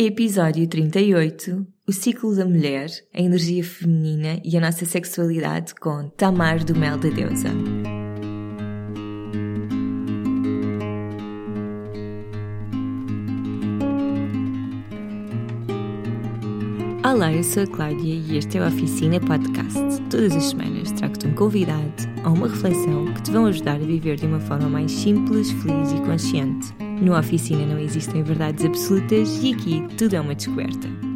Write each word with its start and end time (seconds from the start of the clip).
Episódio 0.00 0.64
38 0.68 1.66
O 1.84 1.92
ciclo 1.92 2.32
da 2.32 2.44
mulher, 2.44 2.88
a 3.12 3.20
energia 3.20 3.64
feminina 3.64 4.40
e 4.44 4.56
a 4.56 4.60
nossa 4.60 4.84
sexualidade 4.84 5.74
com 5.74 6.08
Tamar 6.10 6.64
do 6.64 6.72
Mel 6.72 6.96
da 6.98 7.08
Deusa. 7.08 7.48
Olá, 17.04 17.32
eu 17.32 17.42
sou 17.42 17.64
a 17.64 17.66
Cláudia 17.66 18.14
e 18.14 18.38
este 18.38 18.58
é 18.58 18.62
o 18.62 18.68
Oficina 18.68 19.18
Podcast. 19.18 19.80
Todas 20.08 20.36
as 20.36 20.44
semanas 20.44 20.92
trago-te 20.92 21.26
um 21.26 21.34
convidado 21.34 22.04
a 22.22 22.30
uma 22.30 22.46
reflexão 22.46 23.12
que 23.14 23.22
te 23.24 23.32
vão 23.32 23.46
ajudar 23.46 23.74
a 23.74 23.78
viver 23.78 24.14
de 24.14 24.26
uma 24.26 24.38
forma 24.38 24.68
mais 24.68 24.92
simples, 24.92 25.50
feliz 25.50 25.90
e 25.90 26.00
consciente. 26.02 26.87
No 27.00 27.16
Oficina 27.16 27.64
não 27.64 27.78
existem 27.78 28.22
verdades 28.22 28.64
absolutas 28.64 29.42
e 29.42 29.54
aqui 29.54 29.86
tudo 29.96 30.14
é 30.14 30.20
uma 30.20 30.34
descoberta. 30.34 31.07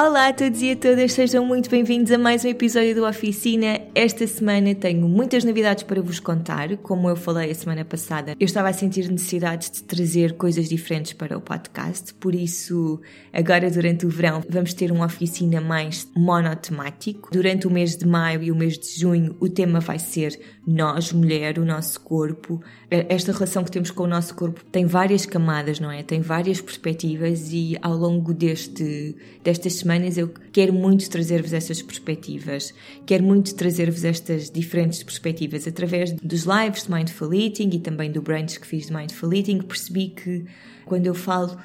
Olá 0.00 0.28
a 0.28 0.32
todos 0.32 0.62
e 0.62 0.70
a 0.70 0.76
todas, 0.76 1.12
sejam 1.12 1.44
muito 1.44 1.68
bem-vindos 1.68 2.12
a 2.12 2.18
mais 2.18 2.44
um 2.44 2.48
episódio 2.48 2.94
do 2.94 3.04
Oficina. 3.04 3.80
Esta 3.96 4.28
semana 4.28 4.72
tenho 4.72 5.08
muitas 5.08 5.42
novidades 5.42 5.82
para 5.82 6.00
vos 6.00 6.20
contar. 6.20 6.76
Como 6.76 7.08
eu 7.08 7.16
falei 7.16 7.50
a 7.50 7.54
semana 7.56 7.84
passada, 7.84 8.36
eu 8.38 8.44
estava 8.44 8.68
a 8.68 8.72
sentir 8.72 9.10
necessidade 9.10 9.72
de 9.72 9.82
trazer 9.82 10.34
coisas 10.34 10.68
diferentes 10.68 11.14
para 11.14 11.36
o 11.36 11.40
podcast, 11.40 12.14
por 12.14 12.32
isso, 12.32 13.00
agora 13.32 13.68
durante 13.68 14.06
o 14.06 14.08
verão, 14.08 14.40
vamos 14.48 14.72
ter 14.72 14.92
uma 14.92 15.06
oficina 15.06 15.60
mais 15.60 16.08
monotemático. 16.16 17.30
Durante 17.32 17.66
o 17.66 17.70
mês 17.70 17.96
de 17.96 18.06
maio 18.06 18.40
e 18.40 18.52
o 18.52 18.54
mês 18.54 18.78
de 18.78 19.00
junho, 19.00 19.34
o 19.40 19.48
tema 19.48 19.80
vai 19.80 19.98
ser 19.98 20.38
nós, 20.64 21.12
mulher, 21.12 21.58
o 21.58 21.64
nosso 21.64 21.98
corpo. 22.02 22.62
Esta 22.88 23.32
relação 23.32 23.64
que 23.64 23.70
temos 23.72 23.90
com 23.90 24.04
o 24.04 24.06
nosso 24.06 24.32
corpo 24.36 24.62
tem 24.70 24.86
várias 24.86 25.26
camadas, 25.26 25.80
não 25.80 25.90
é? 25.90 26.04
Tem 26.04 26.20
várias 26.20 26.60
perspectivas 26.60 27.52
e 27.52 27.76
ao 27.82 27.96
longo 27.96 28.32
deste, 28.32 29.16
destas 29.42 29.72
semanas 29.72 29.87
eu 30.16 30.28
quero 30.52 30.72
muito 30.72 31.08
trazer-vos 31.08 31.52
estas 31.52 31.80
perspectivas, 31.82 32.74
quero 33.06 33.24
muito 33.24 33.54
trazer-vos 33.54 34.04
estas 34.04 34.50
diferentes 34.50 35.02
perspectivas. 35.02 35.66
Através 35.66 36.12
dos 36.12 36.44
lives 36.44 36.84
de 36.84 36.92
Mindful 36.92 37.34
Eating 37.34 37.70
e 37.74 37.78
também 37.78 38.10
do 38.10 38.22
brunch 38.22 38.58
que 38.60 38.66
fiz 38.66 38.86
de 38.86 38.94
Mindful 38.94 39.32
Eating, 39.32 39.62
percebi 39.62 40.08
que 40.08 40.44
quando 40.84 41.06
eu 41.06 41.14
falo 41.14 41.56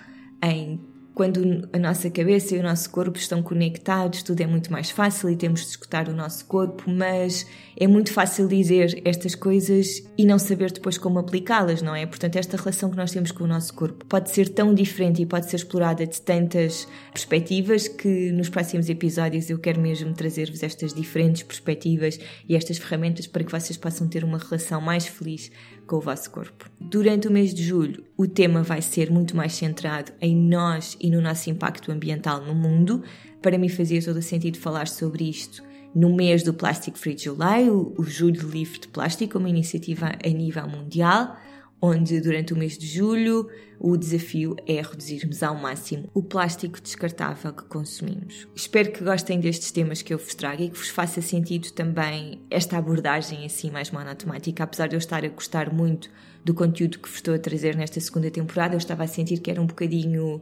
em 0.42 0.80
quando 1.14 1.70
a 1.72 1.78
nossa 1.78 2.10
cabeça 2.10 2.56
e 2.56 2.60
o 2.60 2.64
nosso 2.64 2.90
corpo 2.90 3.18
estão 3.18 3.44
conectados, 3.44 4.24
tudo 4.24 4.42
é 4.42 4.48
muito 4.48 4.72
mais 4.72 4.90
fácil 4.90 5.30
e 5.30 5.36
temos 5.36 5.62
de 5.62 5.68
escutar 5.68 6.10
o 6.10 6.14
nosso 6.14 6.46
corpo, 6.46 6.84
mas 6.88 7.46
é 7.78 7.88
muito 7.88 8.12
fácil 8.12 8.48
dizer 8.48 9.02
estas 9.06 9.36
coisas 9.36 10.04
e 10.18 10.26
não 10.26 10.40
saber 10.40 10.72
depois 10.72 10.98
como 10.98 11.20
aplicá-las, 11.20 11.82
não 11.82 11.96
é? 11.96 12.06
Portanto, 12.06 12.36
esta 12.38 12.58
relação 12.58 12.90
que 12.90 12.98
nós 12.98 13.12
temos 13.12 13.32
com 13.32 13.44
o 13.44 13.48
nosso 13.48 13.74
corpo 13.74 14.06
pode 14.06 14.32
ser 14.32 14.50
tão 14.50 14.74
diferente 14.74 15.22
e 15.22 15.26
pode 15.26 15.50
ser 15.50 15.58
explorada 15.58 16.06
de 16.06 16.20
tantas 16.20 16.88
perspectivas 17.12 17.88
que 17.88 18.32
nos 18.32 18.50
próximos 18.50 18.90
episódios 18.90 19.50
eu 19.50 19.60
quero 19.60 19.80
mesmo 19.80 20.14
trazer-vos 20.14 20.64
estas 20.64 20.94
diferentes 20.94 21.44
perspectivas 21.44 22.20
e 22.50 22.56
estas 22.56 22.78
ferramentas 22.78 23.28
para 23.28 23.44
que 23.44 23.52
vocês 23.52 23.78
possam 23.78 24.08
ter 24.08 24.24
uma 24.24 24.40
relação 24.40 24.82
mais 24.82 25.06
feliz 25.06 25.52
com 25.88 25.98
o 25.98 26.02
vosso 26.02 26.30
corpo. 26.30 26.70
Durante 26.80 27.28
o 27.28 27.32
mês 27.32 27.54
de 27.54 27.64
julho, 27.64 28.04
o 28.18 28.28
tema 28.28 28.64
vai 28.64 28.82
ser 28.82 29.12
muito 29.12 29.36
mais 29.36 29.54
centrado 29.54 30.12
em 30.22 30.36
nós 30.36 30.98
e 31.00 31.10
no 31.10 31.22
nosso 31.22 31.50
impacto 31.50 31.92
ambiental 31.92 32.42
no 32.42 32.56
mundo. 32.56 33.04
Para 33.42 33.58
mim 33.58 33.70
fazia 33.70 34.02
todo 34.04 34.18
o 34.18 34.22
sentido 34.22 34.58
falar 34.58 34.88
sobre 34.88 35.30
isto 35.30 35.64
no 35.94 36.16
mês 36.16 36.42
do 36.42 36.54
Plastic 36.54 36.98
Free 36.98 37.18
July, 37.18 37.70
o, 37.70 37.94
o 37.98 38.04
Julho 38.04 38.50
Livre 38.50 38.80
de 38.80 38.88
Plástico, 38.88 39.38
uma 39.38 39.50
iniciativa 39.50 40.12
a 40.24 40.30
nível 40.30 40.68
mundial 40.68 41.38
onde 41.86 42.22
durante 42.22 42.54
o 42.54 42.58
mês 42.58 42.78
de 42.78 42.88
julho 42.88 43.50
o 43.78 43.98
desafio 43.98 44.56
é 44.66 44.82
reduzirmos 44.82 45.44
ao 45.44 45.54
máximo 45.54 46.10
o 46.14 46.24
plástico 46.24 46.80
descartável 46.82 47.52
que 47.52 47.66
consumimos. 47.66 48.48
Espero 48.56 48.90
que 48.90 49.04
gostem 49.04 49.38
destes 49.38 49.70
temas 49.70 50.02
que 50.02 50.14
eu 50.14 50.18
vos 50.18 50.34
trago 50.34 50.64
e 50.64 50.70
que 50.70 50.78
vos 50.78 50.88
faça 50.88 51.22
sentido 51.22 51.70
também 51.74 52.40
esta 52.50 52.78
abordagem 52.78 53.46
assim 53.46 53.70
mais 53.70 53.92
monotemática, 53.92 54.64
apesar 54.64 54.88
de 54.88 54.96
eu 54.96 55.00
estar 55.00 55.26
a 55.26 55.28
gostar 55.28 55.74
muito 55.74 56.10
do 56.46 56.54
conteúdo 56.54 57.00
que 57.00 57.10
vos 57.10 57.18
estou 57.18 57.36
a 57.36 57.40
trazer 57.40 57.76
nesta 57.76 58.00
segunda 58.00 58.32
temporada, 58.32 58.76
eu 58.76 58.78
estava 58.78 59.04
a 59.04 59.08
sentir 59.08 59.42
que 59.42 59.52
era 59.52 59.62
um 59.62 59.68
bocadinho 59.68 60.42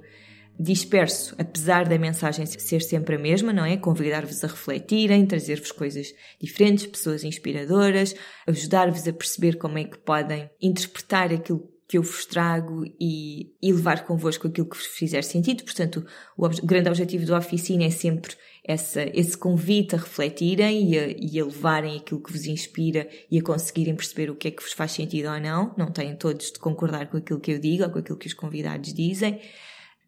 disperso, 0.60 1.36
apesar 1.38 1.88
da 1.88 1.98
mensagem 1.98 2.46
ser 2.46 2.82
sempre 2.82 3.16
a 3.16 3.20
mesma, 3.20 3.52
não 3.52 3.66
é? 3.66 3.78
Convidar-vos 3.78 4.44
a 4.44 4.48
refletirem, 4.48 5.26
trazer-vos 5.26 5.72
coisas 5.72 6.14
diferentes, 6.40 6.86
pessoas 6.86 7.24
inspiradoras, 7.24 8.16
ajudar-vos 8.48 9.08
a 9.08 9.14
perceber 9.14 9.58
como 9.58 9.78
é 9.78 9.84
que 9.84 9.98
podem 9.98 10.50
interpretar 10.62 11.34
aquilo 11.34 11.72
que 11.92 11.98
eu 11.98 12.04
vos 12.04 12.26
trago 12.26 12.86
e, 12.98 13.54
e 13.62 13.74
levar 13.74 14.06
convosco 14.06 14.48
aquilo 14.48 14.70
que 14.70 14.78
vos 14.78 14.86
fizer 14.86 15.24
sentido. 15.24 15.66
Portanto, 15.66 16.06
o, 16.38 16.46
o 16.46 16.66
grande 16.66 16.88
objetivo 16.88 17.26
da 17.26 17.38
oficina 17.38 17.84
é 17.84 17.90
sempre 17.90 18.34
essa, 18.64 19.04
esse 19.14 19.38
convite 19.38 19.96
a 19.96 19.98
refletirem 19.98 20.90
e 20.90 20.98
a, 20.98 21.08
e 21.08 21.38
a 21.38 21.44
levarem 21.44 21.98
aquilo 21.98 22.24
que 22.24 22.32
vos 22.32 22.46
inspira 22.46 23.10
e 23.30 23.38
a 23.38 23.44
conseguirem 23.44 23.94
perceber 23.94 24.30
o 24.30 24.36
que 24.36 24.48
é 24.48 24.52
que 24.52 24.64
vos 24.64 24.72
faz 24.72 24.94
sentido 24.94 25.30
ou 25.30 25.40
não. 25.42 25.76
Não 25.78 25.92
têm 25.92 26.16
todos 26.16 26.54
de 26.54 26.60
concordar 26.60 27.10
com 27.10 27.18
aquilo 27.18 27.42
que 27.42 27.52
eu 27.52 27.60
digo 27.60 27.84
ou 27.84 27.90
com 27.90 28.00
aquilo 28.00 28.18
que 28.18 28.28
os 28.28 28.34
convidados 28.34 28.94
dizem 28.94 29.42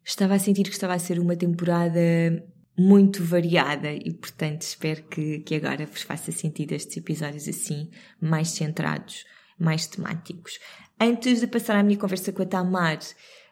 estava 0.03 0.35
a 0.35 0.39
sentir 0.39 0.63
que 0.63 0.69
estava 0.69 0.93
a 0.93 0.99
ser 0.99 1.19
uma 1.19 1.35
temporada 1.35 1.99
muito 2.77 3.23
variada 3.23 3.91
e, 3.91 4.11
portanto, 4.13 4.63
espero 4.63 5.03
que, 5.03 5.39
que 5.39 5.55
agora 5.55 5.85
vos 5.85 6.01
faça 6.01 6.31
sentido 6.31 6.73
estes 6.73 6.97
episódios 6.97 7.47
assim, 7.47 7.89
mais 8.19 8.49
centrados, 8.49 9.25
mais 9.59 9.85
temáticos. 9.87 10.59
Antes 10.99 11.39
de 11.39 11.47
passar 11.47 11.75
à 11.75 11.83
minha 11.83 11.99
conversa 11.99 12.31
com 12.31 12.41
a 12.41 12.45
Tamar, 12.45 12.99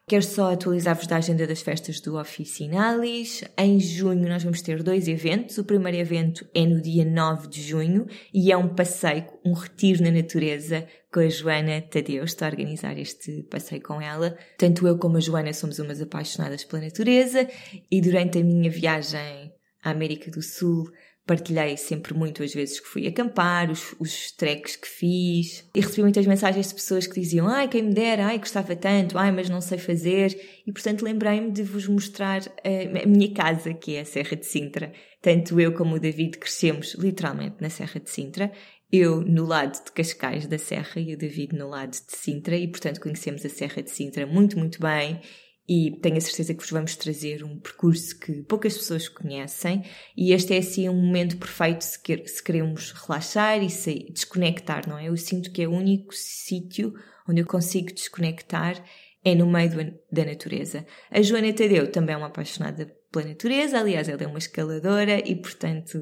Quero 0.07 0.23
só 0.23 0.51
atualizar-vos 0.51 1.07
da 1.07 1.17
agenda 1.17 1.47
das 1.47 1.61
festas 1.61 2.01
do 2.01 2.17
Oficinalis. 2.17 3.43
Em 3.57 3.79
junho 3.79 4.27
nós 4.27 4.43
vamos 4.43 4.61
ter 4.61 4.83
dois 4.83 5.07
eventos. 5.07 5.57
O 5.57 5.63
primeiro 5.63 5.97
evento 5.97 6.45
é 6.53 6.65
no 6.65 6.81
dia 6.81 7.05
9 7.05 7.47
de 7.47 7.61
junho 7.61 8.05
e 8.33 8.51
é 8.51 8.57
um 8.57 8.75
passeio, 8.75 9.25
um 9.45 9.53
retiro 9.53 10.03
na 10.03 10.11
natureza 10.11 10.85
com 11.13 11.21
a 11.21 11.29
Joana 11.29 11.81
Tadeu. 11.81 12.25
Estou 12.25 12.45
a 12.45 12.51
organizar 12.51 12.97
este 12.97 13.43
passeio 13.43 13.81
com 13.81 14.01
ela. 14.01 14.37
Tanto 14.57 14.85
eu 14.85 14.97
como 14.97 15.17
a 15.17 15.21
Joana 15.21 15.53
somos 15.53 15.79
umas 15.79 16.01
apaixonadas 16.01 16.65
pela 16.65 16.83
natureza 16.83 17.47
e 17.89 18.01
durante 18.01 18.39
a 18.39 18.43
minha 18.43 18.69
viagem 18.69 19.53
à 19.81 19.91
América 19.91 20.29
do 20.29 20.41
Sul 20.41 20.91
partilhei 21.31 21.77
sempre 21.77 22.13
muito 22.13 22.43
as 22.43 22.53
vezes 22.53 22.81
que 22.81 22.87
fui 22.89 23.07
acampar, 23.07 23.71
os, 23.71 23.95
os 23.97 24.33
treks 24.33 24.75
que 24.75 24.85
fiz, 24.85 25.65
e 25.73 25.79
recebi 25.79 26.01
muitas 26.01 26.27
mensagens 26.27 26.67
de 26.67 26.73
pessoas 26.73 27.07
que 27.07 27.17
diziam 27.17 27.47
ai, 27.47 27.69
quem 27.69 27.83
me 27.83 27.93
dera, 27.93 28.25
ai, 28.25 28.37
gostava 28.37 28.75
tanto, 28.75 29.17
ai, 29.17 29.31
mas 29.31 29.47
não 29.47 29.61
sei 29.61 29.77
fazer, 29.77 30.37
e 30.67 30.73
portanto 30.73 31.03
lembrei-me 31.03 31.49
de 31.49 31.63
vos 31.63 31.87
mostrar 31.87 32.41
a, 32.41 33.03
a 33.03 33.07
minha 33.07 33.33
casa, 33.33 33.73
que 33.73 33.95
é 33.95 34.01
a 34.01 34.05
Serra 34.05 34.35
de 34.35 34.45
Sintra. 34.45 34.91
Tanto 35.21 35.57
eu 35.57 35.71
como 35.73 35.95
o 35.95 35.99
David 36.01 36.37
crescemos 36.37 36.95
literalmente 36.95 37.55
na 37.61 37.69
Serra 37.69 38.01
de 38.01 38.09
Sintra, 38.09 38.51
eu 38.91 39.21
no 39.21 39.45
lado 39.45 39.81
de 39.85 39.91
Cascais 39.93 40.47
da 40.47 40.57
Serra 40.57 40.99
e 40.99 41.13
o 41.13 41.17
David 41.17 41.55
no 41.55 41.69
lado 41.69 41.91
de 41.91 42.13
Sintra, 42.13 42.57
e 42.57 42.67
portanto 42.67 42.99
conhecemos 42.99 43.45
a 43.45 43.49
Serra 43.49 43.81
de 43.81 43.89
Sintra 43.89 44.27
muito, 44.27 44.59
muito 44.59 44.81
bem 44.81 45.21
e 45.67 45.91
tenho 46.01 46.17
a 46.17 46.21
certeza 46.21 46.53
que 46.53 46.61
vos 46.61 46.71
vamos 46.71 46.95
trazer 46.95 47.43
um 47.43 47.57
percurso 47.59 48.19
que 48.19 48.41
poucas 48.43 48.77
pessoas 48.77 49.07
conhecem 49.07 49.83
e 50.17 50.33
este 50.33 50.53
é 50.53 50.57
assim 50.57 50.89
um 50.89 51.01
momento 51.01 51.37
perfeito 51.37 51.81
se, 51.81 52.01
quer, 52.01 52.27
se 52.27 52.43
queremos 52.43 52.91
relaxar 52.91 53.63
e 53.63 53.69
se 53.69 54.11
desconectar, 54.11 54.87
não 54.87 54.97
é? 54.97 55.07
Eu 55.07 55.17
sinto 55.17 55.51
que 55.51 55.61
é 55.61 55.67
o 55.67 55.71
único 55.71 56.13
sítio 56.13 56.93
onde 57.27 57.41
eu 57.41 57.45
consigo 57.45 57.93
desconectar 57.93 58.83
é 59.23 59.35
no 59.35 59.45
meio 59.45 59.69
do, 59.69 59.99
da 60.11 60.25
natureza. 60.25 60.85
A 61.09 61.21
Joana 61.21 61.53
Tadeu 61.53 61.91
também 61.91 62.15
é 62.15 62.17
uma 62.17 62.27
apaixonada 62.27 62.85
pela 63.11 63.27
natureza, 63.27 63.79
aliás, 63.79 64.09
ela 64.09 64.23
é 64.23 64.27
uma 64.27 64.39
escaladora 64.39 65.19
e, 65.27 65.35
portanto, 65.35 65.99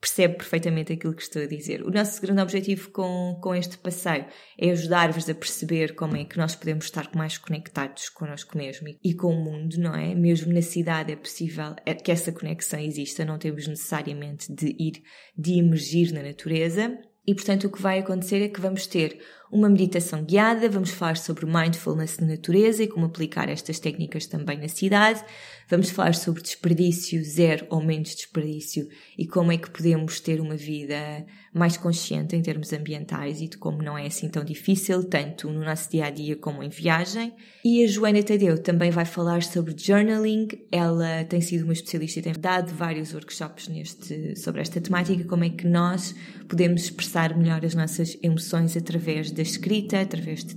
percebe 0.00 0.36
perfeitamente 0.36 0.92
aquilo 0.92 1.14
que 1.14 1.22
estou 1.22 1.42
a 1.42 1.46
dizer. 1.46 1.82
O 1.82 1.90
nosso 1.90 2.20
grande 2.22 2.40
objetivo 2.40 2.90
com, 2.90 3.38
com 3.42 3.54
este 3.54 3.76
passeio 3.78 4.26
é 4.56 4.70
ajudar-vos 4.70 5.28
a 5.28 5.34
perceber 5.34 5.94
como 5.94 6.16
é 6.16 6.24
que 6.24 6.38
nós 6.38 6.54
podemos 6.54 6.84
estar 6.84 7.10
mais 7.14 7.36
conectados 7.36 8.08
connosco 8.08 8.56
mesmo 8.56 8.88
e, 8.88 8.98
e 9.02 9.14
com 9.14 9.34
o 9.34 9.44
mundo, 9.44 9.76
não 9.78 9.94
é? 9.94 10.14
Mesmo 10.14 10.52
na 10.52 10.62
cidade 10.62 11.12
é 11.12 11.16
possível 11.16 11.74
é, 11.84 11.94
que 11.94 12.12
essa 12.12 12.30
conexão 12.30 12.78
exista, 12.78 13.24
não 13.24 13.38
temos 13.38 13.66
necessariamente 13.66 14.52
de 14.52 14.68
ir, 14.78 15.02
de 15.36 15.58
emergir 15.58 16.12
na 16.12 16.22
natureza. 16.22 16.96
E 17.26 17.34
portanto 17.34 17.64
o 17.64 17.70
que 17.70 17.82
vai 17.82 17.98
acontecer 17.98 18.42
é 18.42 18.48
que 18.48 18.60
vamos 18.60 18.86
ter 18.86 19.20
uma 19.50 19.68
meditação 19.68 20.22
guiada, 20.22 20.68
vamos 20.68 20.90
falar 20.90 21.16
sobre 21.16 21.46
mindfulness 21.46 22.18
na 22.18 22.26
natureza 22.26 22.82
e 22.82 22.88
como 22.88 23.06
aplicar 23.06 23.48
estas 23.48 23.78
técnicas 23.78 24.26
também 24.26 24.58
na 24.58 24.68
cidade. 24.68 25.24
Vamos 25.70 25.90
falar 25.90 26.14
sobre 26.14 26.42
desperdício 26.42 27.22
zero 27.22 27.66
ou 27.68 27.82
menos 27.82 28.14
desperdício 28.14 28.88
e 29.18 29.26
como 29.26 29.52
é 29.52 29.58
que 29.58 29.70
podemos 29.70 30.18
ter 30.18 30.40
uma 30.40 30.56
vida 30.56 31.26
mais 31.52 31.76
consciente 31.76 32.36
em 32.36 32.40
termos 32.40 32.72
ambientais 32.72 33.40
e 33.40 33.48
de 33.48 33.58
como 33.58 33.82
não 33.82 33.96
é 33.96 34.06
assim 34.06 34.28
tão 34.28 34.44
difícil, 34.44 35.04
tanto 35.04 35.50
no 35.50 35.64
nosso 35.64 35.90
dia 35.90 36.06
a 36.06 36.10
dia 36.10 36.36
como 36.36 36.62
em 36.62 36.70
viagem. 36.70 37.34
E 37.64 37.84
a 37.84 37.86
Joana 37.86 38.22
Tadeu 38.22 38.56
também 38.62 38.90
vai 38.90 39.04
falar 39.04 39.42
sobre 39.42 39.74
journaling. 39.76 40.48
Ela 40.70 41.24
tem 41.24 41.40
sido 41.40 41.64
uma 41.64 41.72
especialista 41.72 42.20
e 42.20 42.22
tem 42.22 42.32
dado 42.32 42.72
vários 42.72 43.12
workshops 43.12 43.68
neste, 43.68 44.36
sobre 44.36 44.60
esta 44.60 44.80
temática, 44.80 45.24
como 45.24 45.44
é 45.44 45.50
que 45.50 45.66
nós 45.66 46.14
podemos 46.48 46.84
expressar 46.84 47.36
melhor 47.36 47.64
as 47.64 47.74
nossas 47.74 48.16
emoções 48.22 48.76
através 48.76 49.30
da 49.38 49.42
escrita, 49.42 50.00
através 50.00 50.44
de 50.44 50.54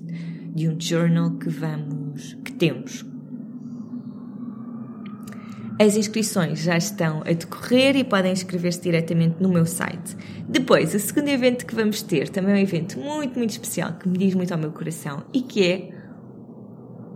de 0.54 0.68
um 0.68 0.80
journal 0.80 1.32
que 1.32 1.50
vamos, 1.50 2.38
que 2.44 2.52
temos. 2.52 3.06
As 5.80 5.96
inscrições 5.96 6.60
já 6.60 6.78
estão 6.78 7.22
a 7.22 7.32
decorrer 7.32 7.96
e 7.96 8.04
podem 8.04 8.34
inscrever-se 8.34 8.82
diretamente 8.82 9.42
no 9.42 9.50
meu 9.50 9.66
site. 9.66 10.16
Depois, 10.48 10.94
o 10.94 11.00
segundo 11.00 11.30
evento 11.30 11.66
que 11.66 11.74
vamos 11.74 12.04
ter 12.04 12.30
também 12.30 12.54
é 12.54 12.58
um 12.58 12.62
evento 12.62 13.00
muito, 13.00 13.38
muito 13.38 13.52
especial 13.52 13.94
que 13.94 14.08
me 14.08 14.18
diz 14.18 14.36
muito 14.36 14.52
ao 14.52 14.60
meu 14.60 14.72
coração 14.72 15.24
e 15.34 15.42
que 15.42 15.64
é 15.64 15.90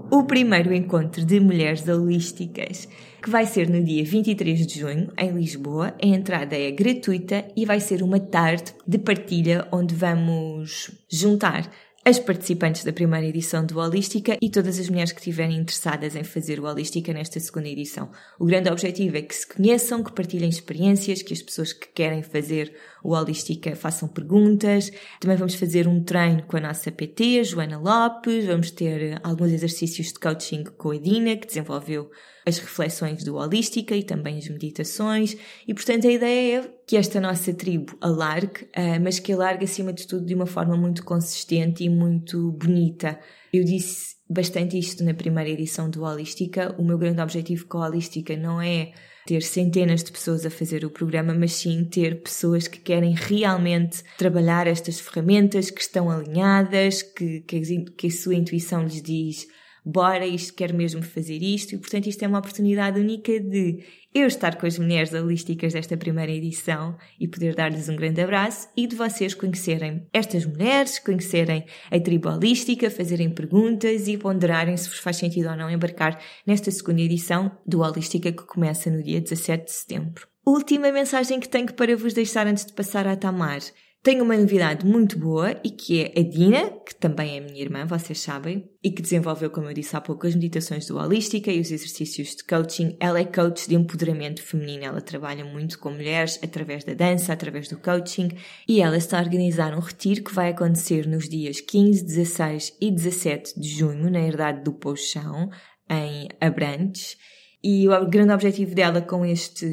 o 0.10 0.24
primeiro 0.24 0.74
encontro 0.74 1.24
de 1.24 1.40
mulheres 1.40 1.88
holísticas, 1.88 2.88
que 3.26 3.32
vai 3.32 3.48
ser 3.48 3.68
no 3.68 3.84
dia 3.84 4.06
23 4.06 4.68
de 4.68 4.80
junho, 4.82 5.12
em 5.18 5.32
Lisboa. 5.32 5.96
A 6.00 6.06
entrada 6.06 6.56
é 6.56 6.70
gratuita 6.70 7.44
e 7.58 7.66
vai 7.66 7.80
ser 7.80 8.04
uma 8.04 8.20
tarde 8.20 8.72
de 8.88 9.00
partilha 9.00 9.68
onde 9.72 9.96
vamos 9.96 10.92
juntar 11.10 11.68
as 12.06 12.20
participantes 12.20 12.84
da 12.84 12.94
primeira 12.94 13.26
edição 13.26 13.66
do 13.66 13.80
Holística 13.80 14.38
e 14.40 14.48
todas 14.48 14.78
as 14.78 14.90
mulheres 14.92 15.12
que 15.12 15.18
estiverem 15.18 15.58
interessadas 15.58 16.16
em 16.16 16.24
fazer 16.24 16.60
o 16.60 16.66
Holística 16.66 17.12
nesta 17.12 17.40
segunda 17.40 17.68
edição. 17.68 18.12
O 18.38 18.46
grande 18.46 18.70
objetivo 18.70 19.18
é 19.18 19.24
que 19.24 19.34
se 19.34 19.48
conheçam, 19.48 20.04
que 20.04 20.14
partilhem 20.14 20.48
experiências, 20.48 21.24
que 21.24 21.34
as 21.34 21.42
pessoas 21.42 21.74
que 21.74 21.88
querem 21.88 22.22
fazer 22.22 22.76
o 23.06 23.14
Holística 23.14 23.76
façam 23.76 24.08
perguntas. 24.08 24.92
Também 25.20 25.38
vamos 25.38 25.54
fazer 25.54 25.88
um 25.88 26.04
treino 26.04 26.42
com 26.44 26.58
a 26.58 26.60
nossa 26.60 26.92
PT, 26.92 27.44
Joana 27.44 27.78
Lopes, 27.78 28.46
vamos 28.46 28.72
ter 28.72 29.20
alguns 29.24 29.52
exercícios 29.52 30.08
de 30.08 30.20
coaching 30.20 30.64
com 30.64 30.90
a 30.90 30.98
Dina, 30.98 31.36
que 31.36 31.46
desenvolveu 31.46 32.10
as 32.48 32.58
reflexões 32.58 33.24
do 33.24 33.36
Holística 33.36 33.96
e 33.96 34.04
também 34.04 34.40
as 34.40 34.50
meditações. 34.50 35.38
E, 35.68 35.74
portanto, 35.74 36.08
a 36.08 36.12
ideia 36.12 36.60
é 36.60 36.74
que 36.88 36.98
esta 36.98 37.22
nossa 37.22 37.54
tribo 37.54 37.96
alargue, 38.02 38.68
eh, 38.74 38.98
mas 38.98 39.20
que 39.20 39.34
alargue, 39.34 39.66
acima 39.66 39.94
de 39.94 40.08
tudo, 40.08 40.26
de 40.26 40.34
uma 40.34 40.48
forma 40.48 40.76
muito 40.76 41.04
consistente 41.04 41.84
e 41.84 41.90
muito 41.90 42.52
bonita. 42.54 43.20
Eu 43.54 43.64
disse 43.64 44.16
bastante 44.28 44.78
isto 44.78 45.04
na 45.04 45.14
primeira 45.14 45.50
edição 45.50 45.90
do 45.90 46.04
Holística. 46.04 46.76
O 46.80 46.84
meu 46.84 46.98
grande 46.98 47.22
objetivo 47.22 47.68
com 47.68 47.78
a 47.80 47.88
Holística 47.88 48.36
não 48.36 48.60
é 48.60 48.94
ter 49.26 49.42
centenas 49.42 50.04
de 50.04 50.12
pessoas 50.12 50.46
a 50.46 50.50
fazer 50.50 50.86
o 50.86 50.90
programa, 50.90 51.34
mas 51.34 51.54
sim 51.54 51.84
ter 51.84 52.22
pessoas 52.22 52.68
que 52.68 52.80
querem 52.80 53.16
realmente 53.16 54.04
trabalhar 54.18 54.68
estas 54.68 55.00
ferramentas, 55.00 55.72
que 55.72 55.82
estão 55.82 56.12
alinhadas, 56.12 57.02
que, 57.02 57.42
que, 57.42 57.86
que 57.92 58.08
a 58.08 58.12
sua 58.12 58.36
intuição 58.36 58.84
lhes 58.84 59.02
diz 59.02 59.48
bora, 59.86 60.26
isto 60.26 60.54
quer 60.54 60.74
mesmo 60.74 61.04
fazer 61.04 61.42
isto, 61.42 61.76
e 61.76 61.78
portanto 61.78 62.08
isto 62.08 62.24
é 62.24 62.28
uma 62.28 62.40
oportunidade 62.40 63.00
única 63.00 63.40
de 63.40 63.84
eu 64.14 64.28
estar 64.28 64.56
com 64.56 64.66
as 64.66 64.80
mulheres 64.80 65.14
holísticas 65.14 65.74
desta 65.74 65.96
primeira 65.98 66.32
edição 66.32 66.98
e 67.20 67.28
poder 67.28 67.54
dar-lhes 67.54 67.90
um 67.90 67.96
grande 67.96 68.22
abraço 68.22 68.70
e 68.76 68.88
de 68.88 68.96
vocês 68.96 69.34
conhecerem 69.34 70.08
estas 70.14 70.46
mulheres, 70.46 70.98
conhecerem 70.98 71.66
a 71.92 72.00
tribo 72.00 72.30
holística, 72.30 72.90
fazerem 72.90 73.30
perguntas 73.30 74.08
e 74.08 74.18
ponderarem 74.18 74.78
se 74.78 74.90
vos 74.90 75.00
faz 75.00 75.18
sentido 75.18 75.50
ou 75.50 75.56
não 75.56 75.70
embarcar 75.70 76.20
nesta 76.48 76.72
segunda 76.72 77.02
edição 77.02 77.52
do 77.66 77.82
Holística 77.82 78.32
que 78.32 78.46
começa 78.46 78.90
no 78.90 79.04
dia 79.04 79.20
17 79.20 79.66
de 79.66 79.72
setembro. 79.72 80.28
Última 80.46 80.92
mensagem 80.92 81.40
que 81.40 81.50
tenho 81.50 81.74
para 81.74 81.98
vos 81.98 82.14
deixar 82.14 82.48
antes 82.48 82.66
de 82.66 82.74
passar 82.74 83.08
à 83.08 83.16
Tamar. 83.16 83.60
Tenho 84.06 84.24
uma 84.24 84.38
novidade 84.38 84.86
muito 84.86 85.18
boa 85.18 85.60
e 85.64 85.72
que 85.72 86.04
é 86.04 86.20
a 86.20 86.22
Dina, 86.22 86.70
que 86.86 86.94
também 86.94 87.38
é 87.38 87.40
minha 87.40 87.60
irmã, 87.60 87.88
vocês 87.88 88.20
sabem, 88.20 88.70
e 88.84 88.92
que 88.92 89.02
desenvolveu, 89.02 89.50
como 89.50 89.68
eu 89.68 89.74
disse 89.74 89.96
há 89.96 90.00
pouco, 90.00 90.28
as 90.28 90.36
meditações 90.36 90.86
do 90.86 90.96
Holística 90.96 91.52
e 91.52 91.60
os 91.60 91.72
exercícios 91.72 92.36
de 92.36 92.44
coaching. 92.44 92.96
Ela 93.00 93.22
é 93.22 93.26
coach 93.26 93.68
de 93.68 93.74
empoderamento 93.74 94.44
feminino, 94.44 94.84
ela 94.84 95.02
trabalha 95.02 95.44
muito 95.44 95.80
com 95.80 95.90
mulheres 95.90 96.40
através 96.44 96.84
da 96.84 96.94
dança, 96.94 97.34
através 97.34 97.68
do 97.68 97.80
coaching, 97.80 98.30
e 98.68 98.80
ela 98.80 98.96
está 98.96 99.18
a 99.18 99.24
organizar 99.24 99.76
um 99.76 99.82
retiro 99.82 100.24
que 100.24 100.36
vai 100.36 100.52
acontecer 100.52 101.08
nos 101.08 101.28
dias 101.28 101.60
15, 101.60 102.06
16 102.06 102.78
e 102.80 102.92
17 102.92 103.60
de 103.60 103.68
junho, 103.68 104.12
na 104.12 104.20
Herdade 104.20 104.64
do 104.64 104.74
Pochão, 104.74 105.50
em 105.90 106.30
Abrantes. 106.40 107.18
E 107.64 107.90
o 107.90 108.08
grande 108.08 108.34
objetivo 108.34 108.76
dela 108.76 109.02
com 109.02 109.26
este 109.26 109.66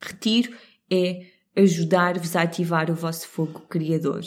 retiro 0.00 0.50
é 0.90 1.33
ajudar-vos 1.56 2.36
a 2.36 2.42
ativar 2.42 2.90
o 2.90 2.94
vosso 2.94 3.28
fogo 3.28 3.60
criador, 3.68 4.22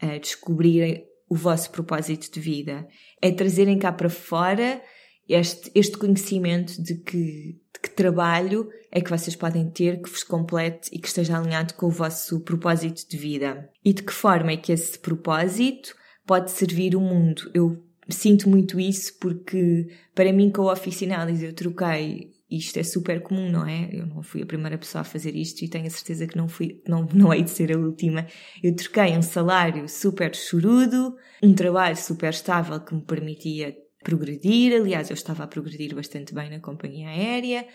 a 0.00 0.18
descobrirem 0.18 1.04
o 1.28 1.34
vosso 1.34 1.70
propósito 1.70 2.32
de 2.32 2.40
vida, 2.40 2.86
é 3.20 3.30
trazerem 3.30 3.78
cá 3.78 3.92
para 3.92 4.08
fora 4.08 4.80
este, 5.28 5.70
este 5.74 5.98
conhecimento 5.98 6.80
de 6.82 6.94
que, 6.94 7.60
de 7.72 7.80
que 7.82 7.90
trabalho 7.90 8.68
é 8.90 9.00
que 9.00 9.10
vocês 9.10 9.36
podem 9.36 9.70
ter 9.70 10.00
que 10.00 10.08
vos 10.08 10.24
complete 10.24 10.88
e 10.90 10.98
que 10.98 11.06
esteja 11.06 11.36
alinhado 11.36 11.74
com 11.74 11.86
o 11.86 11.90
vosso 11.90 12.40
propósito 12.40 13.06
de 13.08 13.16
vida. 13.18 13.68
E 13.84 13.92
de 13.92 14.02
que 14.02 14.12
forma 14.12 14.52
é 14.52 14.56
que 14.56 14.72
esse 14.72 14.98
propósito 14.98 15.94
pode 16.26 16.50
servir 16.50 16.96
o 16.96 17.00
mundo. 17.00 17.50
Eu 17.52 17.82
sinto 18.08 18.48
muito 18.48 18.80
isso 18.80 19.18
porque, 19.18 19.88
para 20.14 20.32
mim, 20.32 20.50
com 20.50 20.68
a 20.68 20.72
Oficinales, 20.72 21.42
eu 21.42 21.52
troquei 21.52 22.32
isto 22.50 22.78
é 22.78 22.82
super 22.82 23.22
comum, 23.22 23.50
não 23.50 23.66
é? 23.66 23.88
Eu 23.92 24.06
não 24.06 24.22
fui 24.22 24.42
a 24.42 24.46
primeira 24.46 24.78
pessoa 24.78 25.02
a 25.02 25.04
fazer 25.04 25.36
isto 25.36 25.62
e 25.62 25.68
tenho 25.68 25.86
a 25.86 25.90
certeza 25.90 26.26
que 26.26 26.36
não 26.36 26.48
fui, 26.48 26.82
não, 26.88 27.06
não 27.12 27.32
hei 27.32 27.42
de 27.42 27.50
ser 27.50 27.74
a 27.74 27.78
última. 27.78 28.26
Eu 28.62 28.74
troquei 28.74 29.16
um 29.16 29.22
salário 29.22 29.88
super 29.88 30.34
chorudo, 30.34 31.16
um 31.42 31.54
trabalho 31.54 31.96
super 31.96 32.30
estável 32.30 32.80
que 32.80 32.94
me 32.94 33.02
permitia 33.02 33.76
progredir, 34.02 34.74
aliás, 34.74 35.10
eu 35.10 35.14
estava 35.14 35.44
a 35.44 35.46
progredir 35.46 35.94
bastante 35.94 36.32
bem 36.32 36.48
na 36.48 36.60
companhia 36.60 37.08
aérea, 37.08 37.66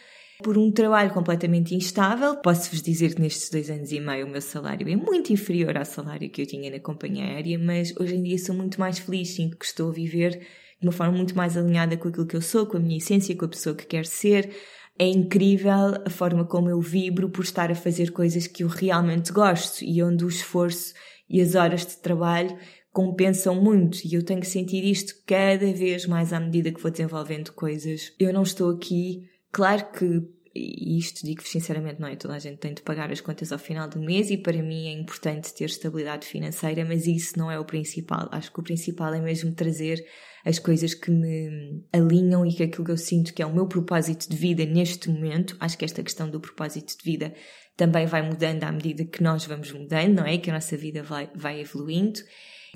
por 0.42 0.58
um 0.58 0.72
trabalho 0.72 1.14
completamente 1.14 1.76
instável. 1.76 2.38
Posso-vos 2.38 2.82
dizer 2.82 3.14
que 3.14 3.22
nestes 3.22 3.50
dois 3.50 3.70
anos 3.70 3.92
e 3.92 4.00
meio 4.00 4.26
o 4.26 4.30
meu 4.30 4.42
salário 4.42 4.90
é 4.90 4.96
muito 4.96 5.32
inferior 5.32 5.78
ao 5.78 5.86
salário 5.86 6.30
que 6.30 6.42
eu 6.42 6.46
tinha 6.48 6.72
na 6.72 6.80
companhia 6.80 7.26
aérea, 7.26 7.60
mas 7.60 7.96
hoje 7.98 8.16
em 8.16 8.24
dia 8.24 8.38
sou 8.38 8.56
muito 8.56 8.80
mais 8.80 8.98
feliz, 9.00 9.30
sinto 9.30 9.58
que 9.58 9.66
estou 9.66 9.90
a 9.90 9.94
viver 9.94 10.42
de 10.84 10.88
uma 10.88 10.92
forma 10.92 11.16
muito 11.16 11.36
mais 11.36 11.56
alinhada 11.58 11.96
com 11.96 12.10
aquilo 12.10 12.28
que 12.28 12.36
eu 12.36 12.42
sou, 12.42 12.66
com 12.66 12.76
a 12.76 12.80
minha 12.80 12.98
essência, 12.98 13.36
com 13.36 13.46
a 13.46 13.48
pessoa 13.48 13.74
que 13.74 13.86
quero 13.86 14.06
ser. 14.06 14.54
É 15.00 15.08
incrível 15.08 15.96
a 16.06 16.10
forma 16.10 16.46
como 16.46 16.70
eu 16.70 16.80
vibro 16.82 17.30
por 17.30 17.44
estar 17.44 17.72
a 17.72 17.76
fazer 17.76 18.12
coisas 18.12 18.46
que 18.46 18.64
eu 18.64 18.68
realmente 18.68 19.32
gosto 19.32 19.82
e 19.82 20.04
onde 20.04 20.26
o 20.26 20.28
esforço 20.28 20.94
e 21.28 21.42
as 21.42 21.56
horas 21.56 21.86
de 21.86 21.98
trabalho 21.98 22.56
compensam 22.92 23.56
muito 23.56 24.00
e 24.06 24.14
eu 24.14 24.24
tenho 24.24 24.44
sentir 24.44 24.84
isto 24.84 25.16
cada 25.26 25.72
vez 25.74 26.06
mais 26.06 26.32
à 26.32 26.40
medida 26.40 26.72
que 26.72 26.82
vou 26.82 26.92
desenvolvendo 26.92 27.54
coisas. 27.54 28.14
Eu 28.20 28.32
não 28.34 28.44
estou 28.44 28.70
aqui, 28.70 29.24
claro 29.52 29.90
que 29.92 30.22
e 30.56 31.00
isto 31.00 31.26
digo 31.26 31.42
sinceramente, 31.42 32.00
não 32.00 32.08
é? 32.08 32.16
Toda 32.16 32.36
a 32.36 32.40
gente 32.40 32.60
tem 32.60 32.74
de 32.74 32.84
pagar 32.84 33.12
as 33.12 33.20
contas 33.20 33.52
ao 33.52 33.58
final 33.58 33.90
do 33.90 34.00
mês 34.00 34.30
e 34.30 34.38
para 34.38 34.62
mim 34.62 34.88
é 34.88 34.92
importante 34.92 35.52
ter 35.54 35.66
estabilidade 35.66 36.28
financeira, 36.28 36.86
mas 36.86 37.08
isso 37.08 37.40
não 37.40 37.50
é 37.50 37.60
o 37.60 37.66
principal. 37.66 38.30
Acho 38.32 38.52
que 38.52 38.60
o 38.60 38.64
principal 38.64 39.14
é 39.16 39.20
mesmo 39.20 39.52
trazer 39.54 40.06
as 40.46 40.60
coisas 40.60 40.94
que 40.94 41.10
me 41.10 41.84
alinham 41.92 42.46
e 42.46 42.54
que 42.54 42.64
aquilo 42.64 42.86
que 42.86 42.92
eu 42.92 42.98
sinto 42.98 43.34
que 43.34 43.42
é 43.42 43.46
o 43.46 43.54
meu 43.54 43.68
propósito 43.68 44.30
de 44.30 44.36
vida 44.36 44.66
neste 44.66 45.10
momento. 45.10 45.56
Acho 45.60 45.78
que 45.78 45.86
esta 45.86 46.04
questão 46.04 46.30
do 46.30 46.40
propósito 46.40 46.98
de 46.98 47.04
vida 47.04 47.34
também 47.78 48.06
vai 48.06 48.22
mudando 48.22 48.64
à 48.64 48.72
medida 48.72 49.06
que 49.06 49.24
nós 49.24 49.46
vamos 49.46 49.72
mudando, 49.72 50.16
não 50.16 50.26
é? 50.26 50.38
Que 50.38 50.50
a 50.50 50.54
nossa 50.54 50.76
vida 50.76 51.02
vai, 51.02 51.30
vai 51.34 51.62
evoluindo. 51.62 52.20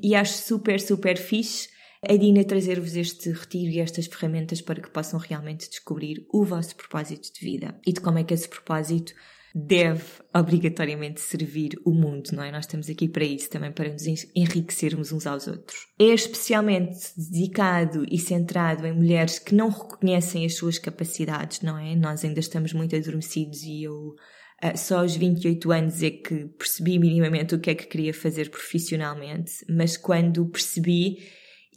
E 0.01 0.15
acho 0.15 0.33
super, 0.33 0.79
super 0.79 1.17
fixe 1.17 1.69
a 2.07 2.15
Dina 2.15 2.43
trazer-vos 2.43 2.95
este 2.95 3.31
retiro 3.31 3.71
e 3.71 3.79
estas 3.79 4.05
ferramentas 4.05 4.61
para 4.61 4.81
que 4.81 4.89
possam 4.89 5.19
realmente 5.19 5.69
descobrir 5.69 6.25
o 6.31 6.43
vosso 6.45 6.75
propósito 6.75 7.33
de 7.33 7.39
vida 7.39 7.79
e 7.85 7.91
de 7.91 7.99
como 7.99 8.19
é 8.19 8.23
que 8.23 8.33
esse 8.33 8.47
propósito 8.47 9.13
deve 9.65 10.03
obrigatoriamente 10.33 11.19
servir 11.19 11.79
o 11.83 11.91
mundo, 11.91 12.29
não 12.31 12.43
é? 12.43 12.51
Nós 12.51 12.65
estamos 12.65 12.89
aqui 12.89 13.09
para 13.09 13.23
isso 13.23 13.49
também, 13.49 13.71
para 13.71 13.91
nos 13.91 14.05
enriquecermos 14.35 15.11
uns 15.11 15.25
aos 15.25 15.47
outros. 15.47 15.87
É 15.99 16.05
especialmente 16.05 16.99
dedicado 17.17 18.05
e 18.11 18.19
centrado 18.19 18.85
em 18.85 18.93
mulheres 18.93 19.39
que 19.39 19.55
não 19.55 19.69
reconhecem 19.69 20.45
as 20.45 20.55
suas 20.55 20.77
capacidades, 20.77 21.61
não 21.61 21.77
é? 21.77 21.95
Nós 21.95 22.23
ainda 22.23 22.39
estamos 22.39 22.71
muito 22.71 22.95
adormecidos 22.95 23.63
e 23.63 23.83
eu 23.83 24.15
Uh, 24.59 24.75
só 24.75 25.01
aos 25.01 25.15
28 25.15 25.71
anos 25.71 26.01
é 26.01 26.09
que 26.09 26.45
percebi 26.57 26.97
minimamente 26.97 27.53
o 27.53 27.59
que 27.59 27.69
é 27.69 27.75
que 27.75 27.85
queria 27.85 28.11
fazer 28.11 28.49
profissionalmente, 28.49 29.51
mas 29.69 29.95
quando 29.95 30.49
percebi 30.49 31.19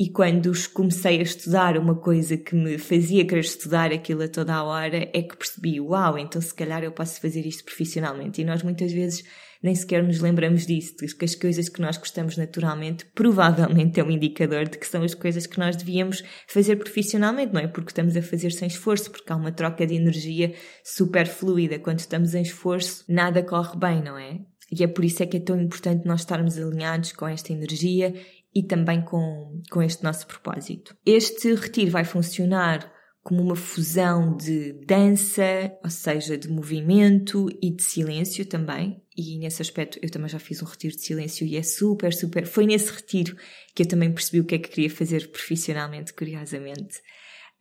e 0.00 0.08
quando 0.08 0.50
comecei 0.72 1.20
a 1.20 1.22
estudar 1.22 1.76
uma 1.76 1.94
coisa 1.94 2.34
que 2.34 2.54
me 2.54 2.78
fazia 2.78 3.22
querer 3.26 3.42
estudar 3.42 3.92
aquilo 3.92 4.22
a 4.22 4.28
toda 4.28 4.54
a 4.54 4.64
hora, 4.64 5.10
é 5.12 5.20
que 5.20 5.36
percebi, 5.36 5.78
uau, 5.78 6.16
então 6.16 6.40
se 6.40 6.54
calhar 6.54 6.82
eu 6.82 6.90
posso 6.90 7.20
fazer 7.20 7.44
isto 7.44 7.64
profissionalmente. 7.64 8.40
E 8.40 8.44
nós 8.46 8.62
muitas 8.62 8.90
vezes 8.90 9.22
nem 9.62 9.74
sequer 9.74 10.02
nos 10.02 10.18
lembramos 10.20 10.66
disso, 10.66 10.94
que 10.96 11.24
as 11.26 11.34
coisas 11.34 11.68
que 11.68 11.82
nós 11.82 11.98
gostamos 11.98 12.38
naturalmente 12.38 13.04
provavelmente 13.14 14.00
é 14.00 14.02
um 14.02 14.10
indicador 14.10 14.66
de 14.70 14.78
que 14.78 14.86
são 14.86 15.02
as 15.02 15.14
coisas 15.14 15.46
que 15.46 15.58
nós 15.58 15.76
devíamos 15.76 16.24
fazer 16.48 16.76
profissionalmente, 16.76 17.52
não 17.52 17.60
é? 17.60 17.68
Porque 17.68 17.90
estamos 17.90 18.16
a 18.16 18.22
fazer 18.22 18.52
sem 18.52 18.68
esforço, 18.68 19.10
porque 19.10 19.30
há 19.30 19.36
uma 19.36 19.52
troca 19.52 19.86
de 19.86 19.96
energia 19.96 20.54
super 20.82 21.26
fluida. 21.26 21.78
Quando 21.78 21.98
estamos 21.98 22.34
em 22.34 22.40
esforço, 22.40 23.04
nada 23.06 23.42
corre 23.42 23.78
bem, 23.78 24.02
não 24.02 24.16
é? 24.16 24.40
E 24.72 24.84
é 24.84 24.86
por 24.86 25.04
isso 25.04 25.22
é 25.22 25.26
que 25.26 25.36
é 25.36 25.40
tão 25.40 25.60
importante 25.60 26.06
nós 26.06 26.20
estarmos 26.20 26.56
alinhados 26.56 27.12
com 27.12 27.26
esta 27.26 27.52
energia 27.52 28.14
e 28.54 28.62
também 28.62 29.02
com, 29.02 29.60
com 29.70 29.82
este 29.82 30.02
nosso 30.02 30.26
propósito. 30.26 30.96
Este 31.04 31.54
retiro 31.54 31.90
vai 31.90 32.04
funcionar 32.04 32.92
como 33.22 33.42
uma 33.42 33.56
fusão 33.56 34.34
de 34.34 34.72
dança, 34.86 35.72
ou 35.84 35.90
seja, 35.90 36.38
de 36.38 36.48
movimento 36.48 37.48
e 37.62 37.70
de 37.70 37.82
silêncio 37.82 38.46
também. 38.46 39.02
E 39.16 39.38
nesse 39.38 39.60
aspecto 39.60 39.98
eu 40.02 40.10
também 40.10 40.28
já 40.28 40.38
fiz 40.38 40.62
um 40.62 40.66
retiro 40.66 40.96
de 40.96 41.02
silêncio 41.02 41.46
e 41.46 41.56
é 41.56 41.62
super, 41.62 42.12
super. 42.14 42.46
Foi 42.46 42.66
nesse 42.66 42.90
retiro 42.90 43.36
que 43.74 43.82
eu 43.82 43.86
também 43.86 44.12
percebi 44.12 44.40
o 44.40 44.44
que 44.44 44.54
é 44.54 44.58
que 44.58 44.70
queria 44.70 44.90
fazer 44.90 45.28
profissionalmente, 45.30 46.14
curiosamente. 46.14 47.00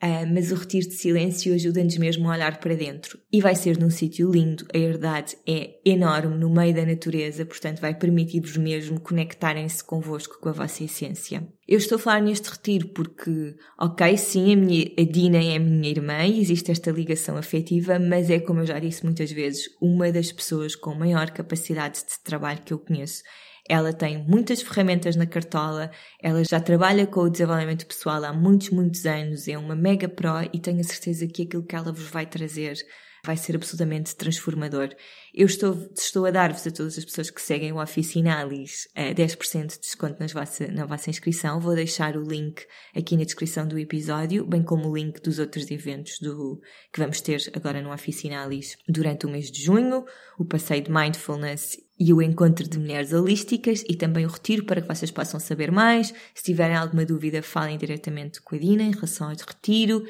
Uh, 0.02 0.26
mas 0.34 0.50
o 0.50 0.56
retiro 0.56 0.88
de 0.88 0.94
silêncio 0.94 1.54
ajuda-nos 1.54 1.98
mesmo 1.98 2.30
a 2.30 2.34
olhar 2.34 2.58
para 2.62 2.74
dentro. 2.74 3.20
E 3.30 3.42
vai 3.42 3.54
ser 3.54 3.78
num 3.78 3.90
sítio 3.90 4.32
lindo, 4.32 4.66
a 4.74 4.78
herdade 4.78 5.36
é 5.46 5.78
enorme 5.84 6.38
no 6.38 6.50
meio 6.50 6.74
da 6.74 6.86
natureza, 6.86 7.46
portanto 7.46 7.82
vai 7.82 7.94
permitir-vos 7.94 8.56
mesmo 8.56 8.98
conectarem-se 9.02 9.84
convosco 9.84 10.40
com 10.40 10.48
a 10.48 10.54
vossa 10.54 10.86
essência. 10.86 11.46
Eu 11.68 11.78
estou 11.78 11.98
a 11.98 12.00
falar 12.00 12.22
neste 12.22 12.50
retiro 12.50 12.88
porque, 12.94 13.56
ok, 13.78 14.16
sim, 14.16 14.54
a, 14.54 14.56
minha, 14.56 14.90
a 14.98 15.04
Dina 15.04 15.44
é 15.44 15.58
a 15.58 15.60
minha 15.60 15.90
irmã 15.90 16.26
e 16.26 16.40
existe 16.40 16.72
esta 16.72 16.92
ligação 16.92 17.36
afetiva, 17.36 18.00
mas 18.00 18.30
é, 18.30 18.40
como 18.40 18.62
eu 18.62 18.66
já 18.66 18.80
disse 18.80 19.04
muitas 19.04 19.30
vezes, 19.32 19.66
uma 19.82 20.14
das 20.14 20.32
pessoas 20.32 20.78
com 20.78 20.96
maior 20.96 21.30
capacidade 21.32 22.00
de 22.00 22.24
trabalho 22.24 22.62
que 22.64 22.74
eu 22.74 22.80
conheço. 22.80 23.22
Ela 23.70 23.94
tem 23.94 24.18
muitas 24.28 24.64
ferramentas 24.64 25.16
na 25.16 25.28
cartola, 25.28 25.92
ela 26.20 26.44
já 26.44 26.60
trabalha 26.60 27.06
com 27.06 27.20
o 27.20 27.30
desenvolvimento 27.30 27.86
pessoal 27.86 28.24
há 28.26 28.34
muitos, 28.34 28.72
muitos 28.72 29.06
anos, 29.06 29.48
é 29.48 29.56
uma 29.58 29.76
mega 29.76 30.10
pro 30.10 30.42
e 30.52 30.60
tenho 30.60 30.80
a 30.80 30.84
certeza 30.84 31.28
que 31.28 31.44
aquilo 31.44 31.64
que 31.64 31.76
ela 31.76 31.92
vos 31.92 32.10
vai 32.10 32.26
trazer 32.26 32.76
vai 33.24 33.38
ser 33.38 33.56
absolutamente 33.56 34.16
transformador. 34.16 34.90
Eu 35.34 35.46
estou, 35.46 35.90
estou 35.96 36.26
a 36.26 36.32
dar-vos 36.32 36.66
a 36.66 36.72
todas 36.72 36.98
as 36.98 37.06
pessoas 37.06 37.30
que 37.30 37.42
seguem 37.42 37.72
o 37.72 37.82
Oficina 37.82 38.42
Alice 38.42 38.88
10% 38.96 39.68
de 39.68 39.80
desconto 39.80 40.18
nas 40.20 40.32
vossa, 40.32 40.68
na 40.68 40.86
vossa 40.86 41.10
inscrição. 41.10 41.60
Vou 41.60 41.76
deixar 41.76 42.18
o 42.18 42.24
link 42.24 42.66
aqui 42.96 43.16
na 43.16 43.24
descrição 43.24 43.68
do 43.68 43.78
episódio, 43.78 44.46
bem 44.46 44.64
como 44.64 44.90
o 44.90 44.96
link 44.96 45.22
dos 45.22 45.40
outros 45.40 45.70
eventos 45.70 46.20
do, 46.20 46.60
que 46.92 47.00
vamos 47.00 47.22
ter 47.22 47.42
agora 47.56 47.82
no 47.82 47.94
Oficina 47.94 48.44
Alice 48.44 48.78
durante 48.88 49.26
o 49.26 49.30
mês 49.30 49.52
de 49.52 49.62
junho, 49.62 50.06
o 50.38 50.46
passeio 50.46 50.84
de 50.84 50.92
Mindfulness 50.92 51.78
e 52.00 52.14
o 52.14 52.22
encontro 52.22 52.68
de 52.68 52.80
mulheres 52.80 53.12
holísticas 53.12 53.84
e 53.88 53.96
também 53.96 54.26
o 54.26 54.30
retiro 54.30 54.64
para 54.64 54.82
que 54.82 54.88
vocês 54.88 55.12
possam 55.12 55.40
saber 55.40 55.70
mais. 55.70 56.14
Se 56.34 56.44
tiverem 56.44 56.78
alguma 56.78 57.06
dúvida, 57.06 57.44
falem 57.44 57.78
diretamente 57.78 58.42
com 58.42 58.56
a 58.56 58.58
Dina 58.58 58.84
em 58.84 58.92
relação 58.92 59.30
ao 59.30 59.36
retiro 59.36 60.04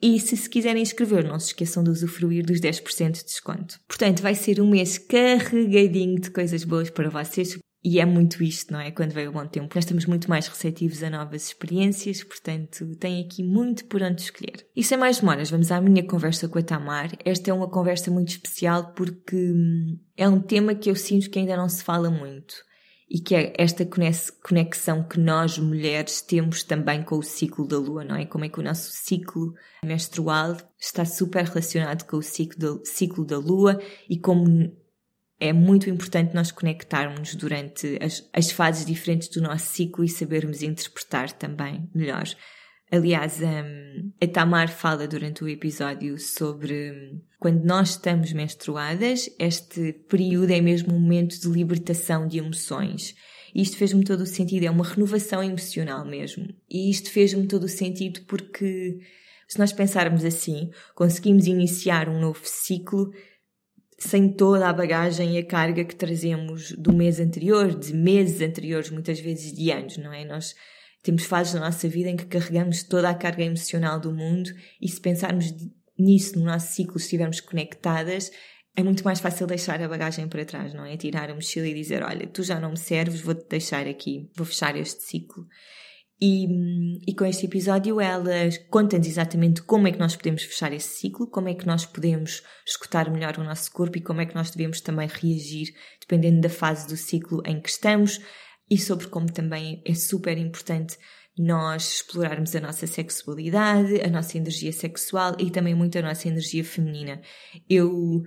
e 0.00 0.18
se 0.20 0.36
se 0.36 0.48
quiserem 0.48 0.82
inscrever, 0.82 1.26
não 1.26 1.38
se 1.40 1.48
esqueçam 1.48 1.82
de 1.82 1.90
usufruir 1.90 2.44
dos 2.44 2.60
10% 2.60 3.12
de 3.12 3.24
desconto. 3.24 3.80
Portanto, 3.88 4.22
vai 4.22 4.34
ser 4.34 4.60
um 4.60 4.70
mês 4.70 4.96
carregadinho 4.96 6.20
de 6.20 6.30
coisas 6.30 6.62
boas 6.64 6.88
para 6.88 7.10
vocês. 7.10 7.58
E 7.82 8.00
é 8.00 8.04
muito 8.04 8.42
isto, 8.42 8.72
não 8.72 8.80
é? 8.80 8.90
Quando 8.90 9.12
veio 9.12 9.30
o 9.30 9.32
bom 9.32 9.46
tempo. 9.46 9.72
Nós 9.74 9.84
estamos 9.84 10.04
muito 10.04 10.28
mais 10.28 10.46
receptivos 10.48 11.02
a 11.02 11.10
novas 11.10 11.46
experiências, 11.46 12.24
portanto, 12.24 12.94
tem 12.96 13.24
aqui 13.24 13.42
muito 13.42 13.84
por 13.86 14.02
onde 14.02 14.22
escolher. 14.22 14.66
E 14.74 14.82
sem 14.82 14.98
mais 14.98 15.20
demoras, 15.20 15.50
vamos 15.50 15.70
à 15.70 15.80
minha 15.80 16.04
conversa 16.04 16.48
com 16.48 16.58
a 16.58 16.62
Tamar. 16.62 17.12
Esta 17.24 17.50
é 17.50 17.54
uma 17.54 17.68
conversa 17.68 18.10
muito 18.10 18.30
especial 18.30 18.92
porque 18.94 19.36
hum, 19.36 19.96
é 20.16 20.28
um 20.28 20.40
tema 20.40 20.74
que 20.74 20.90
eu 20.90 20.96
sinto 20.96 21.30
que 21.30 21.38
ainda 21.38 21.56
não 21.56 21.68
se 21.68 21.82
fala 21.82 22.10
muito 22.10 22.67
e 23.10 23.20
que 23.20 23.34
é 23.34 23.54
esta 23.56 23.86
conexão 23.86 25.02
que 25.02 25.18
nós 25.18 25.58
mulheres 25.58 26.20
temos 26.20 26.62
também 26.62 27.02
com 27.02 27.16
o 27.16 27.22
ciclo 27.22 27.66
da 27.66 27.78
lua, 27.78 28.04
não 28.04 28.16
é? 28.16 28.26
Como 28.26 28.44
é 28.44 28.48
que 28.48 28.60
o 28.60 28.62
nosso 28.62 28.90
ciclo 28.92 29.54
menstrual 29.82 30.56
está 30.78 31.04
super 31.04 31.44
relacionado 31.44 32.06
com 32.06 32.18
o 32.18 32.22
ciclo 32.22 32.82
ciclo 32.84 33.24
da 33.24 33.38
lua 33.38 33.80
e 34.08 34.18
como 34.18 34.70
é 35.40 35.52
muito 35.52 35.88
importante 35.88 36.34
nós 36.34 36.50
conectarmos 36.50 37.34
durante 37.34 37.98
as, 38.02 38.28
as 38.32 38.50
fases 38.50 38.84
diferentes 38.84 39.28
do 39.28 39.40
nosso 39.40 39.66
ciclo 39.66 40.04
e 40.04 40.08
sabermos 40.08 40.62
interpretar 40.62 41.32
também 41.32 41.88
melhor 41.94 42.24
Aliás, 42.90 43.40
um, 43.42 44.12
a 44.20 44.26
Tamar 44.26 44.68
fala 44.68 45.06
durante 45.06 45.44
o 45.44 45.48
episódio 45.48 46.18
sobre 46.18 46.90
um, 46.90 47.20
quando 47.38 47.62
nós 47.62 47.90
estamos 47.90 48.32
menstruadas, 48.32 49.28
este 49.38 49.92
período 50.08 50.50
é 50.50 50.60
mesmo 50.60 50.94
um 50.94 51.00
momento 51.00 51.38
de 51.38 51.48
libertação 51.48 52.26
de 52.26 52.38
emoções. 52.38 53.14
Isto 53.54 53.76
fez-me 53.76 54.04
todo 54.04 54.22
o 54.22 54.26
sentido, 54.26 54.64
é 54.64 54.70
uma 54.70 54.84
renovação 54.84 55.42
emocional 55.42 56.04
mesmo. 56.06 56.48
E 56.68 56.90
isto 56.90 57.10
fez-me 57.10 57.46
todo 57.46 57.64
o 57.64 57.68
sentido 57.68 58.22
porque, 58.26 58.98
se 59.46 59.58
nós 59.58 59.72
pensarmos 59.72 60.24
assim, 60.24 60.70
conseguimos 60.94 61.46
iniciar 61.46 62.08
um 62.08 62.18
novo 62.18 62.40
ciclo 62.44 63.10
sem 63.98 64.32
toda 64.32 64.68
a 64.68 64.72
bagagem 64.72 65.34
e 65.34 65.38
a 65.38 65.44
carga 65.44 65.84
que 65.84 65.96
trazemos 65.96 66.72
do 66.72 66.92
mês 66.92 67.20
anterior, 67.20 67.74
de 67.74 67.92
meses 67.92 68.40
anteriores, 68.40 68.90
muitas 68.90 69.20
vezes 69.20 69.52
de 69.52 69.70
anos, 69.70 69.96
não 69.98 70.12
é? 70.12 70.24
Nós 70.24 70.54
temos 71.02 71.24
fases 71.24 71.54
da 71.54 71.60
nossa 71.60 71.88
vida 71.88 72.10
em 72.10 72.16
que 72.16 72.26
carregamos 72.26 72.82
toda 72.82 73.08
a 73.08 73.14
carga 73.14 73.44
emocional 73.44 74.00
do 74.00 74.12
mundo 74.12 74.50
e 74.80 74.88
se 74.88 75.00
pensarmos 75.00 75.46
nisso 75.98 76.38
no 76.38 76.44
nosso 76.44 76.72
ciclo, 76.72 76.96
estivermos 76.96 77.40
conectadas, 77.40 78.30
é 78.76 78.82
muito 78.82 79.04
mais 79.04 79.18
fácil 79.18 79.46
deixar 79.46 79.82
a 79.82 79.88
bagagem 79.88 80.28
para 80.28 80.44
trás, 80.44 80.72
não 80.72 80.84
é? 80.84 80.96
Tirar 80.96 81.28
a 81.30 81.34
mochila 81.34 81.66
e 81.66 81.74
dizer: 81.74 82.02
Olha, 82.02 82.28
tu 82.28 82.44
já 82.44 82.60
não 82.60 82.70
me 82.70 82.76
serves, 82.76 83.20
vou-te 83.20 83.48
deixar 83.48 83.88
aqui, 83.88 84.30
vou 84.36 84.46
fechar 84.46 84.76
este 84.76 85.02
ciclo. 85.02 85.46
E, 86.20 86.46
e 87.08 87.14
com 87.14 87.24
este 87.24 87.46
episódio, 87.46 88.00
ela 88.00 88.48
conta-nos 88.70 89.06
exatamente 89.06 89.62
como 89.62 89.86
é 89.86 89.92
que 89.92 89.98
nós 89.98 90.16
podemos 90.16 90.42
fechar 90.42 90.72
esse 90.72 90.96
ciclo, 90.96 91.28
como 91.28 91.48
é 91.48 91.54
que 91.54 91.66
nós 91.66 91.86
podemos 91.86 92.42
escutar 92.66 93.10
melhor 93.10 93.38
o 93.38 93.44
nosso 93.44 93.70
corpo 93.72 93.98
e 93.98 94.00
como 94.00 94.20
é 94.20 94.26
que 94.26 94.34
nós 94.34 94.50
devemos 94.50 94.80
também 94.80 95.08
reagir 95.08 95.72
dependendo 96.00 96.40
da 96.40 96.48
fase 96.48 96.88
do 96.88 96.96
ciclo 96.96 97.40
em 97.46 97.60
que 97.60 97.68
estamos 97.68 98.20
e 98.70 98.78
sobre 98.78 99.06
como 99.08 99.30
também 99.30 99.82
é 99.84 99.94
super 99.94 100.36
importante 100.36 100.98
nós 101.38 101.94
explorarmos 101.94 102.54
a 102.56 102.60
nossa 102.60 102.86
sexualidade, 102.86 104.00
a 104.00 104.08
nossa 104.08 104.36
energia 104.36 104.72
sexual 104.72 105.36
e 105.38 105.50
também 105.50 105.74
muito 105.74 105.96
a 105.96 106.02
nossa 106.02 106.26
energia 106.26 106.64
feminina. 106.64 107.20
Eu 107.68 108.24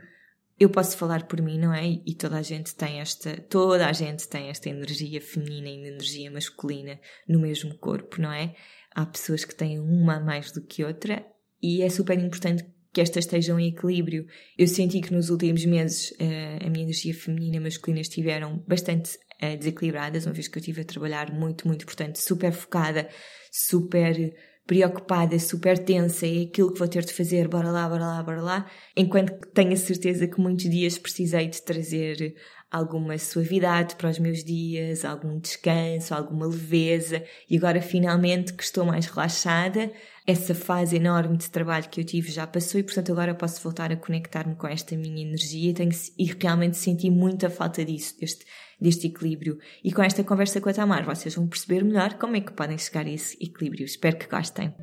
eu 0.58 0.70
posso 0.70 0.96
falar 0.96 1.26
por 1.26 1.42
mim, 1.42 1.58
não 1.58 1.74
é? 1.74 2.00
E 2.06 2.14
toda 2.14 2.38
a 2.38 2.42
gente 2.44 2.76
tem 2.76 3.00
esta, 3.00 3.36
toda 3.36 3.88
a 3.88 3.94
gente 3.94 4.28
tem 4.28 4.50
esta 4.50 4.70
energia 4.70 5.20
feminina 5.20 5.68
e 5.68 5.88
energia 5.88 6.30
masculina 6.30 7.00
no 7.28 7.40
mesmo 7.40 7.76
corpo, 7.80 8.22
não 8.22 8.32
é? 8.32 8.56
Há 8.94 9.04
pessoas 9.08 9.44
que 9.44 9.56
têm 9.56 9.80
uma 9.80 10.20
mais 10.20 10.52
do 10.52 10.62
que 10.62 10.84
outra 10.84 11.26
e 11.62 11.82
é 11.82 11.90
super 11.90 12.18
importante 12.20 12.64
que 12.94 13.02
estas 13.02 13.26
estejam 13.26 13.60
em 13.60 13.70
equilíbrio. 13.70 14.28
Eu 14.56 14.68
senti 14.68 15.02
que 15.02 15.12
nos 15.12 15.32
últimos 15.32 15.66
meses 15.66 16.14
eh, 16.20 16.60
a 16.62 16.70
minha 16.70 16.84
energia 16.84 17.14
feminina 17.16 17.56
e 17.56 17.60
masculina 17.60 18.02
estiveram 18.02 18.64
bastante 18.68 19.18
uh, 19.44 19.58
desequilibradas, 19.58 20.26
uma 20.26 20.34
vez 20.34 20.48
que 20.48 20.58
eu 20.58 20.60
estive 20.60 20.82
a 20.82 20.86
trabalhar 20.86 21.32
muito, 21.32 21.68
muito, 21.68 21.86
portanto, 21.86 22.18
super 22.18 22.52
focada, 22.52 23.10
super 23.52 24.34
preocupada, 24.66 25.38
super 25.40 25.78
tensa, 25.78 26.26
é 26.26 26.44
aquilo 26.44 26.72
que 26.72 26.80
vou 26.80 26.88
ter 26.88 27.04
de 27.04 27.14
fazer, 27.14 27.48
bora 27.48 27.70
lá, 27.72 27.90
bora 27.90 28.06
lá, 28.06 28.24
bora 28.24 28.42
lá, 28.42 28.72
enquanto 28.96 29.34
tenho 29.54 29.74
a 29.74 29.76
certeza 29.76 30.28
que 30.28 30.40
muitos 30.40 30.70
dias 30.70 30.98
precisei 30.98 31.48
de 31.48 31.62
trazer 31.62 32.36
alguma 32.72 33.18
suavidade 33.18 33.96
para 33.96 34.10
os 34.10 34.18
meus 34.18 34.44
dias, 34.44 35.04
algum 35.04 35.38
descanso, 35.38 36.14
alguma 36.14 36.48
leveza, 36.48 37.22
e 37.50 37.58
agora 37.58 37.82
finalmente 37.82 38.54
que 38.54 38.64
estou 38.64 38.86
mais 38.86 39.08
relaxada, 39.08 39.92
essa 40.32 40.56
fase 40.56 40.96
enorme 40.96 41.38
de 41.38 41.50
trabalho 41.50 41.90
que 41.90 42.02
eu 42.02 42.06
tive 42.06 42.32
já 42.32 42.48
passou 42.48 42.80
e 42.80 42.84
portanto 42.84 43.12
agora 43.12 43.36
posso 43.36 43.62
voltar 43.62 43.92
a 43.92 43.96
conectar-me 43.96 44.56
com 44.56 44.68
esta 44.68 44.96
minha 44.96 45.22
energia 45.22 45.74
tenho, 45.74 45.92
e 46.18 46.26
realmente 46.26 46.78
senti 46.78 47.10
muita 47.10 47.50
falta 47.50 47.84
disso, 47.86 48.20
deste 48.20 48.46
deste 48.82 49.06
equilíbrio. 49.06 49.60
E 49.84 49.94
com 49.94 50.02
esta 50.02 50.24
conversa 50.24 50.60
com 50.60 50.68
a 50.68 50.74
Tamar, 50.74 51.06
vocês 51.06 51.36
vão 51.36 51.48
perceber 51.48 51.84
melhor 51.84 52.16
como 52.16 52.36
é 52.36 52.42
que 52.42 52.52
podem 52.52 52.80
chegar 52.80 53.06
a 53.06 53.12
esse 53.12 53.38
equilíbrio. 53.40 53.86
Espero 53.86 54.18
que 54.18 54.28
gostem. 54.28 54.74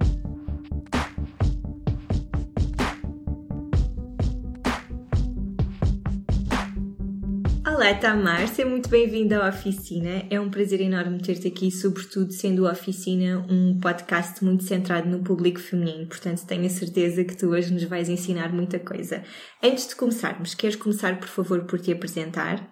Olá, 7.79 7.95
Tamar, 7.95 8.49
seja 8.49 8.69
muito 8.69 8.89
bem-vinda 8.89 9.39
à 9.39 9.51
Oficina. 9.51 10.27
É 10.29 10.41
um 10.41 10.51
prazer 10.51 10.81
enorme 10.81 11.23
ter-te 11.23 11.47
aqui, 11.47 11.71
sobretudo 11.71 12.33
sendo 12.33 12.67
a 12.67 12.73
Oficina 12.73 13.47
um 13.49 13.79
podcast 13.79 14.45
muito 14.45 14.65
centrado 14.65 15.09
no 15.09 15.23
público 15.23 15.61
feminino, 15.61 16.09
portanto 16.09 16.45
tenho 16.45 16.67
a 16.67 16.71
certeza 16.71 17.25
que 17.25 17.37
tu 17.37 17.51
hoje 17.51 17.73
nos 17.73 17.85
vais 17.85 18.09
ensinar 18.09 18.53
muita 18.53 18.81
coisa. 18.81 19.23
Antes 19.63 19.87
de 19.87 19.95
começarmos, 19.95 20.57
queres 20.57 20.75
começar, 20.75 21.21
por 21.21 21.29
favor, 21.29 21.67
por 21.67 21.79
te 21.79 21.93
apresentar? 21.93 22.69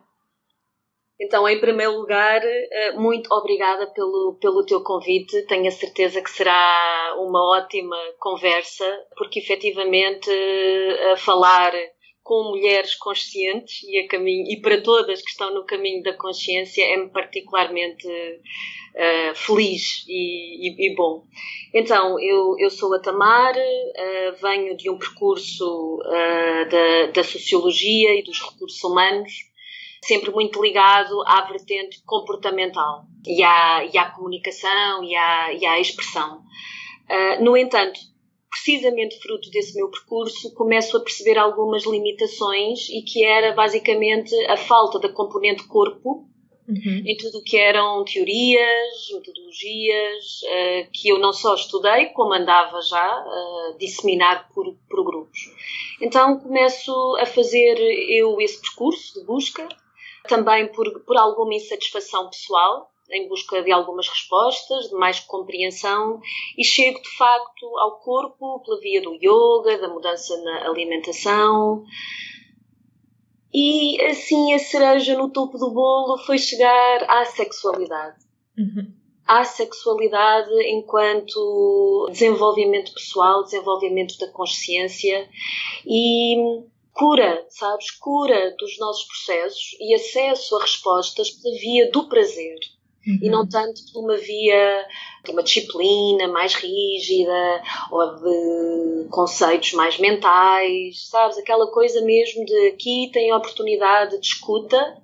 Então, 1.21 1.49
em 1.49 1.61
primeiro 1.61 1.93
lugar, 1.93 2.41
eh, 2.45 2.93
muito 2.97 3.33
obrigada 3.33 3.87
pelo, 3.95 4.37
pelo 4.41 4.67
teu 4.67 4.83
convite. 4.83 5.47
Tenho 5.47 5.69
a 5.69 5.71
certeza 5.71 6.21
que 6.21 6.31
será 6.31 7.15
uma 7.19 7.57
ótima 7.57 7.97
conversa, 8.19 8.85
porque 9.17 9.39
efetivamente 9.39 10.29
a 11.13 11.17
falar 11.17 11.73
com 12.27 12.43
mulheres 12.43 12.97
conscientes 12.97 13.85
e, 13.85 14.01
a 14.01 14.09
caminho, 14.09 14.51
e 14.51 14.61
para 14.61 14.83
todas 14.83 15.23
que 15.23 15.31
estão 15.31 15.55
no 15.55 15.65
caminho 15.65 16.03
da 16.03 16.13
consciência 16.13 16.83
é-me 16.83 17.09
particularmente 17.09 18.05
uh, 18.09 19.35
feliz 19.37 20.05
e, 20.09 20.69
e, 20.69 20.91
e, 20.91 20.95
bom. 20.97 21.23
Então, 21.73 22.19
eu, 22.19 22.57
eu 22.59 22.69
sou 22.69 22.93
a 22.95 22.99
Tamar, 22.99 23.55
uh, 23.55 24.43
venho 24.43 24.77
de 24.77 24.91
um 24.91 24.99
percurso 24.99 26.01
uh, 26.01 26.69
da, 26.69 27.13
da 27.13 27.23
sociologia 27.23 28.19
e 28.19 28.25
dos 28.25 28.41
recursos 28.41 28.83
humanos 28.83 29.33
sempre 30.03 30.33
muito 30.33 30.61
ligado 30.61 31.23
à 31.29 31.43
vertente 31.43 32.03
comportamental 32.05 33.05
e 33.25 33.41
à, 33.45 33.85
e 33.85 33.97
à 33.97 34.11
comunicação 34.11 35.05
e 35.05 35.15
à, 35.15 35.53
e 35.53 35.65
à 35.65 35.81
expressão. 35.81 36.43
No 37.41 37.57
entanto, 37.57 37.99
precisamente 38.57 39.19
fruto 39.21 39.51
desse 39.51 39.75
meu 39.75 39.89
percurso, 39.91 40.55
começo 40.55 40.97
a 40.97 41.01
perceber 41.01 41.39
algumas 41.39 41.85
limitações 41.85 42.89
e 42.89 43.03
que 43.03 43.25
era 43.25 43.53
basicamente 43.53 44.35
a 44.47 44.57
falta 44.57 44.99
da 44.99 45.09
componente 45.09 45.65
corpo 45.65 46.27
uhum. 46.69 47.03
em 47.05 47.17
tudo 47.17 47.39
o 47.39 47.43
que 47.43 47.57
eram 47.59 48.05
teorias, 48.05 49.09
metodologias, 49.13 50.41
uh, 50.43 50.91
que 50.93 51.09
eu 51.09 51.19
não 51.19 51.33
só 51.33 51.55
estudei, 51.55 52.07
como 52.07 52.33
andava 52.33 52.81
já 52.81 52.99
a 52.99 53.73
uh, 53.75 53.79
disseminar 53.79 54.49
por, 54.55 54.75
por 54.89 55.05
grupos. 55.05 55.39
Então 56.01 56.39
começo 56.41 56.93
a 57.21 57.27
fazer 57.27 57.79
eu 57.79 58.41
esse 58.41 58.61
percurso 58.61 59.21
de 59.21 59.27
busca, 59.27 59.69
também 60.27 60.67
por, 60.69 61.01
por 61.01 61.17
alguma 61.17 61.55
insatisfação 61.55 62.29
pessoal, 62.31 62.91
em 63.11 63.29
busca 63.29 63.63
de 63.63 63.73
algumas 63.73 64.09
respostas, 64.09 64.89
de 64.89 64.95
mais 64.95 65.21
compreensão, 65.21 66.21
e 66.57 66.65
chego 66.65 67.01
de 67.01 67.09
facto 67.17 67.79
ao 67.79 68.01
corpo 68.01 68.61
pela 68.61 68.81
via 68.81 69.03
do 69.03 69.15
yoga, 69.15 69.79
da 69.79 69.89
mudança 69.89 70.37
na 70.43 70.69
alimentação. 70.69 71.85
E 73.53 74.01
assim 74.05 74.53
a 74.53 74.59
cereja 74.59 75.17
no 75.17 75.31
topo 75.31 75.57
do 75.59 75.71
bolo 75.71 76.19
foi 76.19 76.39
chegar 76.39 77.05
à 77.09 77.25
sexualidade. 77.25 78.19
Uhum. 78.59 78.93
À 79.27 79.45
sexualidade 79.45 80.53
enquanto 80.69 82.07
desenvolvimento 82.11 82.93
pessoal, 82.93 83.43
desenvolvimento 83.45 84.17
da 84.19 84.31
consciência 84.31 85.29
e 85.85 86.37
cura, 86.93 87.45
sabes? 87.51 87.91
Cura 87.91 88.55
dos 88.59 88.79
nossos 88.79 89.05
processos 89.05 89.77
e 89.81 89.95
acesso 89.95 90.57
a 90.57 90.63
respostas 90.63 91.31
pela 91.31 91.59
via 91.59 91.91
do 91.91 92.09
prazer 92.09 92.59
uhum. 93.07 93.19
e 93.23 93.29
não 93.29 93.41
uhum. 93.41 93.49
tanto 93.49 93.81
por 93.93 94.05
uma 94.05 94.17
via 94.17 94.87
de 95.25 95.31
uma 95.31 95.43
disciplina 95.43 96.29
mais 96.29 96.55
rígida 96.55 97.63
ou 97.91 98.17
de 98.17 99.09
conceitos 99.11 99.73
mais 99.73 99.99
mentais, 99.99 101.09
sabes? 101.09 101.39
Aquela 101.39 101.71
coisa 101.71 102.01
mesmo 102.03 102.45
de 102.45 102.69
aqui 102.69 103.11
tem 103.13 103.31
a 103.31 103.37
oportunidade 103.37 104.19
de 104.21 104.27
escuta 104.27 104.97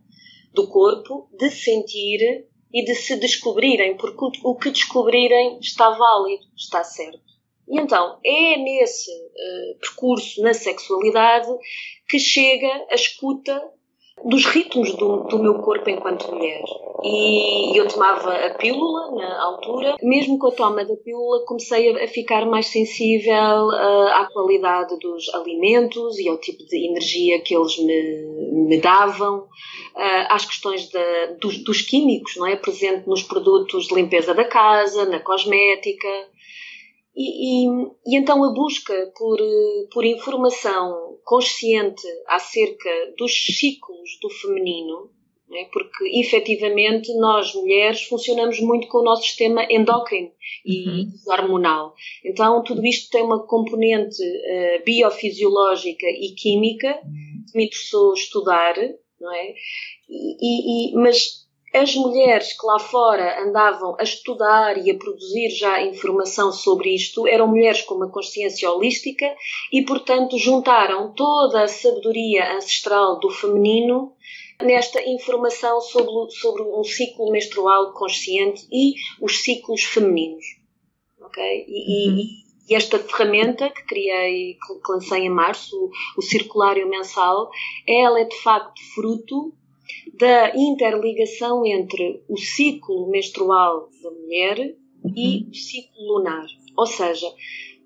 do 0.52 0.66
corpo, 0.68 1.28
de 1.32 1.50
sentir 1.50 2.46
e 2.72 2.84
de 2.84 2.94
se 2.94 3.16
descobrirem, 3.16 3.96
porque 3.96 4.38
o 4.44 4.56
que 4.56 4.70
descobrirem 4.70 5.58
está 5.60 5.90
válido, 5.90 6.44
está 6.56 6.82
certo. 6.82 7.20
E 7.68 7.78
então 7.78 8.18
é 8.24 8.56
nesse 8.56 9.10
uh, 9.10 9.78
percurso 9.78 10.42
na 10.42 10.52
sexualidade 10.52 11.48
que 12.08 12.18
chega 12.18 12.68
a 12.90 12.94
escuta 12.94 13.62
dos 14.24 14.46
ritmos 14.46 14.94
do, 14.94 15.24
do, 15.24 15.38
meu 15.38 15.54
corpo 15.54 15.88
enquanto 15.90 16.30
mulher. 16.32 16.62
E 17.02 17.76
eu 17.76 17.88
tomava 17.88 18.32
a 18.32 18.54
pílula 18.54 19.10
na 19.12 19.42
altura. 19.42 19.96
Mesmo 20.02 20.38
com 20.38 20.48
a 20.48 20.52
toma 20.52 20.84
da 20.84 20.94
pílula, 20.96 21.44
comecei 21.44 22.04
a, 22.04 22.08
ficar 22.08 22.46
mais 22.46 22.66
sensível 22.66 23.68
uh, 23.68 24.08
à 24.14 24.28
qualidade 24.32 24.98
dos 24.98 25.28
alimentos 25.34 26.18
e 26.18 26.28
ao 26.28 26.38
tipo 26.38 26.64
de 26.66 26.88
energia 26.88 27.40
que 27.40 27.54
eles 27.54 27.76
me, 27.78 28.66
me 28.68 28.80
davam, 28.80 29.38
uh, 29.40 30.26
às 30.28 30.44
questões 30.44 30.88
dos, 31.40 31.58
dos 31.64 31.82
químicos, 31.82 32.36
não 32.36 32.46
é? 32.46 32.56
Presente 32.56 33.08
nos 33.08 33.22
produtos 33.22 33.86
de 33.86 33.94
limpeza 33.94 34.32
da 34.34 34.44
casa, 34.44 35.04
na 35.06 35.18
cosmética. 35.18 36.08
E, 37.14 37.66
e, 37.66 37.68
e, 38.06 38.16
então 38.16 38.42
a 38.42 38.52
busca 38.52 38.94
por, 39.16 39.38
por 39.92 40.04
informação 40.04 41.18
consciente 41.24 42.06
acerca 42.26 42.90
dos 43.18 43.32
ciclos 43.32 44.18
do 44.20 44.30
feminino, 44.30 45.10
né, 45.48 45.68
porque 45.70 46.08
efetivamente 46.18 47.12
nós 47.18 47.54
mulheres 47.54 48.04
funcionamos 48.04 48.58
muito 48.60 48.88
com 48.88 48.98
o 48.98 49.04
nosso 49.04 49.24
sistema 49.24 49.66
endócrino 49.70 50.32
e 50.64 50.88
uhum. 50.88 51.12
hormonal. 51.26 51.94
Então 52.24 52.62
tudo 52.64 52.84
isto 52.86 53.10
tem 53.10 53.22
uma 53.22 53.46
componente 53.46 54.22
uh, 54.22 54.82
biofisiológica 54.84 56.06
e 56.06 56.34
química 56.34 56.94
que 57.50 57.58
me 57.58 57.66
interessou 57.66 58.14
estudar, 58.14 58.74
não 59.20 59.34
é? 59.34 59.54
E, 60.08 60.90
e, 60.90 60.94
mas 60.94 61.42
as 61.72 61.94
mulheres 61.94 62.52
que 62.52 62.66
lá 62.66 62.78
fora 62.78 63.42
andavam 63.42 63.96
a 63.98 64.02
estudar 64.02 64.76
e 64.76 64.90
a 64.90 64.98
produzir 64.98 65.48
já 65.50 65.82
informação 65.82 66.52
sobre 66.52 66.94
isto 66.94 67.26
eram 67.26 67.48
mulheres 67.48 67.80
com 67.82 67.94
uma 67.94 68.10
consciência 68.10 68.70
holística 68.70 69.34
e, 69.72 69.82
portanto, 69.82 70.36
juntaram 70.36 71.14
toda 71.14 71.62
a 71.62 71.68
sabedoria 71.68 72.56
ancestral 72.56 73.18
do 73.18 73.30
feminino 73.30 74.12
nesta 74.60 75.02
informação 75.02 75.80
sobre, 75.80 76.30
sobre 76.36 76.62
um 76.62 76.84
ciclo 76.84 77.30
menstrual 77.32 77.92
consciente 77.94 78.66
e 78.70 78.94
os 79.20 79.42
ciclos 79.42 79.82
femininos. 79.82 80.44
Ok? 81.22 81.42
E, 81.66 82.10
uhum. 82.10 82.18
e 82.68 82.74
esta 82.74 82.98
ferramenta 82.98 83.70
que 83.70 83.82
criei, 83.84 84.54
que 84.54 84.92
lancei 84.92 85.22
em 85.22 85.30
março, 85.30 85.74
o, 85.74 85.90
o 86.18 86.22
circulário 86.22 86.88
mensal, 86.88 87.50
ela 87.88 88.20
é 88.20 88.24
de 88.24 88.36
facto 88.36 88.80
fruto 88.94 89.54
da 90.14 90.54
interligação 90.54 91.64
entre 91.64 92.22
o 92.28 92.36
ciclo 92.36 93.10
menstrual 93.10 93.88
da 94.02 94.10
mulher 94.10 94.76
e 95.16 95.48
o 95.50 95.54
ciclo 95.54 96.00
lunar. 96.00 96.46
Ou 96.76 96.86
seja, 96.86 97.26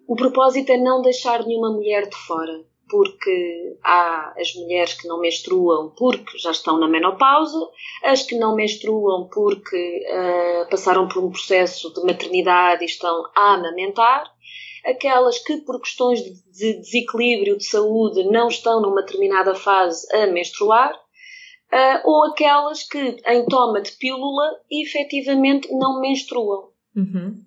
o 0.07 0.15
propósito 0.15 0.71
é 0.71 0.77
não 0.77 1.03
deixar 1.03 1.45
nenhuma 1.45 1.73
mulher 1.73 2.09
de 2.09 2.17
fora, 2.17 2.65
porque 2.89 3.77
há 3.83 4.35
as 4.39 4.55
mulheres 4.55 4.95
que 4.95 5.09
não 5.09 5.21
menstruam 5.21 5.93
porque 5.97 6.39
já 6.39 6.51
estão 6.51 6.79
na 6.79 6.89
menopausa, 6.89 7.59
as 8.05 8.23
que 8.23 8.37
não 8.37 8.55
menstruam 8.55 9.29
porque 9.33 10.07
uh, 10.09 10.71
passaram 10.71 11.09
por 11.09 11.25
um 11.25 11.31
processo 11.31 11.93
de 11.93 12.03
maternidade 12.05 12.83
e 12.85 12.87
estão 12.87 13.25
a 13.35 13.55
amamentar, 13.55 14.31
aquelas 14.85 15.39
que 15.39 15.57
por 15.59 15.81
questões 15.81 16.21
de 16.23 16.81
desequilíbrio 16.81 17.59
de 17.59 17.65
saúde 17.65 18.23
não 18.31 18.49
estão 18.49 18.81
numa 18.81 19.03
determinada 19.03 19.55
fase 19.55 20.07
a 20.15 20.27
menstruar 20.29 20.93
uh, 21.73 22.01
ou 22.05 22.25
aquelas 22.27 22.83
que, 22.83 22.99
em 22.99 23.47
toma 23.47 23.81
de 23.81 23.93
pílula, 23.93 24.61
efetivamente 24.71 25.73
não 25.73 26.01
menstruam. 26.01 26.71
Uhum. 26.95 27.43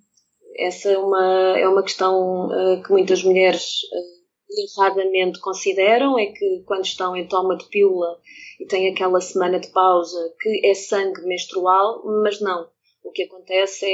Essa 0.58 0.92
é 0.92 0.98
uma, 0.98 1.58
é 1.58 1.68
uma 1.68 1.84
questão 1.84 2.48
uh, 2.48 2.84
que 2.84 2.92
muitas 2.92 3.24
mulheres 3.24 3.82
uh, 3.94 4.80
erradamente 4.80 5.40
consideram, 5.40 6.18
é 6.18 6.28
que 6.28 6.64
quando 6.66 6.86
estão 6.86 7.16
em 7.16 7.28
toma 7.28 7.56
de 7.56 7.66
pílula 7.66 8.20
e 8.60 8.66
têm 8.66 8.92
aquela 8.92 9.22
semana 9.22 9.60
de 9.60 9.70
pausa, 9.70 10.34
que 10.42 10.62
é 10.66 10.74
sangue 10.74 11.22
menstrual, 11.22 12.04
mas 12.24 12.42
não. 12.42 12.70
O 13.04 13.12
que 13.12 13.24
acontece 13.24 13.86
é, 13.86 13.90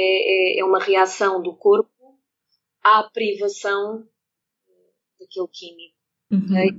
é, 0.56 0.60
é 0.60 0.64
uma 0.64 0.80
reação 0.80 1.40
do 1.40 1.54
corpo 1.54 1.90
à 2.82 3.04
privação 3.04 4.04
daquele 5.18 5.48
químico. 5.52 5.96
Uhum. 6.30 6.44
Okay? 6.44 6.70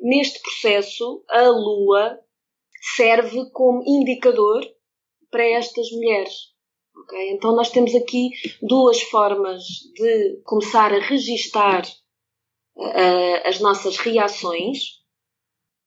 Neste 0.00 0.40
processo, 0.40 1.24
a 1.28 1.48
lua 1.48 2.18
serve 2.96 3.50
como 3.50 3.82
indicador 3.86 4.64
para 5.30 5.44
estas 5.44 5.90
mulheres. 5.92 6.52
Okay? 7.04 7.30
Então, 7.30 7.54
nós 7.54 7.70
temos 7.70 7.94
aqui 7.94 8.30
duas 8.60 9.00
formas 9.02 9.62
de 9.94 10.40
começar 10.44 10.92
a 10.92 11.00
registar 11.00 11.86
uh, 12.76 13.46
as 13.48 13.60
nossas 13.60 13.96
reações 13.96 15.00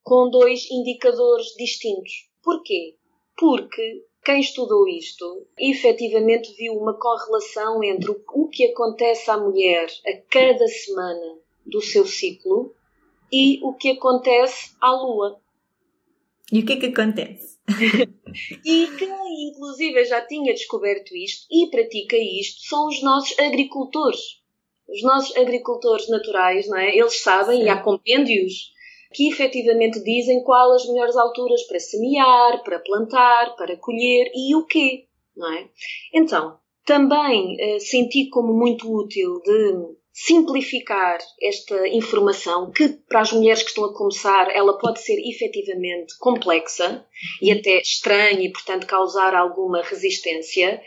com 0.03 0.29
dois 0.29 0.69
indicadores 0.71 1.47
distintos. 1.57 2.29
Porquê? 2.43 2.95
Porque 3.37 4.05
quem 4.23 4.39
estudou 4.39 4.87
isto 4.87 5.47
efetivamente 5.59 6.53
viu 6.55 6.73
uma 6.73 6.97
correlação 6.97 7.83
entre 7.83 8.11
o 8.33 8.47
que 8.47 8.65
acontece 8.65 9.29
à 9.29 9.37
mulher 9.37 9.87
a 10.07 10.17
cada 10.29 10.67
semana 10.67 11.39
do 11.65 11.81
seu 11.81 12.05
ciclo 12.05 12.73
e 13.31 13.59
o 13.63 13.73
que 13.73 13.91
acontece 13.91 14.75
à 14.79 14.91
lua. 14.91 15.39
E 16.51 16.59
o 16.59 16.65
que 16.65 16.73
é 16.73 16.77
que 16.77 16.85
acontece? 16.87 17.57
e 18.65 18.87
quem, 18.97 19.49
inclusive, 19.49 20.05
já 20.05 20.21
tinha 20.21 20.53
descoberto 20.53 21.15
isto 21.15 21.47
e 21.51 21.69
pratica 21.69 22.15
isto 22.15 22.67
são 22.67 22.87
os 22.87 23.01
nossos 23.01 23.37
agricultores. 23.39 24.19
Os 24.87 25.01
nossos 25.01 25.35
agricultores 25.35 26.07
naturais, 26.09 26.67
não 26.67 26.77
é? 26.77 26.95
Eles 26.95 27.19
sabem, 27.21 27.59
Sim. 27.59 27.65
e 27.65 27.69
há 27.69 27.81
compêndios 27.81 28.71
que 29.13 29.29
efetivamente 29.29 30.03
dizem 30.03 30.43
qual 30.43 30.73
as 30.73 30.85
melhores 30.87 31.15
alturas 31.15 31.63
para 31.63 31.79
semear, 31.79 32.63
para 32.63 32.79
plantar, 32.79 33.55
para 33.55 33.77
colher 33.77 34.29
e 34.35 34.55
o 34.55 34.65
quê, 34.65 35.07
não 35.35 35.51
é? 35.51 35.69
Então, 36.13 36.59
também 36.85 37.55
eh, 37.59 37.79
senti 37.79 38.29
como 38.29 38.53
muito 38.53 38.93
útil 38.93 39.41
de 39.41 39.95
simplificar 40.15 41.17
esta 41.41 41.89
informação 41.89 42.71
que 42.71 42.87
para 42.87 43.19
as 43.19 43.33
mulheres 43.33 43.61
que 43.61 43.67
estão 43.67 43.83
a 43.83 43.93
começar 43.93 44.49
ela 44.55 44.77
pode 44.77 45.01
ser 45.01 45.19
efetivamente 45.19 46.17
complexa 46.19 47.05
e 47.41 47.51
até 47.51 47.81
estranha 47.81 48.39
e 48.39 48.49
portanto 48.49 48.87
causar 48.87 49.35
alguma 49.35 49.81
resistência. 49.81 50.81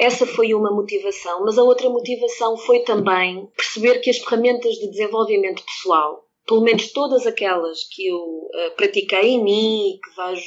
Essa 0.00 0.26
foi 0.26 0.52
uma 0.52 0.74
motivação, 0.74 1.44
mas 1.44 1.58
a 1.58 1.62
outra 1.62 1.88
motivação 1.88 2.56
foi 2.56 2.80
também 2.80 3.46
perceber 3.56 4.00
que 4.00 4.10
as 4.10 4.18
ferramentas 4.18 4.74
de 4.74 4.90
desenvolvimento 4.90 5.62
pessoal, 5.64 6.26
pelo 6.44 6.62
menos 6.62 6.90
todas 6.90 7.24
aquelas 7.24 7.84
que 7.84 8.08
eu 8.08 8.18
uh, 8.18 8.74
pratiquei 8.76 9.28
em 9.28 9.44
mim 9.44 9.90
e 9.90 10.00
que 10.00 10.16
vejo 10.16 10.44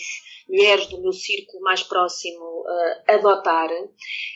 mulheres 0.50 0.88
do 0.88 1.02
meu 1.02 1.14
círculo 1.14 1.62
mais 1.62 1.82
próximo 1.84 2.44
uh, 2.44 3.14
adotar, 3.14 3.70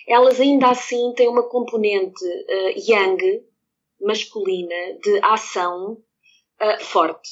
elas 0.07 0.39
ainda 0.39 0.69
assim 0.69 1.13
têm 1.17 1.27
uma 1.27 1.43
componente 1.43 2.23
uh, 2.23 2.73
yang 2.77 3.48
masculina 4.01 4.99
de 5.03 5.19
ação 5.23 5.93
uh, 5.93 6.83
forte. 6.83 7.29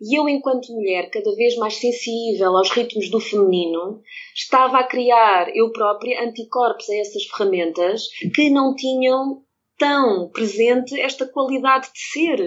E 0.00 0.18
eu, 0.18 0.28
enquanto 0.28 0.72
mulher, 0.72 1.08
cada 1.10 1.34
vez 1.34 1.56
mais 1.56 1.76
sensível 1.76 2.56
aos 2.56 2.70
ritmos 2.70 3.10
do 3.10 3.20
feminino, 3.20 4.02
estava 4.34 4.78
a 4.78 4.84
criar 4.84 5.48
eu 5.54 5.72
própria 5.72 6.22
anticorpos 6.24 6.88
a 6.90 6.96
essas 6.96 7.24
ferramentas 7.24 8.08
que 8.34 8.50
não 8.50 8.74
tinham 8.74 9.42
tão 9.78 10.28
presente 10.30 11.00
esta 11.00 11.26
qualidade 11.26 11.90
de 11.92 12.00
ser, 12.00 12.40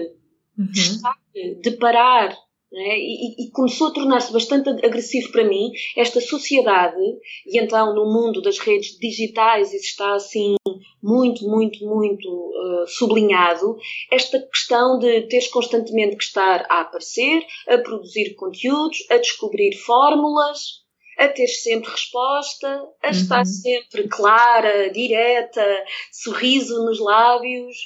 uhum. 0.58 0.70
de 0.70 0.80
estar, 0.80 1.14
de 1.60 1.70
parar, 1.72 2.36
é? 2.72 2.98
E, 2.98 3.46
e, 3.46 3.50
começou 3.50 3.88
a 3.88 3.92
tornar-se 3.92 4.32
bastante 4.32 4.68
agressivo 4.68 5.32
para 5.32 5.44
mim 5.44 5.70
esta 5.96 6.20
sociedade, 6.20 7.00
e 7.46 7.58
então 7.58 7.94
no 7.94 8.04
mundo 8.12 8.42
das 8.42 8.58
redes 8.58 8.98
digitais 8.98 9.72
isso 9.72 9.86
está 9.86 10.14
assim 10.14 10.54
muito, 11.02 11.48
muito, 11.48 11.84
muito 11.86 12.28
uh, 12.28 12.86
sublinhado, 12.86 13.76
esta 14.12 14.38
questão 14.38 14.98
de 14.98 15.22
teres 15.28 15.48
constantemente 15.48 16.16
que 16.16 16.24
estar 16.24 16.66
a 16.68 16.80
aparecer, 16.80 17.42
a 17.68 17.78
produzir 17.78 18.34
conteúdos, 18.34 18.98
a 19.10 19.16
descobrir 19.16 19.74
fórmulas, 19.74 20.86
a 21.16 21.26
ter 21.26 21.48
sempre 21.48 21.90
resposta, 21.90 22.68
a 23.02 23.06
uhum. 23.06 23.12
estar 23.12 23.46
sempre 23.46 24.08
clara, 24.08 24.90
direta, 24.90 25.84
sorriso 26.12 26.84
nos 26.84 27.00
lábios, 27.00 27.76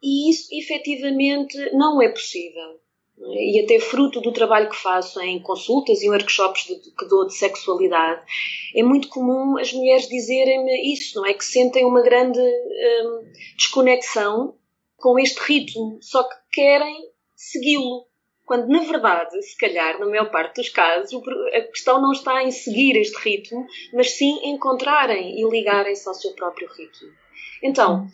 e 0.00 0.30
isso 0.30 0.48
efetivamente 0.52 1.58
não 1.72 2.00
é 2.00 2.08
possível 2.08 2.78
e 3.20 3.60
até 3.64 3.80
fruto 3.80 4.20
do 4.20 4.32
trabalho 4.32 4.70
que 4.70 4.76
faço 4.76 5.20
em 5.20 5.40
consultas 5.40 6.02
e 6.02 6.08
workshops 6.08 6.64
de, 6.64 6.74
que 6.96 7.06
dou 7.08 7.26
de 7.26 7.34
sexualidade, 7.34 8.22
é 8.74 8.82
muito 8.82 9.08
comum 9.08 9.58
as 9.58 9.72
mulheres 9.72 10.08
dizerem-me 10.08 10.92
isso, 10.92 11.16
não 11.16 11.26
é? 11.26 11.34
Que 11.34 11.44
sentem 11.44 11.84
uma 11.84 12.02
grande 12.02 12.40
hum, 12.40 13.32
desconexão 13.56 14.56
com 14.96 15.18
este 15.18 15.38
ritmo, 15.40 15.98
só 16.00 16.22
que 16.22 16.34
querem 16.52 16.96
segui-lo. 17.34 18.06
Quando, 18.44 18.66
na 18.68 18.82
verdade, 18.82 19.42
se 19.42 19.56
calhar, 19.58 19.98
na 19.98 20.06
maior 20.06 20.30
parte 20.30 20.56
dos 20.56 20.70
casos, 20.70 21.12
a 21.54 21.60
questão 21.60 22.00
não 22.00 22.12
está 22.12 22.42
em 22.42 22.50
seguir 22.50 22.96
este 22.96 23.16
ritmo, 23.18 23.66
mas 23.92 24.12
sim 24.12 24.40
encontrarem 24.42 25.38
e 25.38 25.48
ligarem-se 25.50 26.08
ao 26.08 26.14
seu 26.14 26.32
próprio 26.32 26.66
ritmo. 26.72 27.10
Então, 27.62 28.06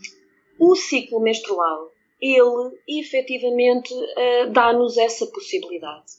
o 0.59 0.75
ciclo 0.75 1.21
menstrual 1.21 1.94
ele 2.25 2.81
efetivamente 2.89 3.93
uh, 3.93 4.51
dá-nos 4.51 4.97
essa 4.97 5.27
possibilidade. 5.27 6.13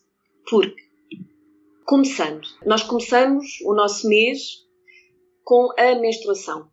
Porque, 0.47 0.83
começando, 1.83 2.47
nós 2.63 2.83
começamos 2.83 3.59
o 3.65 3.73
nosso 3.73 4.07
mês 4.07 4.63
com 5.43 5.69
a 5.79 5.95
menstruação. 5.95 6.69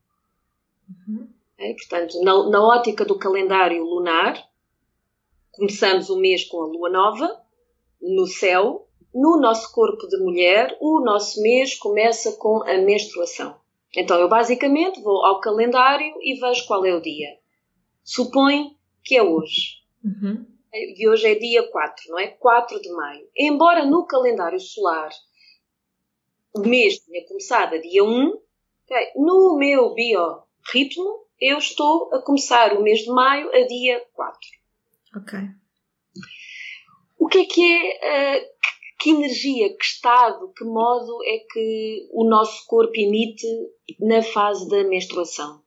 Uhum. 1.09 1.29
É, 1.59 1.73
portanto, 1.73 2.21
na, 2.23 2.51
na 2.51 2.63
ótica 2.63 3.07
do 3.07 3.19
calendário 3.19 3.83
lunar, 3.83 4.37
começamos 5.53 6.11
o 6.11 6.19
mês 6.19 6.45
com 6.45 6.61
a 6.61 6.67
lua 6.67 6.91
nova, 6.91 7.41
no 8.03 8.27
céu, 8.27 8.87
no 9.15 9.39
nosso 9.41 9.73
corpo 9.73 10.07
de 10.09 10.19
mulher, 10.19 10.77
o 10.79 11.01
nosso 11.01 11.41
mês 11.41 11.75
começa 11.75 12.33
com 12.33 12.63
a 12.65 12.77
menstruação. 12.79 13.57
Então, 13.97 14.19
eu 14.19 14.29
basicamente 14.29 15.01
vou 15.01 15.25
ao 15.25 15.41
calendário 15.41 16.15
e 16.21 16.39
vejo 16.39 16.67
qual 16.67 16.85
é 16.85 16.95
o 16.95 17.01
dia. 17.01 17.29
Supõe 18.03 18.77
que 19.05 19.17
é 19.17 19.23
hoje. 19.23 19.83
Uhum. 20.05 20.47
E 20.73 21.09
hoje 21.09 21.27
é 21.27 21.35
dia 21.35 21.69
4, 21.69 22.05
não 22.09 22.19
é? 22.19 22.29
4 22.29 22.81
de 22.81 22.91
maio. 22.93 23.29
Embora 23.37 23.85
no 23.85 24.07
calendário 24.07 24.59
solar 24.59 25.11
o 26.55 26.61
mês 26.61 26.99
tenha 27.01 27.27
começado 27.27 27.75
a 27.75 27.79
dia 27.79 28.05
1, 28.05 28.29
okay, 28.85 29.13
no 29.17 29.57
meu 29.57 29.95
biorritmo 29.95 31.27
eu 31.41 31.59
estou 31.59 32.15
a 32.15 32.23
começar 32.23 32.73
o 32.75 32.83
mês 32.83 33.01
de 33.01 33.11
maio 33.11 33.49
a 33.55 33.67
dia 33.67 34.05
4. 34.13 34.39
Ok. 35.17 35.39
O 37.19 37.27
que 37.27 37.39
é 37.39 37.45
que 37.45 37.63
é, 37.63 38.39
uh, 38.39 38.53
que 38.99 39.11
energia, 39.11 39.77
que 39.77 39.85
estado, 39.85 40.53
que 40.57 40.65
modo 40.65 41.19
é 41.25 41.39
que 41.39 42.09
o 42.13 42.25
nosso 42.25 42.67
corpo 42.67 42.93
emite 42.97 43.47
na 44.01 44.23
fase 44.23 44.69
da 44.69 44.85
menstruação? 44.85 45.62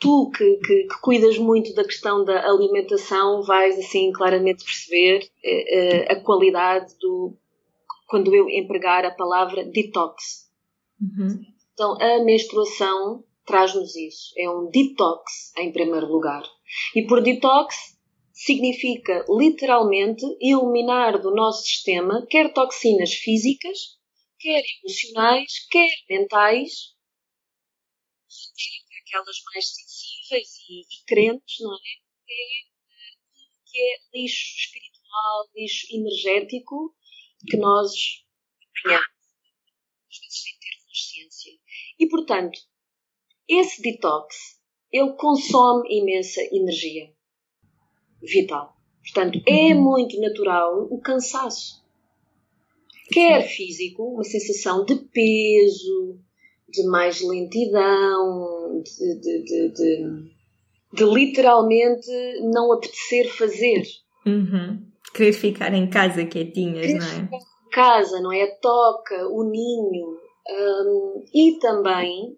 Tu 0.00 0.30
que, 0.30 0.56
que, 0.56 0.84
que, 0.84 1.00
cuidas 1.02 1.38
muito 1.38 1.74
da 1.74 1.84
questão 1.84 2.24
da 2.24 2.44
alimentação 2.48 3.42
vais 3.42 3.78
assim 3.78 4.10
claramente 4.10 4.64
perceber 4.64 5.30
eh, 5.44 5.76
eh, 5.76 6.12
a 6.12 6.20
qualidade 6.20 6.96
do 6.98 7.36
quando 8.08 8.34
eu 8.34 8.48
empregar 8.48 9.04
a 9.04 9.14
palavra 9.14 9.64
detox. 9.64 10.48
Uhum. 11.00 11.44
Então 11.72 11.96
a 12.00 12.24
menstruação 12.24 13.22
traz-nos 13.44 13.94
isso. 13.94 14.32
É 14.36 14.50
um 14.50 14.68
detox 14.70 15.52
em 15.58 15.70
primeiro 15.70 16.06
lugar. 16.06 16.42
E 16.96 17.06
por 17.06 17.22
detox 17.22 17.98
significa 18.32 19.24
literalmente 19.28 20.24
eliminar 20.40 21.20
do 21.20 21.30
nosso 21.30 21.62
sistema 21.62 22.26
quer 22.28 22.52
toxinas 22.54 23.12
físicas, 23.12 23.78
quer 24.38 24.62
emocionais, 24.82 25.68
quer 25.70 25.90
mentais, 26.08 26.94
aquelas 29.10 29.36
mais 29.52 29.66
e, 30.38 30.80
e 30.80 31.04
crentes, 31.06 31.56
não 31.60 31.72
é? 31.72 31.76
É 31.76 32.70
que 33.70 33.78
é 33.78 34.18
lixo 34.18 34.56
espiritual, 34.56 35.48
lixo 35.54 35.86
energético 35.90 36.94
que 37.48 37.56
nós 37.56 37.92
apanhamos, 38.80 39.08
às 40.10 40.18
vezes 40.18 40.42
sem 40.42 40.52
ter 40.58 40.86
consciência. 40.86 41.52
E, 41.98 42.08
portanto, 42.08 42.58
esse 43.48 43.80
detox, 43.80 44.60
ele 44.92 45.12
consome 45.16 45.88
imensa 45.90 46.40
energia 46.52 47.14
vital. 48.22 48.76
Portanto, 49.02 49.40
é 49.46 49.74
uhum. 49.74 49.82
muito 49.82 50.20
natural 50.20 50.86
o 50.90 51.00
cansaço. 51.00 51.80
Quer 53.12 53.42
físico, 53.48 54.04
uma 54.14 54.24
sensação 54.24 54.84
de 54.84 54.94
peso, 54.96 56.20
de 56.70 56.84
mais 56.84 57.20
lentidão, 57.20 58.82
de, 58.82 59.20
de, 59.20 59.42
de, 59.42 60.30
de, 60.92 61.04
literalmente 61.04 62.10
não 62.52 62.72
apetecer 62.72 63.28
fazer. 63.28 63.82
Uhum. 64.26 64.86
Querer 65.14 65.32
ficar 65.32 65.74
em 65.74 65.88
casa 65.88 66.24
quietinhas, 66.24 66.86
Querer 66.86 66.98
não 66.98 67.06
é? 67.06 67.10
Ficar 67.10 67.36
em 67.36 67.70
casa, 67.70 68.20
não 68.20 68.32
é? 68.32 68.42
A 68.42 68.56
toca, 68.56 69.28
o 69.28 69.44
ninho. 69.44 70.18
Um, 70.48 71.24
e 71.32 71.58
também 71.58 72.36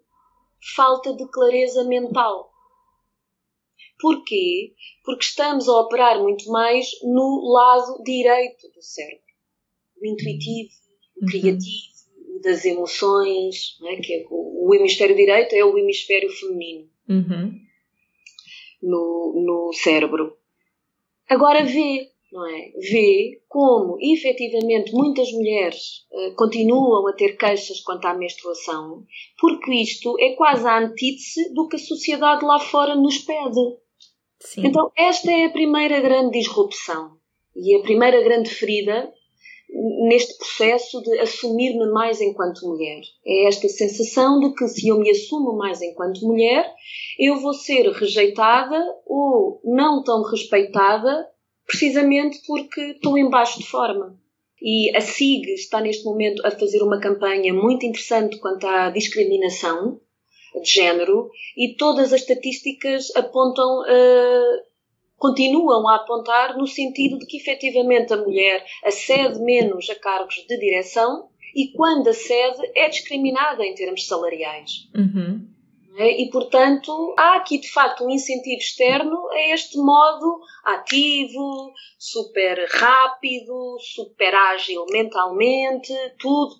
falta 0.75 1.13
de 1.15 1.27
clareza 1.29 1.83
mental. 1.83 2.51
Porquê? 3.99 4.73
Porque 5.03 5.23
estamos 5.23 5.67
a 5.67 5.79
operar 5.79 6.21
muito 6.21 6.49
mais 6.51 6.87
no 7.03 7.51
lado 7.53 8.03
direito 8.03 8.69
do 8.73 8.81
cérebro. 8.81 9.23
O 10.01 10.05
intuitivo, 10.05 10.71
o 11.21 11.25
uhum. 11.25 11.27
Das 12.43 12.65
emoções, 12.65 13.77
é? 13.85 13.95
que 13.95 14.13
é 14.13 14.25
o, 14.29 14.67
o, 14.67 14.75
hemisfério 14.75 15.15
direito 15.15 15.53
é 15.53 15.63
o 15.63 15.77
hemisfério 15.77 16.29
feminino 16.29 16.89
uhum. 17.09 17.59
no, 18.81 19.43
no 19.45 19.73
cérebro. 19.73 20.37
Agora 21.27 21.63
vê, 21.63 22.09
não 22.31 22.45
é? 22.47 22.71
Vê 22.77 23.41
como 23.47 23.97
efetivamente 24.01 24.91
muitas 24.93 25.31
mulheres 25.31 26.05
uh, 26.11 26.35
continuam 26.35 27.07
a 27.07 27.13
ter 27.13 27.37
queixas 27.37 27.79
quanto 27.79 28.05
à 28.05 28.13
menstruação, 28.13 29.05
porque 29.39 29.73
isto 29.73 30.15
é 30.19 30.35
quase 30.35 30.67
a 30.67 30.79
antítese 30.79 31.53
do 31.53 31.67
que 31.67 31.77
a 31.77 31.79
sociedade 31.79 32.45
lá 32.45 32.59
fora 32.59 32.95
nos 32.95 33.17
pede. 33.19 33.77
Sim. 34.39 34.67
Então, 34.67 34.91
esta 34.97 35.31
é 35.31 35.45
a 35.45 35.51
primeira 35.51 36.01
grande 36.01 36.37
disrupção 36.37 37.17
e 37.55 37.75
a 37.75 37.81
primeira 37.81 38.21
grande 38.21 38.49
ferida 38.49 39.11
neste 40.07 40.37
processo 40.37 41.01
de 41.01 41.19
assumir-me 41.19 41.91
mais 41.91 42.21
enquanto 42.21 42.67
mulher. 42.67 43.01
É 43.25 43.47
esta 43.47 43.67
sensação 43.67 44.39
de 44.39 44.53
que 44.53 44.67
se 44.67 44.87
eu 44.87 44.99
me 44.99 45.09
assumo 45.09 45.57
mais 45.57 45.81
enquanto 45.81 46.25
mulher, 46.25 46.71
eu 47.17 47.39
vou 47.39 47.53
ser 47.53 47.89
rejeitada 47.89 48.79
ou 49.05 49.59
não 49.63 50.03
tão 50.03 50.21
respeitada 50.23 51.27
precisamente 51.65 52.39
porque 52.45 52.81
estou 52.91 53.17
em 53.17 53.29
baixo 53.29 53.59
de 53.59 53.65
forma. 53.65 54.17
E 54.61 54.95
a 54.95 55.01
SIG 55.01 55.53
está 55.53 55.81
neste 55.81 56.05
momento 56.05 56.45
a 56.45 56.51
fazer 56.51 56.81
uma 56.83 56.99
campanha 56.99 57.53
muito 57.53 57.85
interessante 57.85 58.39
quanto 58.39 58.65
à 58.67 58.89
discriminação 58.91 59.99
de 60.61 60.69
género 60.69 61.29
e 61.57 61.75
todas 61.75 62.13
as 62.13 62.21
estatísticas 62.21 63.13
apontam 63.15 63.81
uh, 63.81 64.72
continuam 65.23 65.87
a 65.87 65.95
apontar 65.95 66.57
no 66.57 66.67
sentido 66.67 67.17
de 67.17 67.25
que 67.25 67.37
efetivamente 67.37 68.13
a 68.13 68.17
mulher 68.17 68.61
acede 68.83 69.39
menos 69.39 69.89
a 69.89 69.95
cargos 69.95 70.35
de 70.35 70.59
direção 70.59 71.29
e 71.55 71.71
quando 71.71 72.09
acede 72.09 72.59
é 72.75 72.89
discriminada 72.89 73.65
em 73.65 73.73
termos 73.73 74.05
salariais. 74.05 74.89
Uhum. 74.93 75.47
É? 75.95 76.21
E, 76.21 76.29
portanto, 76.29 77.15
há 77.17 77.35
aqui 77.37 77.57
de 77.57 77.71
facto 77.71 78.03
um 78.03 78.09
incentivo 78.09 78.57
externo 78.57 79.29
a 79.29 79.53
este 79.53 79.77
modo 79.77 80.41
ativo, 80.65 81.71
super 81.97 82.67
rápido, 82.69 83.77
super 83.79 84.35
ágil 84.35 84.85
mentalmente, 84.91 85.93
tudo 86.19 86.55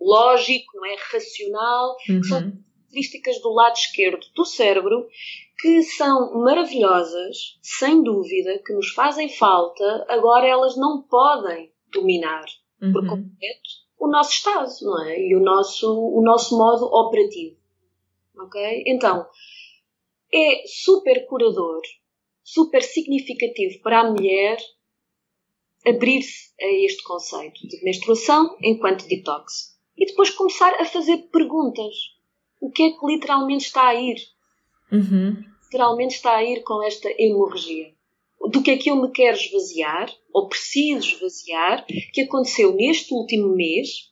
lógico, 0.00 0.76
não 0.76 0.86
é? 0.86 0.94
Racional. 1.10 1.96
Uhum. 2.08 2.22
São 2.22 2.52
características 2.96 3.40
do 3.40 3.52
lado 3.52 3.76
esquerdo 3.76 4.26
do 4.34 4.44
cérebro 4.44 5.06
que 5.58 5.82
são 5.82 6.34
maravilhosas, 6.42 7.58
sem 7.62 8.02
dúvida, 8.02 8.60
que 8.64 8.72
nos 8.72 8.90
fazem 8.90 9.28
falta, 9.28 10.06
agora 10.08 10.46
elas 10.46 10.76
não 10.76 11.02
podem 11.02 11.72
dominar 11.92 12.44
uhum. 12.80 12.92
por 12.92 13.06
completo 13.06 13.70
o 13.98 14.08
nosso 14.08 14.32
estado, 14.32 14.70
não 14.82 15.04
é? 15.04 15.18
E 15.18 15.34
o 15.34 15.40
nosso, 15.40 15.90
o 15.90 16.22
nosso 16.22 16.56
modo 16.56 16.84
operativo. 16.84 17.56
Ok? 18.38 18.84
Então, 18.86 19.26
é 20.32 20.66
super 20.66 21.26
curador, 21.26 21.80
super 22.42 22.82
significativo 22.82 23.80
para 23.80 24.00
a 24.00 24.10
mulher 24.10 24.58
abrir-se 25.86 26.52
a 26.60 26.84
este 26.84 27.02
conceito 27.02 27.66
de 27.66 27.82
menstruação 27.82 28.56
enquanto 28.60 29.08
detox. 29.08 29.74
E 29.96 30.04
depois 30.04 30.28
começar 30.30 30.74
a 30.74 30.84
fazer 30.84 31.16
perguntas. 31.32 32.15
O 32.66 32.70
que 32.72 32.82
é 32.82 32.90
que 32.90 33.06
literalmente 33.06 33.66
está 33.66 33.86
a 33.86 33.94
ir? 33.94 34.16
Uhum. 34.90 35.36
Literalmente 35.66 36.16
está 36.16 36.34
a 36.34 36.42
ir 36.42 36.64
com 36.64 36.82
esta 36.82 37.08
hemorragia. 37.16 37.94
Do 38.50 38.60
que 38.60 38.72
é 38.72 38.76
que 38.76 38.90
eu 38.90 39.00
me 39.00 39.12
quero 39.12 39.36
esvaziar, 39.36 40.12
ou 40.34 40.48
preciso 40.48 41.14
esvaziar, 41.14 41.86
que 42.12 42.22
aconteceu 42.22 42.74
neste 42.74 43.14
último 43.14 43.54
mês, 43.54 44.10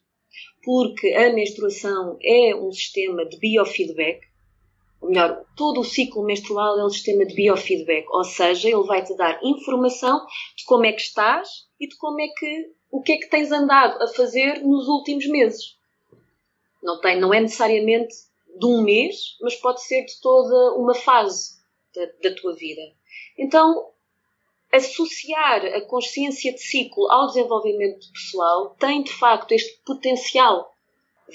porque 0.63 1.09
a 1.15 1.33
menstruação 1.33 2.17
é 2.23 2.55
um 2.55 2.71
sistema 2.71 3.27
de 3.27 3.41
biofeedback, 3.41 4.21
ou 5.01 5.09
melhor, 5.09 5.45
todo 5.57 5.81
o 5.81 5.85
ciclo 5.85 6.25
menstrual 6.25 6.79
é 6.79 6.87
um 6.87 6.91
sistema 6.91 7.27
de 7.27 7.35
biofeedback, 7.35 8.07
ou 8.09 8.23
seja, 8.23 8.69
ele 8.69 8.87
vai 8.87 9.05
te 9.05 9.17
dar 9.17 9.41
informação 9.43 10.25
de 10.57 10.65
como 10.65 10.87
é 10.87 10.93
que 10.93 11.03
estás 11.03 11.49
e 11.81 11.89
de 11.89 11.97
como 11.97 12.21
é 12.21 12.29
que 12.29 12.71
o 12.89 13.03
que 13.03 13.15
é 13.15 13.17
que 13.17 13.29
tens 13.29 13.51
andado 13.51 14.01
a 14.01 14.07
fazer 14.07 14.63
nos 14.63 14.87
últimos 14.87 15.27
meses. 15.27 15.77
Não 16.81 17.01
tem, 17.01 17.19
não 17.19 17.35
é 17.35 17.41
necessariamente 17.41 18.15
de 18.59 18.67
um 18.67 18.83
mês, 18.83 19.37
mas 19.41 19.55
pode 19.57 19.83
ser 19.83 20.05
de 20.05 20.21
toda 20.21 20.75
uma 20.77 20.95
fase 20.95 21.55
da, 21.95 22.07
da 22.29 22.35
tua 22.35 22.55
vida. 22.55 22.83
Então, 23.39 23.91
associar 24.73 25.65
a 25.65 25.81
consciência 25.83 26.53
de 26.53 26.61
ciclo 26.61 27.11
ao 27.11 27.29
desenvolvimento 27.29 28.11
pessoal 28.13 28.71
tem 28.79 29.03
de 29.03 29.13
facto 29.13 29.53
este 29.53 29.81
potencial. 29.85 30.74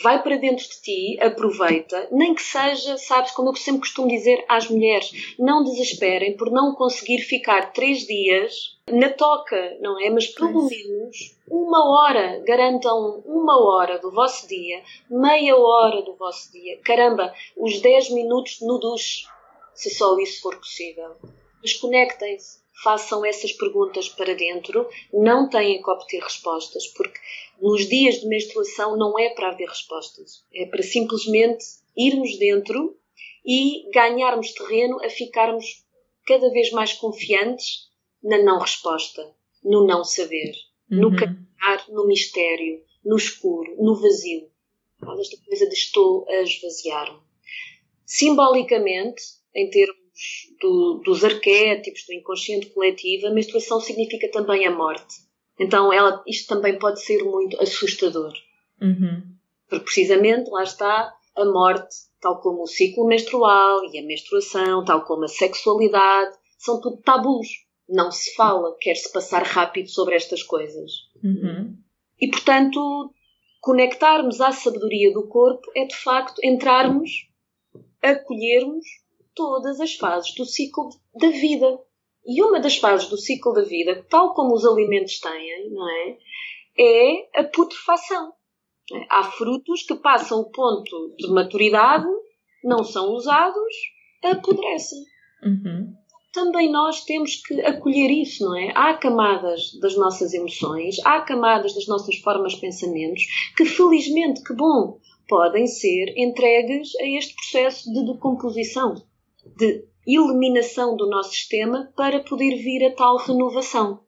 Vai 0.04 0.22
para 0.22 0.38
dentro 0.38 0.64
de 0.64 0.82
ti, 0.82 1.20
aproveita, 1.20 2.08
nem 2.12 2.36
que 2.36 2.42
seja, 2.42 2.98
sabes, 2.98 3.32
como 3.32 3.50
eu 3.50 3.56
sempre 3.56 3.82
costumo 3.82 4.08
dizer 4.08 4.46
às 4.48 4.70
mulheres, 4.70 5.36
não 5.38 5.64
desesperem 5.64 6.38
por 6.38 6.52
não 6.52 6.76
conseguir 6.76 7.20
ficar 7.20 7.74
três 7.74 8.06
dias 8.06 8.78
na 8.88 9.10
toca, 9.10 9.78
não 9.82 10.00
é? 10.00 10.10
Mas 10.10 10.28
pelo 10.28 10.70
menos 10.70 11.36
uma 11.50 11.90
hora, 11.90 12.42
garantam 12.46 13.24
uma 13.26 13.60
hora 13.60 13.98
do 13.98 14.12
vosso 14.12 14.48
dia, 14.48 14.84
meia 15.10 15.58
hora 15.58 16.04
do 16.04 16.16
vosso 16.16 16.52
dia, 16.52 16.80
caramba, 16.84 17.34
os 17.58 17.82
10 17.82 18.12
minutos 18.12 18.62
no 18.62 18.78
duche, 18.78 19.26
se 19.74 19.90
só 19.90 20.18
isso 20.20 20.42
for 20.42 20.56
possível. 20.56 21.16
Mas 21.62 21.74
conectem-se, 21.74 22.60
façam 22.84 23.26
essas 23.26 23.52
perguntas 23.52 24.10
para 24.10 24.34
dentro, 24.34 24.88
não 25.14 25.50
têm 25.50 25.82
que 25.82 25.90
obter 25.90 26.22
respostas, 26.22 26.88
porque 26.88 27.20
nos 27.62 27.88
dias 27.88 28.22
de 28.22 28.28
menstruação 28.28 28.98
não 28.98 29.18
é 29.20 29.30
para 29.30 29.50
haver 29.50 29.68
respostas, 29.68 30.46
é 30.54 30.66
para 30.66 30.84
simplesmente 30.84 31.66
irmos 31.96 32.38
dentro 32.38 32.98
e 33.46 33.90
ganharmos 33.92 34.54
terreno 34.54 35.04
a 35.04 35.10
ficarmos 35.10 35.86
cada 36.26 36.50
vez 36.52 36.72
mais 36.72 36.94
confiantes 36.94 37.90
na 38.24 38.38
não 38.42 38.60
resposta, 38.60 39.34
no 39.64 39.86
não 39.86 40.04
saber 40.04 40.54
uhum. 40.92 41.02
no 41.02 41.16
caminhar, 41.16 41.90
no 41.90 42.06
mistério, 42.06 42.84
no 43.04 43.18
escuro, 43.18 43.76
no 43.78 43.96
vazio. 43.96 44.50
Esta 45.20 45.38
coisa 45.46 45.68
de 45.68 45.74
estou 45.74 46.26
a 46.28 46.42
esvaziar-me. 46.42 47.20
Simbolicamente, 48.06 49.22
em 49.56 49.70
termos 49.70 49.99
do, 50.60 51.02
dos 51.04 51.24
arquétipos, 51.24 52.06
do 52.06 52.14
inconsciente 52.14 52.68
coletivo, 52.68 53.28
a 53.28 53.32
menstruação 53.32 53.80
significa 53.80 54.30
também 54.32 54.66
a 54.66 54.72
morte. 54.72 55.16
Então, 55.60 55.92
ela, 55.92 56.24
isto 56.28 56.48
também 56.48 56.78
pode 56.80 57.02
ser 57.02 57.24
muito 57.24 57.62
assustador. 57.62 58.34
Uhum. 58.82 59.22
Porque, 59.68 59.86
precisamente, 59.86 60.50
lá 60.50 60.64
está 60.64 61.14
a 61.36 61.46
morte, 61.46 61.96
tal 62.22 62.40
como 62.42 62.64
o 62.64 62.68
ciclo 62.68 63.06
menstrual 63.06 63.84
e 63.92 64.00
a 64.00 64.04
menstruação, 64.04 64.84
tal 64.86 65.04
como 65.06 65.26
a 65.26 65.28
sexualidade, 65.28 66.36
são 66.58 66.80
tudo 66.80 67.02
tabus 67.02 67.48
não 67.90 68.12
se 68.12 68.36
fala, 68.36 68.78
quer-se 68.80 69.12
passar 69.12 69.42
rápido 69.44 69.90
sobre 69.90 70.16
estas 70.16 70.44
coisas. 70.44 70.92
Uhum. 71.24 71.76
E, 72.22 72.30
portanto, 72.30 73.14
conectarmos 73.60 74.40
à 74.40 74.52
sabedoria 74.52 75.12
do 75.12 75.28
corpo 75.28 75.72
é, 75.76 75.86
de 75.86 75.96
facto, 75.96 76.40
entrarmos, 76.44 77.10
acolhermos 78.02 78.86
todas 79.40 79.80
as 79.80 79.96
fases 79.96 80.36
do 80.36 80.44
ciclo 80.44 80.90
da 81.16 81.30
vida. 81.30 81.80
E 82.26 82.44
uma 82.44 82.60
das 82.60 82.76
fases 82.76 83.08
do 83.08 83.18
ciclo 83.18 83.54
da 83.54 83.62
vida, 83.62 84.06
tal 84.10 84.34
como 84.34 84.54
os 84.54 84.66
alimentos 84.66 85.18
têm, 85.22 85.70
não 85.72 85.90
é? 85.90 86.18
É 86.78 87.40
a 87.40 87.44
putrefação. 87.46 88.34
Há 89.10 89.24
frutos 89.24 89.84
que 89.84 89.96
passam 89.96 90.42
o 90.42 90.52
ponto 90.52 91.16
de 91.18 91.32
maturidade, 91.32 92.06
não 92.66 92.84
são 92.84 93.14
usados, 93.14 93.76
apodrecem. 94.26 95.00
Uhum 95.42 95.96
também 96.32 96.72
nós 96.72 97.04
temos 97.06 97.38
que 97.38 97.60
acolher 97.62 98.12
isso, 98.12 98.46
não 98.46 98.56
é? 98.56 98.72
Há 98.76 98.94
camadas 98.94 99.74
das 99.82 99.98
nossas 99.98 100.32
emoções, 100.32 100.98
há 101.04 101.22
camadas 101.22 101.74
das 101.74 101.88
nossas 101.88 102.18
formas 102.18 102.54
de 102.54 102.62
pensamentos 102.62 103.24
que, 103.58 103.66
felizmente, 103.66 104.44
que 104.44 104.54
bom, 104.54 105.00
podem 105.28 105.66
ser 105.66 106.14
entregues 106.16 106.96
a 107.00 107.06
este 107.06 107.34
processo 107.36 107.92
de 107.92 108.06
decomposição, 108.06 108.96
de 109.60 109.84
eliminação 110.08 110.96
do 110.96 111.08
nosso 111.08 111.34
sistema 111.34 111.92
para 111.96 112.22
poder 112.22 112.56
vir 112.56 112.86
a 112.86 112.96
tal 112.96 113.18
renovação. 113.18 114.00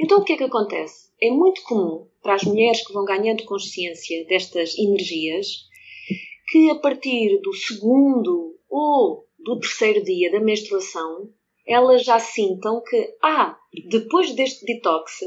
Então, 0.00 0.20
o 0.20 0.24
que 0.24 0.34
é 0.34 0.36
que 0.36 0.44
acontece? 0.44 1.10
É 1.20 1.30
muito 1.30 1.62
comum 1.64 2.06
para 2.22 2.34
as 2.34 2.44
mulheres 2.44 2.86
que 2.86 2.92
vão 2.92 3.04
ganhando 3.04 3.44
consciência 3.44 4.24
destas 4.26 4.78
energias 4.78 5.68
que, 6.50 6.70
a 6.70 6.76
partir 6.76 7.40
do 7.42 7.52
segundo 7.52 8.56
ou 8.68 9.26
do 9.38 9.58
terceiro 9.58 10.02
dia 10.04 10.30
da 10.30 10.40
menstruação, 10.40 11.28
elas 11.66 12.04
já 12.04 12.18
sintam 12.18 12.82
que, 12.82 13.14
ah, 13.22 13.56
depois 13.88 14.32
deste 14.32 14.64
detox, 14.64 15.20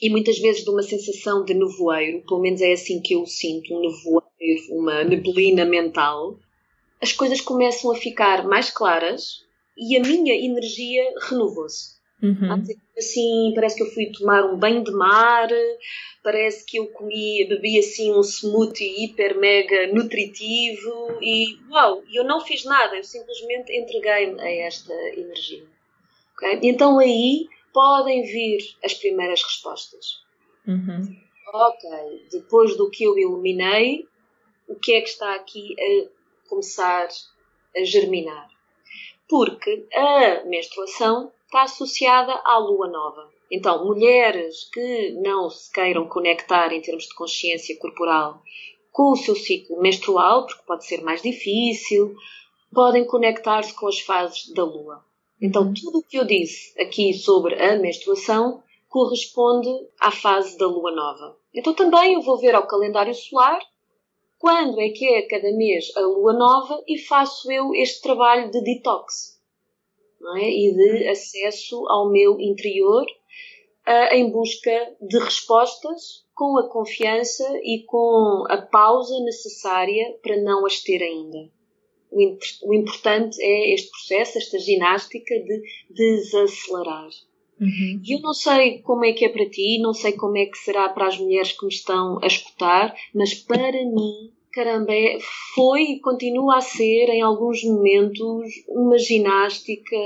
e 0.00 0.10
muitas 0.10 0.38
vezes 0.38 0.64
de 0.64 0.70
uma 0.70 0.82
sensação 0.82 1.44
de 1.44 1.54
nevoeiro, 1.54 2.24
pelo 2.26 2.40
menos 2.40 2.60
é 2.60 2.72
assim 2.72 3.00
que 3.00 3.14
eu 3.14 3.26
sinto, 3.26 3.74
um 3.74 3.80
nevoeiro, 3.80 4.22
uma 4.70 5.02
neblina 5.04 5.64
mental, 5.64 6.38
as 7.00 7.12
coisas 7.12 7.40
começam 7.40 7.90
a 7.92 7.96
ficar 7.96 8.46
mais 8.46 8.70
claras 8.70 9.44
e 9.76 9.96
a 9.96 10.00
minha 10.00 10.34
energia 10.34 11.02
renovou-se. 11.28 11.98
Uhum. 12.20 12.64
Assim, 12.98 13.52
parece 13.54 13.76
que 13.76 13.82
eu 13.84 13.92
fui 13.92 14.10
tomar 14.10 14.44
um 14.44 14.58
banho 14.58 14.82
de 14.82 14.90
mar, 14.90 15.48
parece 16.22 16.66
que 16.66 16.78
eu 16.78 16.88
comi, 16.88 17.46
bebi 17.48 17.78
assim 17.78 18.12
um 18.12 18.22
smoothie 18.22 19.04
hiper 19.04 19.38
mega 19.38 19.92
nutritivo 19.92 21.18
e 21.22 21.56
uau, 21.70 22.02
eu 22.12 22.24
não 22.24 22.40
fiz 22.40 22.64
nada, 22.64 22.96
eu 22.96 23.04
simplesmente 23.04 23.72
entreguei-me 23.72 24.40
a 24.40 24.50
esta 24.66 24.92
energia. 25.16 25.64
Okay? 26.34 26.58
Então 26.64 26.98
aí 26.98 27.48
podem 27.72 28.24
vir 28.24 28.58
as 28.82 28.94
primeiras 28.94 29.40
respostas. 29.42 30.20
Uhum. 30.66 31.16
Ok, 31.54 31.88
depois 32.32 32.76
do 32.76 32.90
que 32.90 33.04
eu 33.04 33.16
eliminei, 33.16 34.06
o 34.66 34.74
que 34.74 34.92
é 34.92 35.00
que 35.00 35.08
está 35.08 35.34
aqui 35.36 35.74
a 35.78 36.17
começar 36.48 37.08
a 37.76 37.84
germinar? 37.84 38.48
Porque 39.28 39.86
a 39.94 40.44
menstruação 40.44 41.30
está 41.44 41.62
associada 41.62 42.32
à 42.44 42.58
lua 42.58 42.88
nova. 42.88 43.30
Então, 43.50 43.84
mulheres 43.84 44.68
que 44.72 45.12
não 45.22 45.48
se 45.48 45.72
queiram 45.72 46.06
conectar 46.06 46.72
em 46.72 46.80
termos 46.80 47.04
de 47.04 47.14
consciência 47.14 47.78
corporal 47.78 48.42
com 48.90 49.12
o 49.12 49.16
seu 49.16 49.34
ciclo 49.34 49.80
menstrual, 49.80 50.46
porque 50.46 50.62
pode 50.66 50.84
ser 50.86 51.02
mais 51.02 51.22
difícil, 51.22 52.14
podem 52.72 53.06
conectar-se 53.06 53.72
com 53.74 53.86
as 53.86 54.00
fases 54.00 54.52
da 54.52 54.64
lua. 54.64 55.04
Então, 55.40 55.62
uhum. 55.62 55.74
tudo 55.74 55.98
o 55.98 56.02
que 56.02 56.18
eu 56.18 56.24
disse 56.24 56.78
aqui 56.80 57.14
sobre 57.14 57.54
a 57.54 57.78
menstruação 57.78 58.62
corresponde 58.88 59.70
à 60.00 60.10
fase 60.10 60.58
da 60.58 60.66
lua 60.66 60.90
nova. 60.90 61.36
Então, 61.54 61.72
também 61.74 62.14
eu 62.14 62.22
vou 62.22 62.38
ver 62.38 62.54
ao 62.54 62.66
calendário 62.66 63.14
solar 63.14 63.60
quando 64.38 64.80
é 64.80 64.88
que 64.90 65.06
é 65.06 65.22
cada 65.22 65.52
mês 65.52 65.90
a 65.96 66.00
lua 66.00 66.32
nova 66.32 66.82
e 66.86 66.98
faço 66.98 67.50
eu 67.50 67.74
este 67.74 68.00
trabalho 68.02 68.50
de 68.50 68.62
detox 68.62 69.38
é? 70.36 70.48
e 70.48 70.72
de 70.72 71.08
acesso 71.08 71.84
ao 71.88 72.10
meu 72.10 72.40
interior 72.40 73.04
uh, 73.04 74.14
em 74.14 74.30
busca 74.30 74.96
de 75.00 75.18
respostas 75.18 76.24
com 76.34 76.58
a 76.58 76.68
confiança 76.68 77.44
e 77.64 77.82
com 77.84 78.44
a 78.48 78.58
pausa 78.58 79.18
necessária 79.24 80.16
para 80.22 80.36
não 80.36 80.64
as 80.64 80.80
ter 80.80 81.02
ainda. 81.02 81.50
O, 82.10 82.38
o 82.62 82.74
importante 82.74 83.42
é 83.42 83.74
este 83.74 83.90
processo, 83.90 84.38
esta 84.38 84.58
ginástica 84.58 85.34
de 85.34 85.62
desacelerar. 85.90 87.08
Uhum. 87.60 88.00
E 88.04 88.14
eu 88.14 88.20
não 88.20 88.32
sei 88.32 88.78
como 88.82 89.04
é 89.04 89.12
que 89.12 89.24
é 89.24 89.28
para 89.28 89.48
ti, 89.48 89.78
não 89.80 89.92
sei 89.92 90.12
como 90.12 90.36
é 90.36 90.46
que 90.46 90.58
será 90.58 90.88
para 90.88 91.06
as 91.06 91.18
mulheres 91.18 91.52
que 91.52 91.66
me 91.66 91.72
estão 91.72 92.18
a 92.22 92.26
escutar, 92.26 92.94
mas 93.14 93.34
para 93.34 93.84
mim 93.84 94.30
caramba, 94.58 94.92
é, 94.92 95.18
foi 95.54 95.82
e 95.82 96.00
continua 96.00 96.58
a 96.58 96.60
ser, 96.60 97.08
em 97.10 97.22
alguns 97.22 97.62
momentos, 97.62 98.50
uma 98.68 98.98
ginástica 98.98 99.96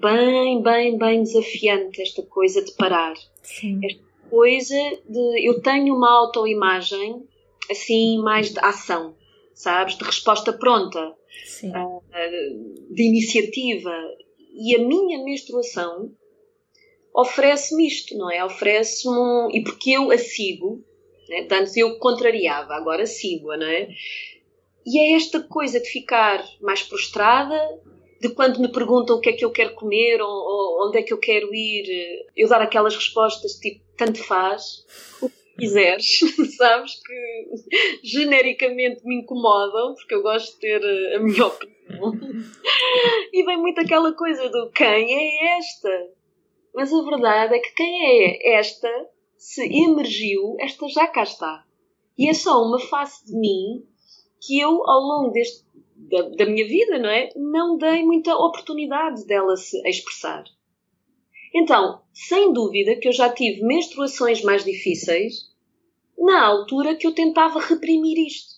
bem, 0.00 0.60
bem, 0.60 0.98
bem 0.98 1.22
desafiante, 1.22 2.02
esta 2.02 2.22
coisa 2.22 2.64
de 2.64 2.72
parar. 2.72 3.14
Sim. 3.42 3.78
Esta 3.84 4.02
coisa 4.28 4.74
de. 5.08 5.48
Eu 5.48 5.60
tenho 5.62 5.94
uma 5.94 6.10
autoimagem, 6.10 7.22
assim, 7.70 8.18
mais 8.18 8.50
de 8.50 8.58
ação, 8.58 9.14
sabes? 9.54 9.96
De 9.96 10.04
resposta 10.04 10.52
pronta, 10.52 11.14
Sim. 11.44 11.70
de 12.90 13.02
iniciativa. 13.02 13.94
E 14.52 14.74
a 14.74 14.78
minha 14.78 15.22
menstruação 15.22 16.10
oferece-me 17.16 17.86
isto, 17.86 18.16
não 18.16 18.30
é? 18.30 18.44
Oferece-me. 18.44 19.58
E 19.58 19.64
porque 19.64 19.92
eu 19.92 20.10
a 20.10 20.18
sigo, 20.18 20.84
né? 21.28 21.48
antes 21.50 21.76
eu 21.76 21.98
contrariava, 21.98 22.74
agora 22.74 23.06
sigo-a, 23.06 23.56
não 23.56 23.66
é? 23.66 23.88
E 24.84 24.98
é 24.98 25.12
esta 25.16 25.40
coisa 25.40 25.80
de 25.80 25.88
ficar 25.88 26.44
mais 26.60 26.82
prostrada, 26.82 27.58
de 28.20 28.28
quando 28.28 28.60
me 28.60 28.70
perguntam 28.70 29.16
o 29.16 29.20
que 29.20 29.30
é 29.30 29.32
que 29.32 29.44
eu 29.44 29.50
quero 29.50 29.74
comer 29.74 30.20
ou, 30.20 30.28
ou 30.30 30.86
onde 30.86 30.98
é 30.98 31.02
que 31.02 31.12
eu 31.12 31.18
quero 31.18 31.52
ir, 31.52 31.86
eu 32.36 32.48
dar 32.48 32.60
aquelas 32.60 32.94
respostas 32.94 33.54
tipo, 33.54 33.84
tanto 33.96 34.22
faz, 34.22 34.84
o 35.20 35.28
que 35.28 35.34
quiseres, 35.58 36.20
sabes? 36.56 37.00
Que 37.02 37.46
genericamente 38.04 39.04
me 39.04 39.16
incomodam, 39.16 39.94
porque 39.94 40.14
eu 40.14 40.22
gosto 40.22 40.52
de 40.54 40.60
ter 40.60 41.16
a 41.16 41.18
minha 41.18 41.46
opinião. 41.46 42.12
e 43.32 43.44
vem 43.44 43.56
muito 43.56 43.80
aquela 43.80 44.12
coisa 44.12 44.48
do 44.50 44.70
quem 44.70 45.14
é 45.14 45.58
esta? 45.58 46.16
Mas 46.76 46.92
a 46.92 47.02
verdade 47.02 47.54
é 47.54 47.58
que 47.58 47.72
quem 47.74 48.04
é 48.04 48.58
esta 48.58 48.88
se 49.38 49.62
emergiu, 49.62 50.56
esta 50.60 50.86
já 50.88 51.06
cá 51.06 51.22
está. 51.22 51.64
E 52.18 52.28
é 52.28 52.34
só 52.34 52.62
uma 52.62 52.78
face 52.78 53.24
de 53.24 53.32
mim 53.32 53.82
que 54.42 54.60
eu, 54.60 54.86
ao 54.86 55.00
longo 55.00 55.32
deste, 55.32 55.64
da, 55.96 56.28
da 56.28 56.44
minha 56.44 56.66
vida, 56.66 56.98
não 56.98 57.08
é? 57.08 57.30
Não 57.34 57.78
dei 57.78 58.04
muita 58.04 58.36
oportunidade 58.36 59.26
dela 59.26 59.56
se 59.56 59.80
expressar. 59.88 60.44
Então, 61.54 62.02
sem 62.12 62.52
dúvida 62.52 62.94
que 62.96 63.08
eu 63.08 63.12
já 63.12 63.30
tive 63.32 63.62
menstruações 63.62 64.42
mais 64.42 64.62
difíceis 64.62 65.50
na 66.18 66.44
altura 66.44 66.94
que 66.94 67.06
eu 67.06 67.14
tentava 67.14 67.58
reprimir 67.58 68.18
isto. 68.18 68.56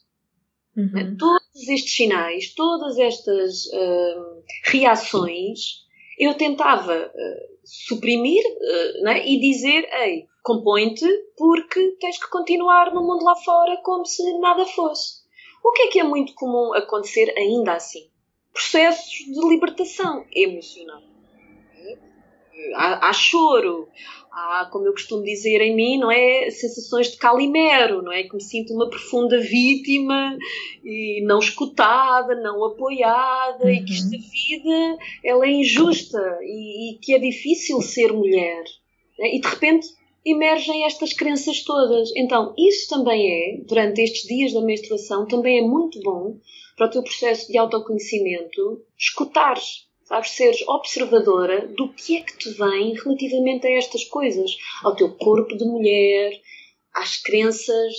Uhum. 0.77 1.17
Todos 1.17 1.69
estes 1.69 1.95
sinais, 1.95 2.53
todas 2.53 2.99
estas 2.99 3.67
uh, 3.67 4.43
reações, 4.65 5.87
eu 6.19 6.35
tentava 6.35 7.07
uh, 7.07 7.58
suprimir 7.69 8.43
uh, 8.45 9.03
né, 9.03 9.27
e 9.27 9.39
dizer: 9.39 9.89
ei, 9.93 10.27
compõe-te 10.43 11.07
porque 11.37 11.97
tens 12.01 12.19
que 12.19 12.31
continuar 12.31 12.93
no 12.93 13.03
mundo 13.03 13.25
lá 13.25 13.37
fora 13.37 13.77
como 13.83 14.07
se 14.07 14.23
nada 14.39 14.65
fosse. 14.67 15.19
O 15.63 15.73
que 15.73 15.83
é 15.83 15.87
que 15.89 16.01
é 16.01 16.05
muito 16.05 16.35
comum 16.35 16.73
acontecer 16.73 17.35
ainda 17.37 17.75
assim? 17.75 18.09
Processos 18.53 19.11
de 19.11 19.49
libertação 19.49 20.25
emocional. 20.33 21.08
Há, 22.75 23.09
há, 23.09 23.13
choro, 23.13 23.89
há, 24.33 24.69
como 24.71 24.87
eu 24.87 24.93
costumo 24.93 25.23
dizer 25.23 25.61
em 25.61 25.75
mim, 25.75 25.99
não 25.99 26.11
é? 26.11 26.51
Sensações 26.51 27.13
de 27.13 27.17
calimero, 27.17 28.03
não 28.03 28.13
é? 28.13 28.25
Que 28.25 28.35
me 28.35 28.43
sinto 28.43 28.75
uma 28.75 28.91
profunda 28.91 29.39
vítima 29.41 30.37
e 30.85 31.23
não 31.25 31.39
escutada, 31.39 32.35
não 32.41 32.65
apoiada 32.65 33.65
uhum. 33.65 33.71
e 33.71 33.85
que 33.85 33.93
esta 33.93 34.11
vida 34.11 34.99
ela 35.25 35.47
é 35.47 35.51
injusta 35.51 36.39
e, 36.43 36.95
e 36.95 36.99
que 36.99 37.15
é 37.15 37.19
difícil 37.19 37.81
ser 37.81 38.13
mulher. 38.13 38.65
Né? 39.19 39.37
E 39.37 39.41
de 39.41 39.49
repente 39.49 39.89
emergem 40.25 40.85
estas 40.85 41.13
crenças 41.13 41.63
todas. 41.63 42.11
Então, 42.17 42.55
isso 42.59 42.89
também 42.89 43.31
é, 43.31 43.61
durante 43.67 44.03
estes 44.03 44.23
dias 44.23 44.53
da 44.53 44.61
menstruação, 44.61 45.27
também 45.27 45.59
é 45.59 45.63
muito 45.63 46.01
bom 46.01 46.37
para 46.77 46.87
o 46.87 46.91
teu 46.91 47.03
processo 47.03 47.51
de 47.51 47.59
autoconhecimento, 47.59 48.83
escutares 48.97 49.88
sabes, 50.09 50.31
seres 50.31 50.67
observadora 50.67 51.69
do 51.69 51.93
que 51.93 52.17
é 52.17 52.23
que 52.23 52.39
te 52.39 52.51
vem 52.51 52.95
relativamente 52.95 53.67
a 53.67 53.73
estas 53.73 54.05
coisas, 54.05 54.57
ao 54.83 54.97
teu 54.97 55.15
corpo 55.15 55.55
de 55.55 55.65
mulher, 55.65 56.33
às 56.95 57.19
crenças 57.19 57.95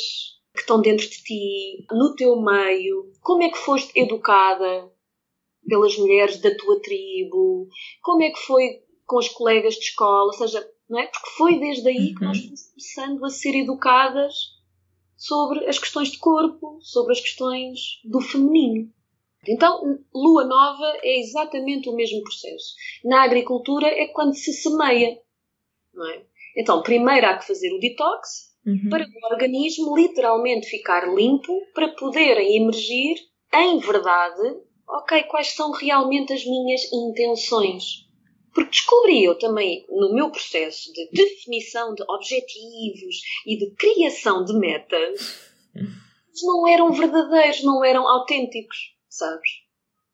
que 0.53 0.61
estão 0.61 0.81
dentro 0.81 1.07
de 1.07 1.23
ti, 1.23 1.85
no 1.91 2.15
teu 2.15 2.41
meio, 2.41 3.13
como 3.21 3.43
é 3.43 3.49
que 3.49 3.57
foste 3.59 3.91
educada 3.97 4.91
pelas 5.67 5.95
mulheres 5.97 6.41
da 6.41 6.53
tua 6.55 6.81
tribo, 6.81 7.67
como 8.01 8.23
é 8.23 8.31
que 8.31 8.39
foi 8.39 8.81
com 9.05 9.17
os 9.17 9.29
colegas 9.29 9.75
de 9.75 9.85
escola, 9.85 10.25
ou 10.25 10.33
seja, 10.33 10.67
não 10.89 10.99
é? 10.99 11.05
Porque 11.05 11.29
foi 11.37 11.59
desde 11.59 11.87
aí 11.89 12.15
que 12.15 12.23
nós 12.23 12.39
uhum. 12.39 12.43
fomos 12.45 12.63
começando 12.63 13.25
a 13.25 13.29
ser 13.29 13.55
educadas 13.55 14.33
sobre 15.15 15.63
as 15.67 15.77
questões 15.77 16.09
de 16.09 16.17
corpo, 16.17 16.79
sobre 16.81 17.13
as 17.13 17.19
questões 17.19 17.79
do 18.03 18.19
feminino. 18.19 18.91
Então, 19.47 19.99
lua 20.13 20.43
nova 20.45 20.97
é 21.01 21.19
exatamente 21.19 21.89
o 21.89 21.95
mesmo 21.95 22.21
processo. 22.23 22.75
Na 23.05 23.23
agricultura 23.23 23.87
é 23.87 24.07
quando 24.07 24.35
se 24.35 24.51
semeia, 24.51 25.17
não 25.93 26.09
é? 26.09 26.25
Então, 26.57 26.83
primeiro 26.83 27.27
há 27.27 27.37
que 27.37 27.47
fazer 27.47 27.71
o 27.73 27.79
detox 27.79 28.53
uhum. 28.65 28.89
para 28.89 29.05
o 29.05 29.33
organismo 29.33 29.95
literalmente 29.95 30.67
ficar 30.67 31.07
limpo 31.13 31.53
para 31.73 31.89
poderem 31.89 32.57
emergir 32.57 33.15
em 33.53 33.79
verdade, 33.79 34.57
ok, 34.87 35.23
quais 35.23 35.49
são 35.53 35.71
realmente 35.71 36.33
as 36.33 36.45
minhas 36.45 36.81
intenções. 36.91 38.07
Porque 38.53 38.71
descobri 38.71 39.23
eu 39.23 39.37
também 39.37 39.85
no 39.89 40.13
meu 40.13 40.31
processo 40.31 40.91
de 40.91 41.09
definição 41.11 41.93
de 41.93 42.03
objetivos 42.09 43.15
e 43.45 43.57
de 43.57 43.71
criação 43.75 44.43
de 44.43 44.53
metas, 44.53 45.49
não 46.43 46.67
eram 46.67 46.91
verdadeiros, 46.91 47.63
não 47.63 47.85
eram 47.85 48.07
autênticos 48.07 48.98
sabes? 49.09 49.49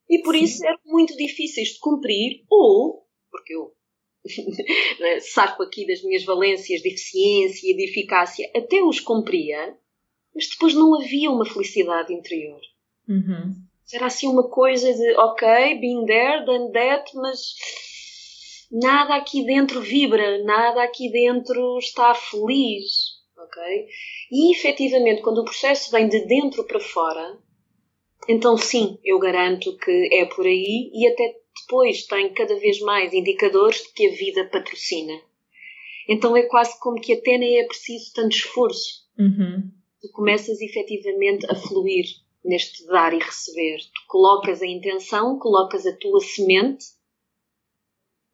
E 0.10 0.22
por 0.22 0.36
Sim. 0.36 0.44
isso 0.44 0.66
eram 0.66 0.80
muito 0.86 1.16
difíceis 1.18 1.70
de 1.70 1.80
cumprir, 1.80 2.44
ou, 2.50 3.06
porque 3.32 3.56
eu 3.56 3.74
né, 5.00 5.20
saco 5.20 5.64
aqui 5.64 5.86
das 5.86 6.02
minhas 6.04 6.24
valências 6.24 6.82
de 6.82 6.90
eficiência 6.90 7.72
e 7.72 7.76
de 7.76 7.90
eficácia, 7.90 8.50
até 8.56 8.82
os 8.82 9.00
cumpria, 9.00 9.78
mas 10.34 10.50
depois 10.50 10.74
não 10.74 10.96
havia 10.96 11.30
uma 11.30 11.46
felicidade 11.46 12.14
interior. 12.14 12.60
Uhum. 13.08 13.54
Era 13.94 14.08
assim 14.08 14.28
uma 14.28 14.50
coisa 14.50 14.92
de, 14.92 15.16
ok, 15.16 15.80
been 15.80 16.06
there, 16.06 16.44
done 16.44 16.72
that, 16.72 17.16
mas 17.16 17.54
nada 18.72 19.16
aqui 19.16 19.46
dentro 19.46 19.80
vibra, 19.80 20.44
nada 20.44 20.84
aqui 20.84 21.12
dentro 21.12 21.78
está 21.78 22.14
feliz, 22.16 23.22
ok? 23.38 23.88
E 24.32 24.52
efetivamente, 24.52 25.22
quando 25.22 25.40
o 25.40 25.46
processo 25.46 25.92
vem 25.92 26.10
de 26.10 26.26
dentro 26.26 26.64
para 26.66 26.80
fora, 26.80 27.38
então, 28.28 28.58
sim, 28.58 28.98
eu 29.04 29.20
garanto 29.20 29.78
que 29.78 30.10
é 30.14 30.26
por 30.26 30.46
aí 30.46 30.92
e 30.94 31.08
até 31.08 31.36
depois 31.62 32.06
tem 32.06 32.34
cada 32.34 32.56
vez 32.60 32.80
mais 32.80 33.14
indicadores 33.14 33.82
de 33.82 33.94
que 33.94 34.08
a 34.08 34.12
vida 34.12 34.50
patrocina. 34.50 35.14
Então 36.08 36.36
é 36.36 36.44
quase 36.44 36.80
como 36.80 37.00
que 37.00 37.14
até 37.14 37.38
nem 37.38 37.60
é 37.60 37.66
preciso 37.66 38.14
tanto 38.14 38.36
esforço. 38.36 39.06
Uhum. 39.18 39.72
Tu 40.02 40.12
começas 40.12 40.62
efetivamente 40.62 41.50
a 41.50 41.56
fluir 41.56 42.06
neste 42.44 42.86
dar 42.86 43.14
e 43.14 43.20
receber. 43.20 43.78
Tu 43.78 44.08
colocas 44.08 44.62
a 44.62 44.68
intenção, 44.68 45.40
colocas 45.40 45.86
a 45.86 45.96
tua 45.98 46.20
semente 46.20 46.86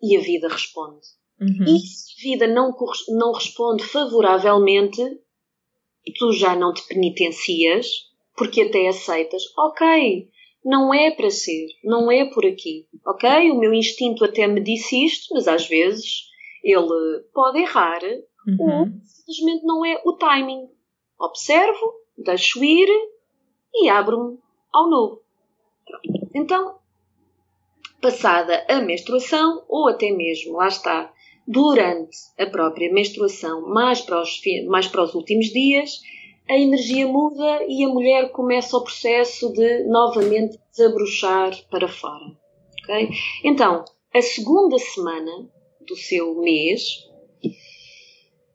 e 0.02 0.17
a 0.17 0.20
vida 0.20 0.50
responde. 0.50 1.08
Uhum. 1.39 1.76
E 1.76 1.80
se 1.80 2.12
a 2.12 2.22
vida 2.32 2.48
não, 2.48 2.76
não 3.10 3.32
responde 3.32 3.84
favoravelmente, 3.86 5.02
tu 6.17 6.34
já 6.34 6.56
não 6.56 6.74
te 6.74 6.86
penitencias, 6.88 8.11
porque 8.42 8.64
até 8.64 8.88
aceitas, 8.88 9.44
ok, 9.56 10.28
não 10.66 10.92
é 10.92 11.12
para 11.12 11.30
ser, 11.30 11.68
não 11.84 12.12
é 12.12 12.26
por 12.26 12.44
aqui, 12.44 12.88
ok? 13.06 13.52
O 13.52 13.60
meu 13.60 13.72
instinto 13.72 14.26
até 14.26 14.48
me 14.48 14.60
disse 14.60 15.06
isto, 15.06 15.32
mas 15.36 15.48
às 15.48 15.68
vezes 15.68 16.24
ele 16.64 17.24
pode 17.36 17.60
errar 17.60 18.02
uhum. 18.48 18.58
ou 18.58 18.88
simplesmente 19.04 19.64
não 19.64 19.86
é 19.86 20.02
o 20.04 20.14
timing. 20.14 20.68
Observo, 21.20 21.94
deixo 22.18 22.64
ir 22.64 22.90
e 23.76 23.88
abro-me 23.90 24.40
ao 24.74 24.90
novo. 24.90 25.22
Então, 26.34 26.80
passada 28.02 28.66
a 28.68 28.82
menstruação, 28.82 29.64
ou 29.70 29.88
até 29.88 30.10
mesmo, 30.10 30.54
lá 30.54 30.68
está, 30.68 31.14
durante 31.48 32.18
a 32.40 32.48
própria 32.48 32.92
menstruação, 32.92 33.70
mais 33.70 34.02
para 34.02 34.20
os, 34.20 34.42
mais 34.68 34.88
para 34.88 35.04
os 35.04 35.14
últimos 35.14 35.46
dias, 35.52 36.02
a 36.52 36.58
energia 36.58 37.08
muda 37.08 37.64
e 37.66 37.82
a 37.82 37.88
mulher 37.88 38.30
começa 38.34 38.76
o 38.76 38.84
processo 38.84 39.54
de 39.54 39.86
novamente 39.86 40.60
desabrochar 40.70 41.58
para 41.70 41.88
fora. 41.88 42.26
Okay? 42.84 43.08
Então, 43.41 43.86
a 44.14 44.22
segunda 44.22 44.78
semana 44.78 45.49
do 45.88 45.95
seu 45.95 46.36
mês 46.41 47.08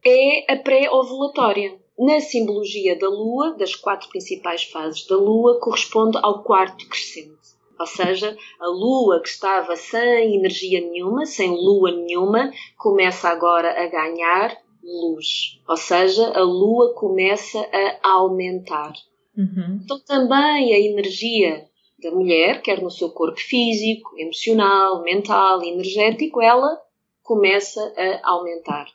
é 0.04 0.52
a 0.52 0.56
pré-ovulatória. 0.58 1.80
Na 1.98 2.20
simbologia 2.20 2.98
da 2.98 3.08
Lua, 3.08 3.56
das 3.56 3.74
quatro 3.74 4.10
principais 4.10 4.64
fases 4.64 5.06
da 5.06 5.16
Lua, 5.16 5.58
corresponde 5.58 6.18
ao 6.22 6.42
quarto 6.42 6.86
crescente. 6.86 7.56
Ou 7.80 7.86
seja, 7.86 8.36
a 8.60 8.66
Lua 8.68 9.22
que 9.22 9.28
estava 9.30 9.74
sem 9.74 10.36
energia 10.36 10.82
nenhuma, 10.82 11.24
sem 11.24 11.48
Lua 11.48 11.90
nenhuma, 11.92 12.52
começa 12.76 13.30
agora 13.30 13.70
a 13.70 13.86
ganhar 13.86 14.65
luz. 14.86 15.60
Ou 15.68 15.76
seja, 15.76 16.26
a 16.30 16.42
lua 16.42 16.94
começa 16.94 17.58
a 18.02 18.12
aumentar. 18.12 18.92
Uhum. 19.36 19.80
Então 19.84 19.98
também 20.00 20.72
a 20.72 20.78
energia 20.78 21.66
da 22.02 22.10
mulher, 22.10 22.62
quer 22.62 22.80
no 22.80 22.90
seu 22.90 23.10
corpo 23.10 23.38
físico, 23.38 24.16
emocional, 24.18 25.02
mental, 25.02 25.62
energético, 25.62 26.40
ela 26.40 26.80
começa 27.22 27.80
a 28.22 28.30
aumentar. 28.30 28.86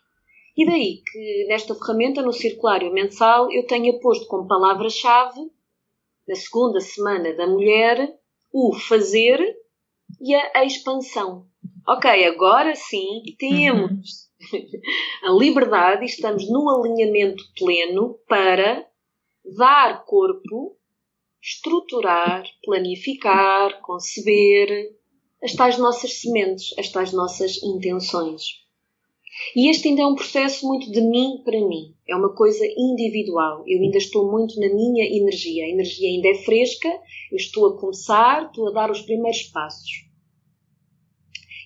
E 0.56 0.66
daí 0.66 1.02
que 1.12 1.46
nesta 1.48 1.74
ferramenta, 1.76 2.22
no 2.22 2.34
circulário 2.34 2.94
mensal, 2.94 3.52
eu 3.52 3.66
tenha 3.66 4.00
posto 4.00 4.28
como 4.28 4.48
palavra-chave, 4.48 5.52
na 6.28 6.36
segunda 6.36 6.80
semana 6.80 7.34
da 7.34 7.48
mulher, 7.48 8.16
o 8.54 8.74
fazer 8.74 9.40
e 10.20 10.36
a 10.36 10.64
expansão. 10.64 11.46
Ok, 11.88 12.10
agora 12.26 12.76
sim 12.76 13.24
temos 13.40 13.90
uhum. 13.92 14.31
a 15.24 15.32
liberdade 15.32 16.04
e 16.04 16.08
estamos 16.08 16.50
no 16.50 16.70
alinhamento 16.70 17.44
pleno 17.58 18.20
para 18.28 18.88
dar 19.58 20.06
corpo, 20.06 20.78
estruturar, 21.42 22.44
planificar, 22.64 23.82
conceber 23.82 24.96
as 25.44 25.54
tais 25.54 25.78
nossas 25.78 26.22
sementes, 26.22 26.78
as 26.78 26.90
tais 26.90 27.12
nossas 27.12 27.62
intenções. 27.64 28.62
E 29.56 29.70
este 29.70 29.88
ainda 29.88 30.02
é 30.02 30.06
um 30.06 30.16
processo 30.16 30.68
muito 30.68 30.92
de 30.92 31.02
mim 31.02 31.42
para 31.44 31.60
mim. 31.60 31.96
É 32.08 32.16
uma 32.16 32.34
coisa 32.36 32.64
individual. 32.78 33.64
Eu 33.66 33.82
ainda 33.82 33.98
estou 33.98 34.30
muito 34.30 34.60
na 34.60 34.68
minha 34.74 35.06
energia. 35.06 35.66
A 35.66 35.70
energia 35.70 36.10
ainda 36.10 36.28
é 36.28 36.44
fresca, 36.44 36.90
eu 37.32 37.38
estou 37.38 37.68
a 37.68 37.80
começar, 37.80 38.46
estou 38.46 38.68
a 38.68 38.72
dar 38.72 38.92
os 38.92 39.02
primeiros 39.02 39.44
passos. 39.44 39.90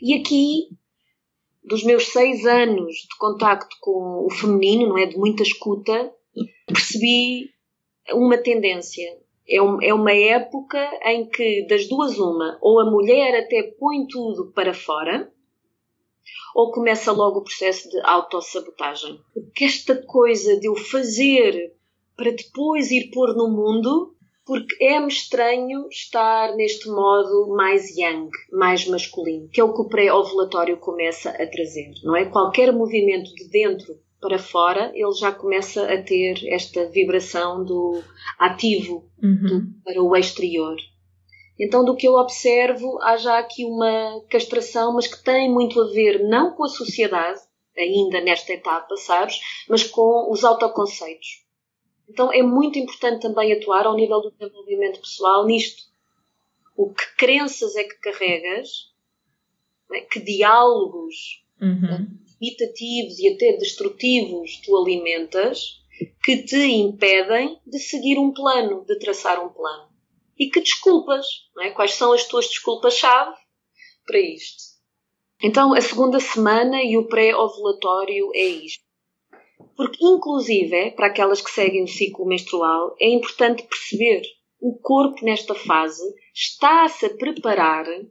E 0.02 0.14
aqui, 0.14 0.70
dos 1.68 1.84
meus 1.84 2.08
seis 2.08 2.46
anos 2.46 2.94
de 2.94 3.18
contacto 3.20 3.76
com 3.82 4.26
o 4.26 4.30
feminino, 4.32 4.90
não 4.90 4.98
é? 4.98 5.06
De 5.06 5.18
muita 5.18 5.44
escuta, 5.44 6.14
percebi 6.68 7.50
uma 8.12 8.38
tendência. 8.38 9.06
É, 9.48 9.62
um, 9.62 9.82
é 9.82 9.94
uma 9.94 10.14
época 10.14 10.80
em 11.04 11.28
que, 11.30 11.68
das 11.68 11.88
duas, 11.88 12.18
uma, 12.18 12.58
ou 12.62 12.80
a 12.80 12.90
mulher 12.90 13.44
até 13.44 13.64
põe 13.80 14.08
tudo 14.08 14.52
para 14.54 14.74
fora, 14.74 15.32
ou 16.56 16.72
começa 16.72 17.12
logo 17.12 17.40
o 17.40 17.44
processo 17.44 17.90
de 17.90 18.00
autossabotagem. 18.02 19.20
Porque 19.34 19.66
esta 19.66 19.96
coisa 20.04 20.60
de 20.60 20.68
eu 20.68 20.76
fazer 20.76 21.76
para 22.16 22.32
depois 22.32 22.92
ir 22.92 23.12
pôr 23.12 23.36
no 23.36 23.50
mundo, 23.50 24.15
porque 24.46 24.84
é-me 24.84 25.08
estranho 25.08 25.88
estar 25.90 26.56
neste 26.56 26.88
modo 26.88 27.48
mais 27.56 27.96
yang, 27.98 28.30
mais 28.52 28.88
masculino, 28.88 29.50
que 29.50 29.60
é 29.60 29.64
o 29.64 29.74
que 29.74 29.82
o 29.82 29.90
pré-ovulatório 29.90 30.78
começa 30.78 31.32
a 31.32 31.48
trazer, 31.48 31.92
não 32.04 32.16
é? 32.16 32.26
Qualquer 32.26 32.72
movimento 32.72 33.34
de 33.34 33.50
dentro 33.50 34.00
para 34.22 34.38
fora, 34.38 34.92
ele 34.94 35.12
já 35.14 35.32
começa 35.32 35.92
a 35.92 36.02
ter 36.02 36.48
esta 36.48 36.86
vibração 36.90 37.64
do 37.64 38.02
ativo 38.40 39.10
uhum. 39.22 39.42
do, 39.42 39.84
para 39.84 40.02
o 40.02 40.16
exterior. 40.16 40.76
Então, 41.60 41.86
do 41.86 41.96
que 41.96 42.08
eu 42.08 42.14
observo, 42.16 43.00
há 43.02 43.18
já 43.18 43.40
aqui 43.40 43.64
uma 43.66 44.22
castração, 44.30 44.94
mas 44.94 45.08
que 45.08 45.24
tem 45.24 45.52
muito 45.52 45.80
a 45.80 45.88
ver 45.92 46.28
não 46.28 46.52
com 46.52 46.66
a 46.66 46.70
sociedade, 46.70 47.40
ainda 47.78 48.22
nesta 48.22 48.54
etapa, 48.54 48.96
sabes, 48.98 49.40
mas 49.70 49.84
com 49.84 50.32
os 50.32 50.44
autoconceitos. 50.44 51.45
Então, 52.10 52.32
é 52.32 52.42
muito 52.42 52.78
importante 52.78 53.22
também 53.22 53.52
atuar 53.54 53.86
ao 53.86 53.96
nível 53.96 54.22
do 54.22 54.32
desenvolvimento 54.32 55.00
pessoal 55.00 55.46
nisto. 55.46 55.84
O 56.76 56.94
que 56.94 57.16
crenças 57.18 57.76
é 57.76 57.84
que 57.84 57.96
carregas, 58.00 58.94
é? 59.94 60.02
que 60.02 60.20
diálogos 60.20 61.44
uhum. 61.62 62.08
imitativos 62.40 63.20
e 63.20 63.34
até 63.34 63.58
destrutivos 63.58 64.62
tu 64.64 64.78
alimentas, 64.78 65.82
que 66.24 66.44
te 66.44 66.58
impedem 66.58 67.60
de 67.66 67.80
seguir 67.80 68.20
um 68.20 68.34
plano, 68.34 68.84
de 68.86 69.00
traçar 69.00 69.44
um 69.44 69.50
plano 69.50 69.96
e 70.38 70.50
que 70.50 70.60
desculpas, 70.60 71.26
é? 71.60 71.72
quais 71.72 71.94
são 71.94 72.12
as 72.14 72.28
tuas 72.28 72.48
desculpas-chave 72.48 73.36
para 74.06 74.20
isto. 74.20 74.76
Então, 75.42 75.74
a 75.74 75.82
segunda 75.82 76.20
semana 76.20 76.82
e 76.84 76.98
o 76.98 77.08
pré-ovulatório 77.08 78.32
é 78.34 78.46
isto. 78.46 78.85
Porque, 79.76 80.04
inclusive, 80.06 80.92
para 80.92 81.08
aquelas 81.08 81.42
que 81.42 81.52
seguem 81.52 81.84
o 81.84 81.88
ciclo 81.88 82.26
menstrual, 82.26 82.96
é 83.00 83.10
importante 83.10 83.64
perceber 83.64 84.22
o 84.60 84.78
corpo 84.80 85.24
nesta 85.24 85.54
fase 85.54 86.04
está-se 86.34 87.06
a 87.06 87.16
preparar, 87.16 87.86
é? 87.88 88.06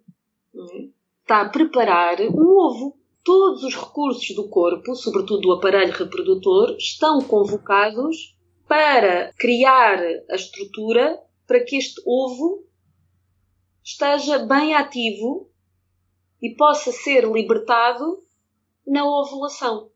está 1.21 1.41
a 1.41 1.49
preparar 1.49 2.21
um 2.21 2.59
ovo. 2.59 2.99
Todos 3.25 3.65
os 3.65 3.75
recursos 3.75 4.37
do 4.37 4.51
corpo, 4.51 4.95
sobretudo 4.95 5.41
do 5.41 5.53
aparelho 5.53 5.93
reprodutor, 5.93 6.77
estão 6.77 7.23
convocados 7.23 8.37
para 8.69 9.33
criar 9.39 9.99
a 10.31 10.35
estrutura 10.35 11.19
para 11.47 11.65
que 11.65 11.77
este 11.77 12.03
ovo 12.07 12.67
esteja 13.83 14.39
bem 14.41 14.75
ativo 14.75 15.51
e 16.43 16.55
possa 16.55 16.93
ser 16.93 17.27
libertado 17.27 18.19
na 18.87 19.05
ovulação. 19.07 19.91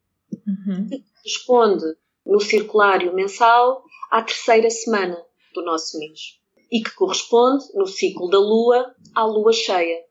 Uhum. 0.47 0.89
Que 1.23 1.45
corresponde 1.45 1.85
no 2.25 2.41
circulário 2.41 3.15
mensal 3.15 3.83
à 4.11 4.23
terceira 4.23 4.71
semana 4.71 5.17
do 5.55 5.65
nosso 5.65 5.99
mês. 5.99 6.39
E 6.71 6.83
que 6.83 6.95
corresponde 6.95 7.65
no 7.75 7.87
ciclo 7.87 8.29
da 8.29 8.39
lua 8.39 8.95
à 9.15 9.25
lua 9.25 9.53
cheia. 9.53 10.05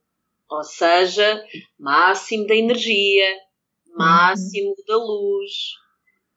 Ou 0.50 0.64
seja, 0.64 1.44
máximo 1.80 2.48
da 2.48 2.56
energia, 2.56 3.26
máximo 3.96 4.70
uhum. 4.70 4.76
da 4.88 4.98
luz. 4.98 5.52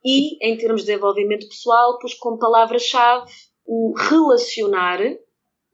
E, 0.05 0.45
em 0.47 0.57
termos 0.57 0.83
de 0.83 0.89
desenvolvimento 0.89 1.49
pessoal, 1.49 1.99
pus 1.99 2.15
como 2.15 2.39
palavra-chave 2.39 3.31
o 3.67 3.95
relacionar 3.97 5.01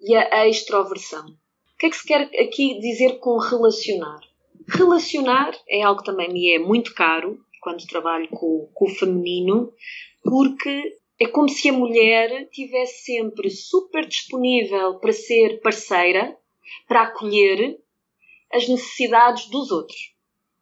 e 0.01 0.15
a 0.15 0.47
extroversão. 0.47 1.25
O 1.27 1.79
que 1.79 1.87
é 1.87 1.91
que 1.91 1.97
se 1.97 2.07
quer 2.07 2.23
aqui 2.41 2.79
dizer 2.79 3.19
com 3.19 3.39
relacionar? 3.39 4.21
Relacionar 4.69 5.57
é 5.69 5.83
algo 5.83 6.01
que 6.01 6.07
também 6.07 6.33
me 6.33 6.55
é 6.55 6.59
muito 6.59 6.95
caro 6.95 7.39
quando 7.67 7.85
trabalho 7.89 8.29
com, 8.29 8.71
com 8.73 8.85
o 8.85 8.95
feminino, 8.95 9.73
porque 10.23 10.97
é 11.19 11.27
como 11.27 11.49
se 11.49 11.69
a 11.69 11.73
mulher 11.73 12.43
estivesse 12.43 13.05
sempre 13.05 13.51
super 13.51 14.07
disponível 14.07 15.01
para 15.01 15.13
ser 15.13 15.61
parceira, 15.63 16.37
para 16.87 17.03
acolher 17.03 17.77
as 18.53 18.69
necessidades 18.69 19.51
dos 19.51 19.73
outros. 19.73 20.15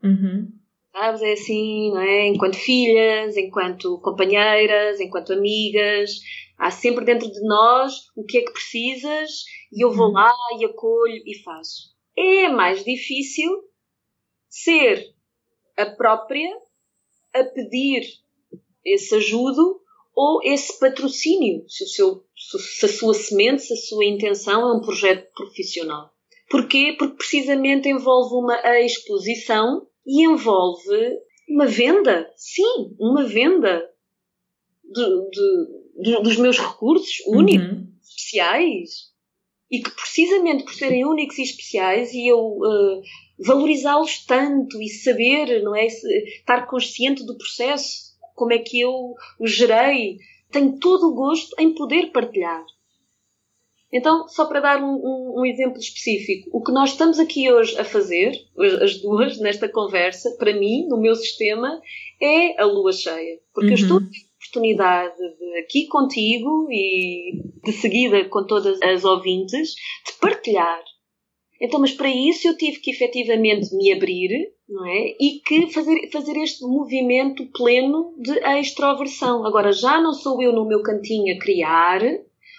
Uhum. 0.02 0.50
Sabes? 0.92 1.20
É 1.20 1.32
assim, 1.32 1.90
não 1.90 2.00
é? 2.00 2.28
Enquanto 2.28 2.56
filhas, 2.56 3.36
enquanto 3.36 4.00
companheiras, 4.00 4.98
enquanto 4.98 5.34
amigas, 5.34 6.20
Há 6.56 6.70
sempre 6.70 7.04
dentro 7.04 7.30
de 7.30 7.40
nós 7.42 8.10
o 8.16 8.24
que 8.24 8.38
é 8.38 8.42
que 8.42 8.52
precisas 8.52 9.44
e 9.72 9.84
eu 9.84 9.92
vou 9.92 10.06
uhum. 10.06 10.12
lá 10.12 10.32
e 10.58 10.64
acolho 10.64 11.22
e 11.26 11.42
faço. 11.42 11.94
É 12.16 12.48
mais 12.48 12.84
difícil 12.84 13.50
ser 14.48 15.04
a 15.76 15.86
própria 15.86 16.48
a 17.34 17.44
pedir 17.44 18.02
esse 18.84 19.14
ajudo 19.14 19.80
ou 20.14 20.40
esse 20.44 20.78
patrocínio, 20.78 21.64
se, 21.68 21.86
seu, 21.88 22.24
se 22.36 22.86
a 22.86 22.88
sua 22.88 23.14
semente, 23.14 23.62
se 23.62 23.72
a 23.72 23.76
sua 23.76 24.04
intenção 24.04 24.60
é 24.68 24.76
um 24.76 24.80
projeto 24.80 25.28
profissional. 25.34 26.14
Porquê? 26.48 26.94
Porque 26.96 27.16
precisamente 27.16 27.88
envolve 27.88 28.34
uma 28.36 28.56
exposição 28.80 29.86
e 30.06 30.24
envolve 30.24 31.18
uma 31.48 31.66
venda. 31.66 32.30
Sim, 32.36 32.94
uma 32.98 33.24
venda 33.24 33.90
de, 34.84 35.30
de 36.02 36.22
dos 36.22 36.36
meus 36.36 36.58
recursos 36.58 37.20
únicos, 37.26 37.66
uhum. 37.66 37.88
especiais, 38.02 39.12
e 39.70 39.82
que 39.82 39.90
precisamente 39.90 40.64
por 40.64 40.74
serem 40.74 41.04
únicos 41.04 41.38
e 41.38 41.42
especiais 41.42 42.12
e 42.12 42.28
eu 42.28 42.38
uh, 42.38 43.02
valorizá-los 43.38 44.24
tanto 44.24 44.80
e 44.80 44.88
saber, 44.88 45.62
não 45.62 45.74
é, 45.74 45.86
estar 45.86 46.66
consciente 46.66 47.24
do 47.24 47.36
processo, 47.36 48.14
como 48.34 48.52
é 48.52 48.58
que 48.58 48.80
eu 48.80 49.14
os 49.38 49.52
gerei, 49.52 50.18
tenho 50.50 50.78
todo 50.78 51.10
o 51.10 51.14
gosto 51.14 51.54
em 51.58 51.74
poder 51.74 52.10
partilhar. 52.12 52.64
Então, 53.92 54.26
só 54.26 54.46
para 54.46 54.58
dar 54.58 54.82
um, 54.82 54.94
um, 54.94 55.40
um, 55.40 55.46
exemplo 55.46 55.78
específico, 55.78 56.50
o 56.52 56.62
que 56.62 56.72
nós 56.72 56.90
estamos 56.90 57.20
aqui 57.20 57.50
hoje 57.52 57.78
a 57.78 57.84
fazer, 57.84 58.36
as 58.82 59.00
duas, 59.00 59.38
nesta 59.38 59.68
conversa, 59.68 60.34
para 60.36 60.52
mim, 60.52 60.88
no 60.88 61.00
meu 61.00 61.14
sistema, 61.14 61.80
é 62.20 62.60
a 62.60 62.64
lua 62.64 62.92
cheia. 62.92 63.38
Porque 63.52 63.68
uhum. 63.68 63.76
eu 63.76 63.82
estou 63.82 64.00
oportunidade 64.44 65.16
de 65.16 65.58
aqui 65.58 65.86
contigo 65.86 66.68
e 66.70 67.40
de 67.64 67.72
seguida 67.72 68.24
com 68.28 68.46
todas 68.46 68.80
as 68.82 69.04
ouvintes 69.04 69.74
de 70.06 70.12
partilhar. 70.20 70.82
Então, 71.60 71.80
mas 71.80 71.92
para 71.92 72.08
isso 72.08 72.48
eu 72.48 72.56
tive 72.56 72.80
que 72.80 72.90
efetivamente 72.90 73.74
me 73.74 73.92
abrir, 73.92 74.52
não 74.68 74.86
é? 74.86 75.14
E 75.20 75.40
que 75.44 75.70
fazer, 75.70 76.10
fazer 76.10 76.36
este 76.36 76.64
movimento 76.64 77.46
pleno 77.46 78.14
de 78.18 78.38
extroversão. 78.58 79.46
Agora, 79.46 79.72
já 79.72 80.00
não 80.00 80.12
sou 80.12 80.42
eu 80.42 80.52
no 80.52 80.66
meu 80.66 80.82
cantinho 80.82 81.34
a 81.34 81.38
criar, 81.38 82.00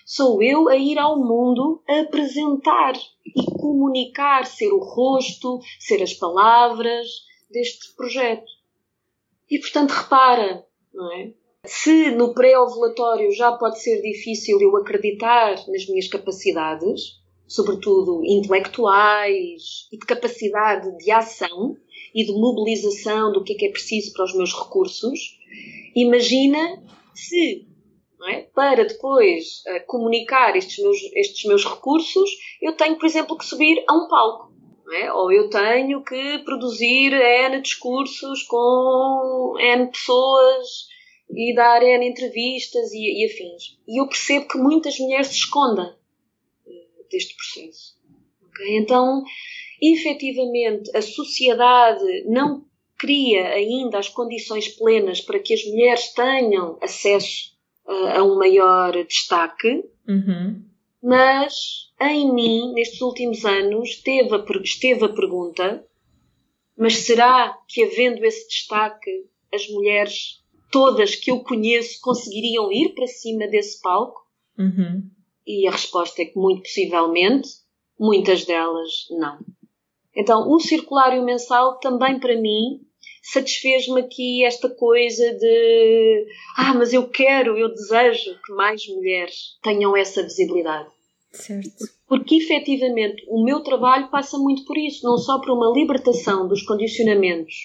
sou 0.06 0.42
eu 0.42 0.70
a 0.70 0.78
ir 0.78 0.98
ao 0.98 1.18
mundo 1.18 1.82
a 1.90 2.02
apresentar 2.02 2.94
e 3.26 3.46
comunicar, 3.60 4.46
ser 4.46 4.72
o 4.72 4.80
rosto, 4.80 5.60
ser 5.80 6.02
as 6.02 6.14
palavras 6.14 7.08
deste 7.52 7.94
projeto. 7.96 8.50
E 9.50 9.60
portanto, 9.60 9.92
repara, 9.92 10.66
não 10.94 11.12
é? 11.12 11.34
Se 11.66 12.12
no 12.12 12.34
pré-ovulatório 12.34 13.32
já 13.32 13.52
pode 13.52 13.82
ser 13.82 14.02
difícil 14.02 14.62
eu 14.62 14.78
acreditar 14.78 15.56
nas 15.68 15.88
minhas 15.88 16.08
capacidades, 16.08 17.20
sobretudo 17.48 18.22
intelectuais 18.26 19.88
e 19.92 19.98
de 19.98 20.06
capacidade 20.06 20.98
de 20.98 21.12
ação 21.12 21.76
e 22.14 22.26
de 22.26 22.32
mobilização 22.32 23.32
do 23.32 23.44
que 23.44 23.54
é 23.54 23.56
que 23.58 23.66
é 23.66 23.72
preciso 23.72 24.14
para 24.14 24.26
os 24.26 24.36
meus 24.36 24.54
recursos, 24.54 25.38
imagina 25.96 26.84
se 27.14 27.68
é? 28.28 28.42
para 28.54 28.86
depois 28.86 29.62
uh, 29.68 29.86
comunicar 29.86 30.56
estes 30.56 30.84
meus, 30.84 30.98
estes 31.14 31.46
meus 31.46 31.64
recursos, 31.64 32.30
eu 32.62 32.74
tenho, 32.74 32.98
por 32.98 33.06
exemplo, 33.06 33.38
que 33.38 33.46
subir 33.46 33.84
a 33.88 33.94
um 33.94 34.08
palco. 34.08 34.54
É? 34.94 35.12
Ou 35.12 35.32
eu 35.32 35.50
tenho 35.50 36.04
que 36.04 36.40
produzir 36.40 37.12
N 37.12 37.60
discursos 37.62 38.44
com 38.44 39.56
N 39.60 39.88
pessoas 39.88 40.88
e 41.30 41.56
dar 41.56 41.82
N 41.82 42.08
entrevistas 42.08 42.92
e, 42.94 43.24
e 43.24 43.26
afins. 43.26 43.80
E 43.88 44.00
eu 44.00 44.08
percebo 44.08 44.48
que 44.48 44.58
muitas 44.60 45.00
mulheres 45.00 45.28
se 45.28 45.36
escondem 45.36 45.92
deste 47.10 47.36
processo. 47.36 47.96
Okay? 48.50 48.78
Então, 48.78 49.24
efetivamente, 49.82 50.96
a 50.96 51.02
sociedade 51.02 52.24
não 52.26 52.66
cria 52.98 53.48
ainda 53.50 54.00
as 54.00 54.10
condições 54.10 54.68
plenas 54.70 55.22
para 55.22 55.40
que 55.40 55.54
as 55.54 55.66
mulheres 55.66 56.14
tenham 56.14 56.78
acesso 56.82 57.54
a 57.88 58.24
um 58.24 58.36
maior 58.36 58.92
destaque, 59.06 59.84
uhum. 60.08 60.64
mas 61.04 61.92
em 62.02 62.34
mim, 62.34 62.74
nestes 62.74 63.02
últimos 63.02 63.46
anos, 63.46 63.90
esteve 63.90 64.36
a, 64.36 64.44
esteve 64.64 65.06
a 65.06 65.10
pergunta: 65.10 65.86
mas 66.78 66.98
será 66.98 67.58
que, 67.68 67.84
havendo 67.84 68.26
esse 68.26 68.48
destaque, 68.48 69.26
as 69.54 69.68
mulheres 69.70 70.44
todas 70.72 71.16
que 71.16 71.32
eu 71.32 71.40
conheço 71.42 72.00
conseguiriam 72.02 72.72
ir 72.72 72.94
para 72.96 73.08
cima 73.08 73.48
desse 73.48 73.82
palco? 73.82 74.26
Uhum. 74.58 75.10
E 75.46 75.68
a 75.68 75.72
resposta 75.72 76.22
é 76.22 76.26
que, 76.26 76.38
muito 76.38 76.64
possivelmente, 76.64 77.50
muitas 78.00 78.46
delas 78.46 78.90
não. 79.12 79.40
Então, 80.16 80.50
o 80.50 80.60
circulário 80.60 81.24
mensal 81.24 81.78
também 81.80 82.20
para 82.20 82.40
mim 82.40 82.82
satisfez-me 83.22 84.02
aqui 84.02 84.46
esta 84.46 84.70
coisa 84.70 85.34
de 85.34 86.28
ah, 86.58 86.74
mas 86.74 86.94
eu 86.94 87.10
quero, 87.10 87.58
eu 87.58 87.70
desejo 87.70 88.40
que 88.46 88.54
mais 88.54 88.88
mulheres 88.88 89.58
tenham 89.62 89.96
essa 89.98 90.24
visibilidade. 90.24 90.90
Certo. 91.32 91.70
Porque 92.08 92.36
efetivamente 92.36 93.26
o 93.28 93.44
meu 93.44 93.62
trabalho 93.62 94.10
passa 94.10 94.38
muito 94.38 94.64
por 94.64 94.78
isso, 94.78 95.04
não 95.04 95.18
só 95.18 95.40
por 95.40 95.52
uma 95.52 95.74
libertação 95.74 96.48
dos 96.48 96.64
condicionamentos 96.64 97.56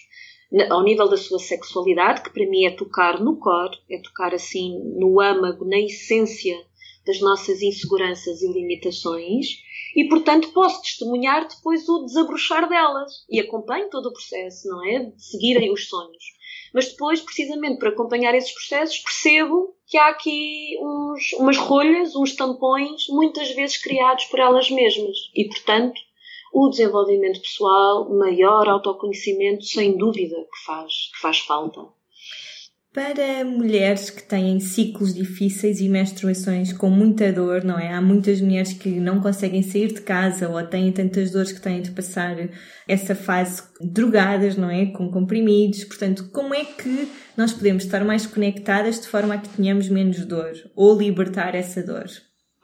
ao 0.71 0.83
nível 0.83 1.09
da 1.09 1.17
sua 1.17 1.39
sexualidade, 1.39 2.23
que 2.23 2.31
para 2.31 2.49
mim 2.49 2.65
é 2.65 2.71
tocar 2.71 3.21
no 3.21 3.37
core, 3.37 3.79
é 3.89 4.01
tocar 4.01 4.35
assim 4.35 4.81
no 4.99 5.21
âmago, 5.21 5.65
na 5.65 5.79
essência 5.79 6.57
das 7.07 7.21
nossas 7.21 7.63
inseguranças 7.63 8.43
e 8.43 8.53
limitações, 8.53 9.47
e, 9.95 10.09
portanto, 10.09 10.53
posso 10.53 10.83
testemunhar 10.83 11.49
depois 11.49 11.89
o 11.89 12.05
desabrochar 12.05 12.69
delas. 12.69 13.25
E 13.29 13.41
acompanho 13.41 13.91
todo 13.91 14.07
o 14.07 14.13
processo, 14.13 14.69
não 14.69 14.85
é? 14.87 15.05
De 15.05 15.23
seguirem 15.23 15.73
os 15.73 15.89
sonhos. 15.89 16.25
Mas 16.73 16.89
depois, 16.89 17.21
precisamente 17.21 17.79
para 17.79 17.89
acompanhar 17.89 18.35
esses 18.35 18.53
processos, 18.53 18.99
percebo 18.99 19.75
que 19.87 19.99
há 19.99 20.09
aqui 20.09 20.79
uns, 20.81 21.33
umas 21.33 21.57
rolhas, 21.57 22.15
uns 22.15 22.37
tampões, 22.37 23.09
muitas 23.09 23.51
vezes 23.51 23.77
criados 23.77 24.27
por 24.27 24.39
elas 24.39 24.71
mesmas. 24.71 25.17
E, 25.35 25.49
portanto, 25.49 26.01
o 26.53 26.69
desenvolvimento 26.69 27.41
pessoal, 27.41 28.09
maior 28.11 28.69
autoconhecimento, 28.69 29.65
sem 29.65 29.97
dúvida 29.97 30.37
que 30.37 30.65
faz, 30.65 30.93
que 31.13 31.21
faz 31.21 31.39
falta. 31.41 32.00
Para 32.93 33.45
mulheres 33.45 34.11
que 34.11 34.21
têm 34.21 34.59
ciclos 34.59 35.15
difíceis 35.15 35.81
e 35.81 35.89
menstruações 35.89 36.73
com 36.73 36.91
muita 36.91 37.33
dor, 37.33 37.63
não 37.63 37.79
é? 37.79 37.93
Há 37.93 38.03
muitas 38.03 38.41
mulheres 38.41 38.73
que 38.73 38.89
não 38.89 39.21
conseguem 39.21 39.63
sair 39.63 39.93
de 39.93 40.01
casa 40.01 40.49
ou 40.49 40.67
têm 40.67 40.91
tantas 40.91 41.31
dores 41.31 41.53
que 41.53 41.61
têm 41.61 41.81
de 41.81 41.93
passar 41.93 42.37
essa 42.89 43.15
fase 43.15 43.63
drogadas, 43.81 44.57
não 44.57 44.69
é? 44.69 44.87
Com 44.87 45.09
comprimidos. 45.09 45.85
Portanto, 45.85 46.31
como 46.33 46.53
é 46.53 46.65
que 46.65 47.09
nós 47.37 47.53
podemos 47.53 47.85
estar 47.85 48.05
mais 48.05 48.27
conectadas 48.27 49.01
de 49.01 49.07
forma 49.07 49.35
a 49.35 49.39
que 49.39 49.51
tenhamos 49.51 49.89
menos 49.89 50.25
dor 50.27 50.53
ou 50.75 50.99
libertar 50.99 51.55
essa 51.55 51.81
dor? 51.85 52.07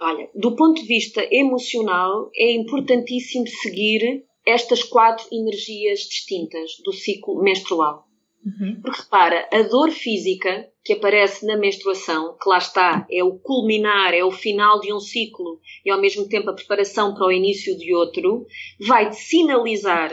Olha, 0.01 0.29
do 0.35 0.57
ponto 0.57 0.83
de 0.83 0.89
vista 0.89 1.25
emocional, 1.31 2.31
é 2.35 2.53
importantíssimo 2.53 3.47
seguir 3.47 4.25
estas 4.45 4.83
quatro 4.83 5.25
energias 5.33 6.01
distintas 6.01 6.73
do 6.85 6.93
ciclo 6.93 7.41
menstrual. 7.41 8.06
Uhum. 8.47 8.81
Porque 8.81 9.03
repara, 9.03 9.49
a 9.53 9.63
dor 9.63 9.91
física 9.91 10.71
que 10.85 10.93
aparece 10.93 11.45
na 11.45 11.57
menstruação, 11.57 12.37
que 12.41 12.49
lá 12.49 12.59
está, 12.59 13.05
é 13.11 13.25
o 13.25 13.37
culminar, 13.41 14.15
é 14.15 14.23
o 14.23 14.31
final 14.31 14.79
de 14.79 14.93
um 14.93 15.01
ciclo 15.01 15.61
e 15.85 15.91
ao 15.91 16.01
mesmo 16.01 16.29
tempo 16.29 16.49
a 16.49 16.55
preparação 16.55 17.13
para 17.13 17.27
o 17.27 17.33
início 17.33 17.77
de 17.77 17.93
outro, 17.93 18.47
vai-te 18.79 19.17
sinalizar 19.17 20.13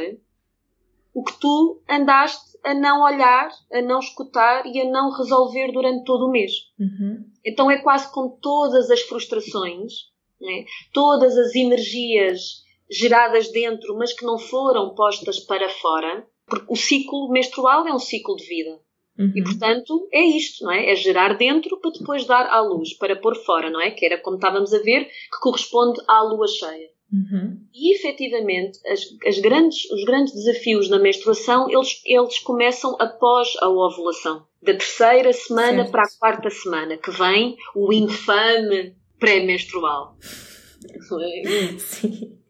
o 1.14 1.24
que 1.24 1.40
tu 1.40 1.80
andaste 1.88 2.58
a 2.64 2.74
não 2.74 3.04
olhar, 3.04 3.52
a 3.72 3.82
não 3.84 4.00
escutar 4.00 4.66
e 4.66 4.82
a 4.82 4.90
não 4.90 5.12
resolver 5.12 5.72
durante 5.72 6.04
todo 6.04 6.26
o 6.26 6.32
mês. 6.32 6.54
Uhum. 6.80 7.24
Então 7.46 7.70
é 7.70 7.78
quase 7.78 8.12
como 8.12 8.40
todas 8.42 8.90
as 8.90 9.02
frustrações, 9.02 9.94
né? 10.42 10.66
todas 10.92 11.38
as 11.38 11.54
energias 11.54 12.64
geradas 12.90 13.52
dentro, 13.52 13.96
mas 13.96 14.12
que 14.12 14.26
não 14.26 14.40
foram 14.40 14.96
postas 14.96 15.40
para 15.40 15.70
fora, 15.70 16.28
porque 16.54 16.66
o 16.72 16.76
ciclo 16.76 17.32
menstrual 17.32 17.88
é 17.88 17.94
um 17.94 18.00
ciclo 18.00 18.36
de 18.36 18.46
vida. 18.46 18.80
Uhum. 19.18 19.32
E, 19.36 19.44
portanto, 19.44 20.08
é 20.12 20.22
isto, 20.22 20.64
não 20.64 20.72
é? 20.72 20.92
É 20.92 20.96
gerar 20.96 21.38
dentro 21.38 21.80
para 21.80 21.92
depois 21.92 22.26
dar 22.26 22.48
à 22.48 22.62
luz, 22.62 22.94
para 22.94 23.16
pôr 23.16 23.36
fora, 23.36 23.70
não 23.70 23.82
é? 23.82 23.92
Que 23.92 24.06
era 24.06 24.20
como 24.20 24.38
estávamos 24.38 24.74
a 24.74 24.80
ver, 24.80 25.06
que 25.06 25.40
corresponde 25.42 26.00
à 26.08 26.22
lua 26.22 26.48
cheia. 26.48 26.90
Uhum. 27.12 27.60
E, 27.74 27.96
efetivamente, 27.96 28.80
as, 28.88 29.02
as 29.26 29.40
grandes, 29.40 29.90
os 29.92 30.04
grandes 30.04 30.34
desafios 30.34 30.90
na 30.90 31.00
menstruação, 31.00 31.70
eles, 31.70 32.02
eles 32.06 32.40
começam 32.40 32.96
após 33.00 33.50
a 33.60 33.70
ovulação. 33.70 34.46
Da 34.62 34.74
terceira 34.74 35.32
semana 35.34 35.84
certo. 35.84 35.92
para 35.92 36.04
a 36.04 36.20
quarta 36.20 36.50
semana, 36.50 36.98
que 36.98 37.12
vem 37.12 37.56
o 37.76 37.92
infame 37.94 38.96
pré-menstrual. 39.20 40.18
Sim. 41.80 42.43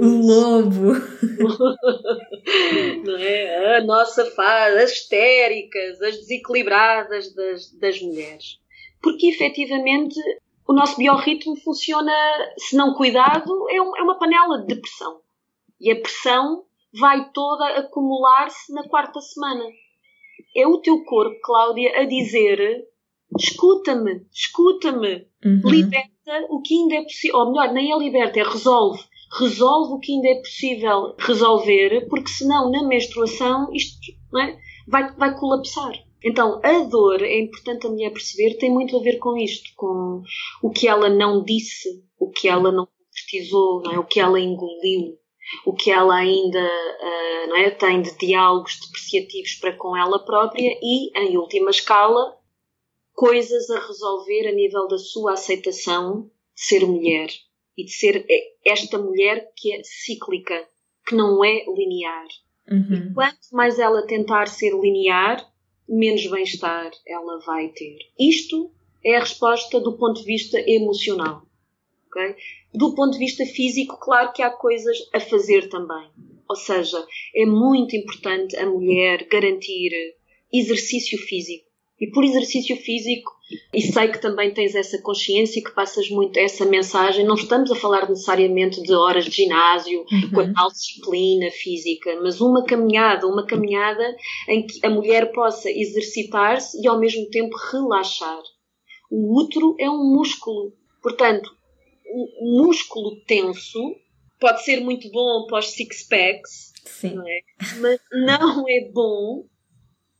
O 0.00 0.26
lobo. 0.26 0.92
não 3.04 3.16
é? 3.16 3.78
A 3.78 3.84
nossa 3.84 4.24
fase, 4.32 4.78
as 4.78 4.92
histéricas, 4.92 6.00
as 6.02 6.16
desequilibradas 6.16 7.32
das, 7.34 7.70
das 7.78 8.00
mulheres. 8.00 8.58
Porque 9.00 9.28
efetivamente 9.28 10.18
o 10.66 10.72
nosso 10.72 10.96
biorritmo 10.96 11.56
funciona, 11.56 12.12
se 12.58 12.76
não 12.76 12.94
cuidado, 12.94 13.68
é, 13.70 13.80
um, 13.80 13.96
é 13.96 14.02
uma 14.02 14.18
panela 14.18 14.64
de 14.66 14.74
pressão. 14.76 15.20
E 15.80 15.92
a 15.92 16.00
pressão 16.00 16.64
vai 16.98 17.30
toda 17.32 17.78
acumular-se 17.78 18.72
na 18.72 18.88
quarta 18.88 19.20
semana. 19.20 19.64
É 20.56 20.66
o 20.66 20.78
teu 20.78 21.04
corpo, 21.04 21.36
Cláudia, 21.42 22.00
a 22.00 22.04
dizer: 22.04 22.84
escuta-me, 23.38 24.26
escuta-me, 24.32 25.26
Uhum. 25.44 25.60
liberta 25.66 26.46
o 26.48 26.62
que 26.62 26.74
ainda 26.74 26.94
é 26.94 27.02
possível. 27.02 27.36
Ou 27.36 27.52
melhor, 27.52 27.72
nem 27.72 27.92
é 27.92 27.98
liberta, 27.98 28.40
é 28.40 28.42
resolve 28.42 28.98
resolve 29.38 29.94
o 29.94 29.98
que 29.98 30.12
ainda 30.12 30.28
é 30.28 30.40
possível 30.40 31.14
resolver, 31.18 32.06
porque 32.08 32.28
senão 32.28 32.70
na 32.70 32.86
menstruação 32.86 33.72
isto 33.72 33.98
é? 34.38 34.56
vai, 34.86 35.14
vai 35.16 35.38
colapsar. 35.38 35.92
Então, 36.22 36.60
a 36.64 36.78
dor, 36.84 37.22
é 37.22 37.38
importante 37.38 37.86
a 37.86 37.90
mulher 37.90 38.10
perceber, 38.10 38.56
tem 38.56 38.70
muito 38.70 38.96
a 38.96 39.02
ver 39.02 39.18
com 39.18 39.36
isto, 39.36 39.70
com 39.76 40.22
o 40.62 40.70
que 40.70 40.88
ela 40.88 41.10
não 41.10 41.44
disse, 41.44 42.02
o 42.18 42.30
que 42.30 42.48
ela 42.48 42.72
não 42.72 42.86
concretizou, 42.86 43.82
não 43.82 43.92
é? 43.92 43.98
o 43.98 44.06
que 44.06 44.20
ela 44.20 44.40
engoliu, 44.40 45.18
o 45.66 45.74
que 45.74 45.90
ela 45.90 46.14
ainda 46.14 46.64
uh, 46.64 47.48
não 47.48 47.56
é? 47.56 47.70
tem 47.70 48.00
de 48.00 48.16
diálogos 48.16 48.80
depreciativos 48.80 49.54
para 49.56 49.76
com 49.76 49.94
ela 49.94 50.18
própria 50.24 50.78
e, 50.80 51.10
em 51.18 51.36
última 51.36 51.70
escala, 51.70 52.38
coisas 53.12 53.68
a 53.68 53.86
resolver 53.86 54.48
a 54.48 54.52
nível 54.52 54.88
da 54.88 54.96
sua 54.96 55.34
aceitação 55.34 56.30
de 56.54 56.64
ser 56.64 56.86
mulher 56.86 57.28
e 57.76 57.84
de 57.84 57.92
ser 57.92 58.26
esta 58.64 58.98
mulher 58.98 59.50
que 59.56 59.72
é 59.72 59.82
cíclica, 59.82 60.66
que 61.06 61.14
não 61.14 61.44
é 61.44 61.64
linear. 61.66 62.26
Uhum. 62.70 63.10
E 63.10 63.14
quanto 63.14 63.48
mais 63.52 63.78
ela 63.78 64.06
tentar 64.06 64.46
ser 64.46 64.72
linear, 64.78 65.46
menos 65.88 66.26
bem-estar 66.26 66.90
ela 67.06 67.38
vai 67.40 67.68
ter. 67.68 67.98
Isto 68.18 68.72
é 69.04 69.16
a 69.16 69.20
resposta 69.20 69.80
do 69.80 69.96
ponto 69.98 70.20
de 70.20 70.26
vista 70.26 70.58
emocional. 70.66 71.42
Okay? 72.08 72.36
Do 72.72 72.94
ponto 72.94 73.12
de 73.12 73.18
vista 73.18 73.44
físico, 73.44 73.98
claro 73.98 74.32
que 74.32 74.42
há 74.42 74.50
coisas 74.50 74.96
a 75.12 75.20
fazer 75.20 75.68
também. 75.68 76.08
Ou 76.48 76.56
seja, 76.56 77.04
é 77.34 77.44
muito 77.44 77.96
importante 77.96 78.56
a 78.56 78.66
mulher 78.66 79.26
garantir 79.28 79.90
exercício 80.52 81.18
físico. 81.18 81.66
E 82.00 82.10
por 82.10 82.24
exercício 82.24 82.76
físico, 82.76 83.30
e 83.72 83.80
sei 83.80 84.08
que 84.08 84.20
também 84.20 84.52
tens 84.52 84.74
essa 84.74 85.00
consciência 85.00 85.60
e 85.60 85.62
que 85.62 85.70
passas 85.70 86.08
muito 86.10 86.36
essa 86.38 86.64
mensagem, 86.64 87.24
não 87.24 87.36
estamos 87.36 87.70
a 87.70 87.76
falar 87.76 88.08
necessariamente 88.08 88.82
de 88.82 88.92
horas 88.92 89.26
de 89.26 89.30
ginásio, 89.30 90.04
uhum. 90.10 90.30
com 90.32 90.40
a 90.40 90.52
tal 90.52 90.68
disciplina 90.70 91.50
física, 91.52 92.18
mas 92.20 92.40
uma 92.40 92.64
caminhada, 92.64 93.28
uma 93.28 93.46
caminhada 93.46 94.16
em 94.48 94.66
que 94.66 94.84
a 94.84 94.90
mulher 94.90 95.30
possa 95.32 95.70
exercitar-se 95.70 96.80
e 96.82 96.88
ao 96.88 96.98
mesmo 96.98 97.28
tempo 97.30 97.56
relaxar. 97.70 98.42
O 99.10 99.40
útero 99.40 99.76
é 99.78 99.88
um 99.88 100.16
músculo, 100.16 100.72
portanto, 101.00 101.48
o 102.40 102.64
músculo 102.64 103.20
tenso 103.26 103.94
pode 104.40 104.64
ser 104.64 104.80
muito 104.80 105.10
bom 105.10 105.46
para 105.46 105.60
os 105.60 105.70
six-packs, 105.70 106.72
não 107.04 107.26
é? 107.26 107.40
mas 107.80 108.00
não 108.12 108.68
é 108.68 108.90
bom 108.92 109.44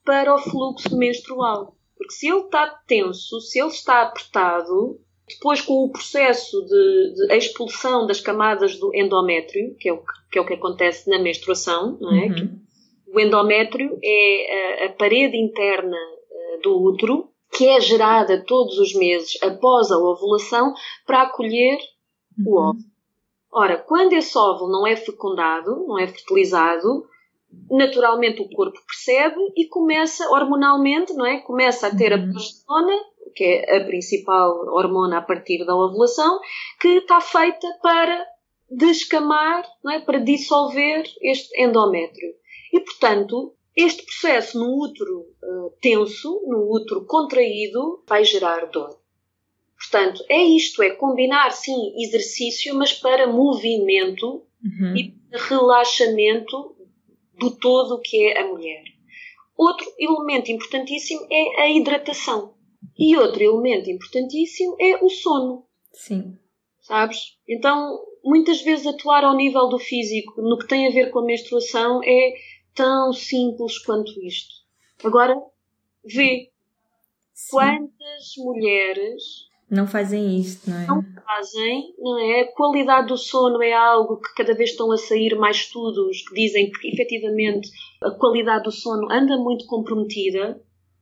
para 0.05 0.35
o 0.35 0.39
fluxo 0.39 0.97
menstrual. 0.97 1.77
Porque 1.97 2.13
se 2.13 2.29
ele 2.29 2.41
está 2.41 2.67
tenso, 2.87 3.41
se 3.41 3.61
ele 3.61 3.69
está 3.69 4.03
apertado, 4.03 5.01
depois 5.29 5.61
com 5.61 5.85
o 5.85 5.91
processo 5.91 6.61
de, 6.67 7.15
de 7.15 7.35
expulsão 7.37 8.07
das 8.07 8.21
camadas 8.21 8.77
do 8.79 8.95
endométrio, 8.95 9.75
que 9.79 9.89
é 9.89 9.93
o 9.93 9.99
que, 9.99 10.13
que, 10.33 10.39
é 10.39 10.43
o 10.43 10.47
que 10.47 10.55
acontece 10.55 11.09
na 11.09 11.19
menstruação, 11.19 11.97
não 12.01 12.13
é? 12.13 12.27
Uhum. 12.27 12.61
O 13.15 13.21
endométrio 13.21 13.99
é 14.03 14.83
a, 14.83 14.87
a 14.87 14.93
parede 14.93 15.37
interna 15.37 15.97
uh, 15.97 16.63
do 16.63 16.83
útero 16.83 17.29
que 17.53 17.69
é 17.69 17.81
gerada 17.81 18.45
todos 18.45 18.79
os 18.79 18.93
meses 18.95 19.41
após 19.41 19.91
a 19.91 19.99
ovulação 19.99 20.75
para 21.07 21.23
acolher 21.23 21.79
uhum. 22.37 22.53
o 22.53 22.59
óvulo. 22.59 22.95
Ora, 23.53 23.79
quando 23.79 24.15
esse 24.15 24.37
óvulo 24.37 24.73
não 24.73 24.85
é 24.85 24.97
fecundado, 24.97 25.87
não 25.87 25.97
é 25.97 26.09
fertilizado, 26.09 27.07
naturalmente 27.71 28.41
o 28.41 28.49
corpo 28.49 28.79
percebe 28.87 29.37
e 29.57 29.67
começa 29.67 30.29
hormonalmente, 30.31 31.13
não 31.15 31.27
é? 31.27 31.41
Começa 31.41 31.87
a 31.87 31.97
ter 31.97 32.13
a 32.13 32.17
uhum. 32.17 32.31
progesterona, 32.31 32.97
que 33.35 33.45
é 33.45 33.77
a 33.79 33.85
principal 33.85 34.67
hormona 34.69 35.19
a 35.19 35.23
partir 35.23 35.65
da 35.65 35.75
ovulação, 35.75 36.39
que 36.81 36.89
está 36.89 37.21
feita 37.21 37.67
para 37.83 38.27
descamar, 38.71 39.65
não 39.83 39.93
é? 39.93 40.01
Para 40.01 40.19
dissolver 40.19 41.05
este 41.23 41.63
endométrio. 41.63 42.35
E, 42.73 42.81
portanto, 42.81 43.55
este 43.77 44.05
processo 44.05 44.59
no 44.59 44.83
útero 44.83 45.21
uh, 45.21 45.71
tenso, 45.81 46.43
no 46.47 46.73
útero 46.73 47.05
contraído, 47.07 48.03
vai 48.07 48.25
gerar 48.25 48.67
dor. 48.67 48.99
Portanto, 49.77 50.25
é 50.29 50.43
isto, 50.43 50.83
é 50.83 50.91
combinar, 50.91 51.51
sim, 51.51 51.93
exercício, 52.03 52.75
mas 52.75 52.93
para 52.93 53.27
movimento 53.27 54.43
uhum. 54.63 54.97
e 54.97 55.15
relaxamento 55.33 56.75
do 57.39 57.57
todo 57.57 58.01
que 58.01 58.28
é 58.28 58.41
a 58.41 58.47
mulher. 58.47 58.82
Outro 59.57 59.87
elemento 59.99 60.51
importantíssimo 60.51 61.26
é 61.30 61.62
a 61.62 61.70
hidratação. 61.70 62.55
E 62.99 63.16
outro 63.16 63.43
elemento 63.43 63.91
importantíssimo 63.91 64.76
é 64.80 65.03
o 65.03 65.09
sono. 65.09 65.66
Sim. 65.93 66.37
Sabes? 66.80 67.39
Então, 67.49 67.99
muitas 68.22 68.61
vezes 68.62 68.87
atuar 68.87 69.24
ao 69.24 69.37
nível 69.37 69.68
do 69.68 69.78
físico 69.78 70.41
no 70.43 70.59
que 70.59 70.66
tem 70.66 70.87
a 70.87 70.91
ver 70.91 71.11
com 71.11 71.20
a 71.20 71.24
menstruação 71.24 72.03
é 72.05 72.35
tão 72.74 73.12
simples 73.12 73.78
quanto 73.78 74.12
isto. 74.22 74.55
Agora, 75.03 75.35
vê 76.05 76.51
Sim. 77.32 77.51
quantas 77.51 78.35
mulheres 78.39 79.22
não 79.71 79.87
fazem 79.87 80.39
isto, 80.39 80.69
não 80.69 80.79
é? 80.79 80.87
Não 80.87 81.03
fazem, 81.25 81.95
não 81.99 82.19
é? 82.19 82.43
A 82.43 82.53
qualidade 82.53 83.09
do 83.09 83.17
sono 83.17 83.62
é 83.62 83.73
algo 83.73 84.21
que 84.21 84.35
cada 84.35 84.55
vez 84.55 84.71
estão 84.71 84.93
a 84.93 84.97
sair 84.97 85.35
mais 85.37 85.57
estudos 85.57 86.23
que 86.29 86.35
dizem 86.35 86.71
que 86.71 86.89
efetivamente 86.89 87.71
a 88.03 88.11
qualidade 88.11 88.65
do 88.65 88.71
sono 88.71 89.11
anda 89.11 89.37
muito 89.37 89.67
comprometida, 89.67 90.61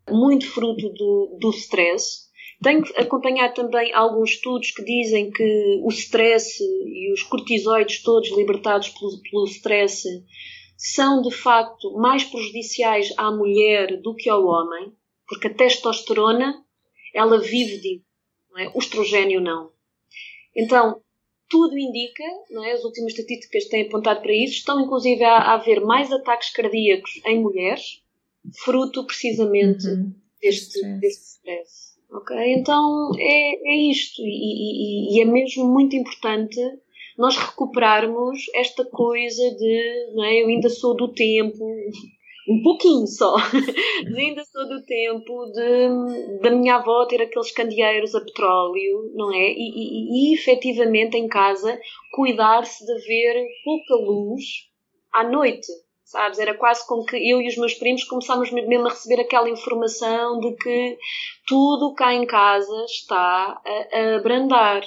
muito 0.08 0.48
fruto 0.48 0.88
do, 0.90 1.38
do 1.40 1.50
stress. 1.50 2.30
Tenho 2.62 2.84
acompanhado 2.96 3.54
também 3.54 3.92
alguns 3.92 4.30
estudos 4.30 4.70
que 4.70 4.84
dizem 4.84 5.30
que 5.30 5.80
o 5.82 5.88
stress 5.88 6.62
e 6.62 7.12
os 7.12 7.22
cortisoides 7.24 8.02
todos 8.02 8.30
libertados 8.36 8.88
pelo, 8.90 9.20
pelo 9.22 9.44
stress 9.46 10.04
são 10.76 11.22
de 11.22 11.30
facto 11.30 11.92
mais 11.94 12.24
prejudiciais 12.24 13.12
à 13.16 13.30
mulher 13.30 14.00
do 14.00 14.14
que 14.14 14.30
ao 14.30 14.44
homem, 14.44 14.92
porque 15.26 15.48
a 15.48 15.54
testosterona 15.54 16.54
ela 17.14 17.38
vive 17.38 17.80
de 17.80 18.02
não 18.52 18.60
é? 18.60 18.70
o 18.74 18.78
estrogênio 18.78 19.40
não. 19.40 19.70
Então, 20.54 21.00
tudo 21.48 21.78
indica, 21.78 22.24
não 22.50 22.64
é? 22.64 22.72
as 22.72 22.84
últimas 22.84 23.12
estatísticas 23.12 23.66
têm 23.66 23.86
apontado 23.86 24.22
para 24.22 24.34
isso, 24.34 24.54
estão 24.54 24.80
inclusive 24.80 25.22
a, 25.24 25.36
a 25.36 25.54
haver 25.54 25.80
mais 25.80 26.12
ataques 26.12 26.50
cardíacos 26.50 27.20
em 27.26 27.40
mulheres, 27.40 28.02
fruto 28.64 29.04
precisamente 29.06 29.86
uhum. 29.86 30.12
deste, 30.40 30.76
stress. 30.76 31.00
deste 31.00 31.22
stress. 31.22 31.92
Então 32.46 33.10
é, 33.18 33.72
é 33.72 33.90
isto, 33.90 34.20
e, 34.22 34.26
e, 34.26 35.16
e, 35.16 35.20
é 35.22 35.24
mesmo 35.24 35.64
muito 35.66 35.96
importante 35.96 36.60
nós 37.16 37.36
recuperarmos 37.36 38.38
esta 38.54 38.84
coisa 38.84 39.50
de 39.56 40.12
não 40.14 40.24
é? 40.24 40.42
eu 40.42 40.48
ainda 40.48 40.68
sou 40.68 40.94
do 40.94 41.08
tempo, 41.08 41.64
um 42.48 42.62
pouquinho 42.62 43.06
só. 43.06 43.34
Ainda 44.16 44.44
sou 44.44 44.68
do 44.68 44.84
tempo 44.84 45.46
de, 45.52 46.38
da 46.40 46.50
minha 46.50 46.76
avó 46.76 47.06
ter 47.06 47.22
aqueles 47.22 47.52
candeeiros 47.52 48.14
a 48.14 48.20
petróleo, 48.20 49.12
não 49.14 49.32
é? 49.32 49.52
E, 49.52 49.54
e, 49.56 50.30
e 50.30 50.34
efetivamente 50.34 51.16
em 51.16 51.28
casa 51.28 51.78
cuidar-se 52.12 52.84
de 52.84 52.94
ver 53.06 53.46
pouca 53.64 53.94
luz 53.96 54.44
à 55.12 55.24
noite. 55.24 55.66
Sabes? 56.04 56.38
Era 56.38 56.54
quase 56.54 56.86
como 56.86 57.06
que 57.06 57.16
eu 57.16 57.40
e 57.40 57.48
os 57.48 57.56
meus 57.56 57.72
primos 57.74 58.04
começámos 58.04 58.50
mesmo 58.50 58.86
a 58.86 58.90
receber 58.90 59.22
aquela 59.22 59.48
informação 59.48 60.40
de 60.40 60.54
que 60.56 60.98
tudo 61.46 61.94
cá 61.94 62.12
em 62.12 62.26
casa 62.26 62.84
está 62.84 63.62
a, 63.64 63.98
a 63.98 64.16
abrandar 64.16 64.82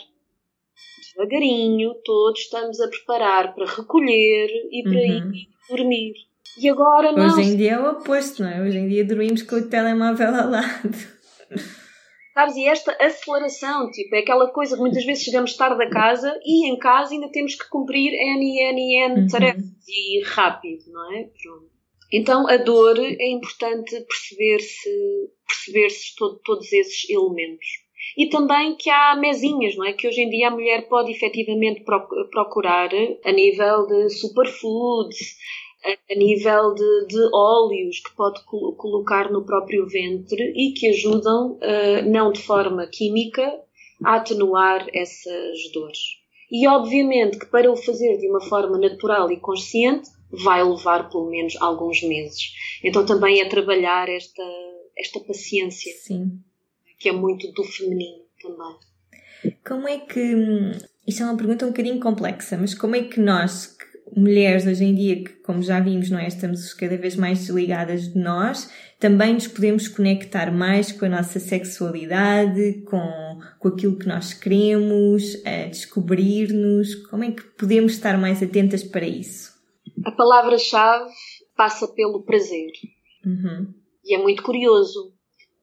devagarinho, 1.16 1.96
todos 2.04 2.42
estamos 2.42 2.80
a 2.80 2.90
preparar 2.90 3.56
para 3.56 3.66
recolher 3.66 4.50
e 4.72 4.84
para 4.84 4.92
uhum. 4.92 5.34
ir 5.34 5.48
dormir. 5.70 6.14
E 6.58 6.70
agora 6.70 7.12
não. 7.12 7.26
Hoje 7.26 7.42
em 7.42 7.58
dia 7.58 7.74
é 7.74 7.80
o 7.80 7.92
oposto, 7.92 8.44
não 8.44 8.50
é? 8.50 8.62
Hoje 8.62 8.78
em 8.78 8.88
dia 8.88 9.06
dormimos 9.06 9.42
com 9.44 9.56
o 9.56 9.70
telemóvel 9.70 10.36
ao 10.36 10.50
lado. 10.50 11.16
Sabes, 12.34 12.56
e 12.58 12.68
esta 12.68 12.92
aceleração, 13.00 13.90
tipo, 13.92 14.14
é 14.14 14.20
aquela 14.20 14.52
coisa 14.52 14.76
que 14.76 14.82
muitas 14.82 15.06
vezes 15.06 15.24
chegamos 15.24 15.56
tarde 15.56 15.82
a 15.82 15.90
casa 15.90 16.38
e 16.44 16.70
em 16.70 16.78
casa 16.78 17.14
ainda 17.14 17.30
temos 17.32 17.56
que 17.56 17.70
cumprir 17.70 18.12
N 18.14 18.44
e 18.44 18.62
N 18.62 18.82
e 18.82 19.04
N 19.06 19.22
uhum. 19.22 19.28
tarefas 19.28 19.64
e 19.88 20.22
rápido, 20.26 20.84
não 20.92 21.14
é? 21.14 21.30
Pronto. 21.42 21.76
Então 22.12 22.48
a 22.48 22.58
dor 22.58 23.00
é 23.00 23.30
importante 23.30 24.00
perceber-se 24.02 24.90
perceber 25.48 25.90
-se 25.90 26.16
todo, 26.18 26.40
todos 26.44 26.72
esses 26.74 27.10
elementos. 27.10 27.68
E 28.18 28.30
também 28.30 28.76
que 28.76 28.90
há 28.90 29.16
mesinhas, 29.16 29.76
não 29.76 29.86
é? 29.86 29.94
Que 29.94 30.08
hoje 30.08 30.22
em 30.22 30.30
dia 30.30 30.48
a 30.48 30.52
mulher 30.52 30.88
pode 30.88 31.12
efetivamente 31.12 31.84
procurar 32.32 32.90
a 33.24 33.32
nível 33.32 33.88
de 33.88 34.10
superfoods, 34.10 35.38
a 35.86 36.16
nível 36.16 36.74
de, 36.74 37.08
de 37.08 37.30
óleos 37.34 38.00
que 38.00 38.16
pode 38.16 38.44
colocar 38.44 39.32
no 39.32 39.46
próprio 39.46 39.88
ventre 39.88 40.54
e 40.56 40.74
que 40.74 40.90
ajudam, 40.90 41.54
uh, 41.54 42.10
não 42.10 42.32
de 42.32 42.42
forma 42.42 42.88
química, 42.88 43.60
a 44.04 44.16
atenuar 44.16 44.88
essas 44.94 45.72
dores. 45.74 46.00
E 46.52 46.68
obviamente 46.68 47.40
que 47.40 47.46
para 47.48 47.72
o 47.72 47.76
fazer 47.76 48.18
de 48.18 48.30
uma 48.30 48.42
forma 48.42 48.78
natural 48.78 49.32
e 49.32 49.40
consciente 49.40 50.10
vai 50.32 50.64
levar 50.64 51.10
pelo 51.10 51.30
menos 51.30 51.56
alguns 51.62 52.02
meses. 52.04 52.52
Então 52.84 53.06
também 53.06 53.40
é 53.40 53.48
trabalhar 53.48 54.10
esta, 54.10 54.44
esta 54.98 55.20
paciência, 55.22 55.92
Sim. 56.02 56.40
que 57.00 57.10
é 57.10 57.12
muito 57.12 57.52
do 57.52 57.64
feminino 57.64 58.24
também. 58.42 59.56
Como 59.66 59.88
é 59.88 60.00
que. 60.00 60.36
Hum, 60.36 60.72
isto 61.08 61.24
é 61.24 61.26
uma 61.26 61.38
pergunta 61.38 61.66
um 61.66 61.70
bocadinho 61.70 62.00
complexa, 62.00 62.58
mas 62.58 62.74
como 62.74 62.96
é 62.96 63.04
que 63.04 63.20
nós, 63.20 63.78
mulheres 64.16 64.66
hoje 64.66 64.84
em 64.84 64.96
dia, 64.96 65.24
que 65.24 65.30
como 65.44 65.62
já 65.62 65.80
vimos, 65.80 66.10
não 66.10 66.20
é? 66.20 66.28
Estamos 66.28 66.74
cada 66.74 66.98
vez 66.98 67.16
mais 67.16 67.40
desligadas 67.40 68.14
de 68.14 68.20
nós, 68.20 68.70
também 69.00 69.34
nos 69.34 69.48
podemos 69.48 69.88
conectar 69.88 70.52
mais 70.52 70.92
com 70.92 71.06
a 71.06 71.10
nossa 71.10 71.40
sexualidade, 71.40 72.84
com, 72.90 73.40
com 73.60 73.68
aquilo 73.68 73.98
que 73.98 74.08
nós 74.08 74.34
queremos, 74.34 75.42
a 75.46 75.68
descobrir-nos. 75.68 76.96
Como 77.08 77.24
é 77.24 77.32
que 77.32 77.44
podemos 77.44 77.94
estar 77.94 78.18
mais 78.18 78.42
atentas 78.42 78.84
para 78.84 79.06
isso? 79.06 79.54
A 80.06 80.12
palavra-chave 80.12 81.10
passa 81.56 81.88
pelo 81.88 82.24
prazer. 82.24 82.72
Uhum. 83.26 83.74
E 84.04 84.16
é 84.16 84.22
muito 84.22 84.44
curioso, 84.44 85.15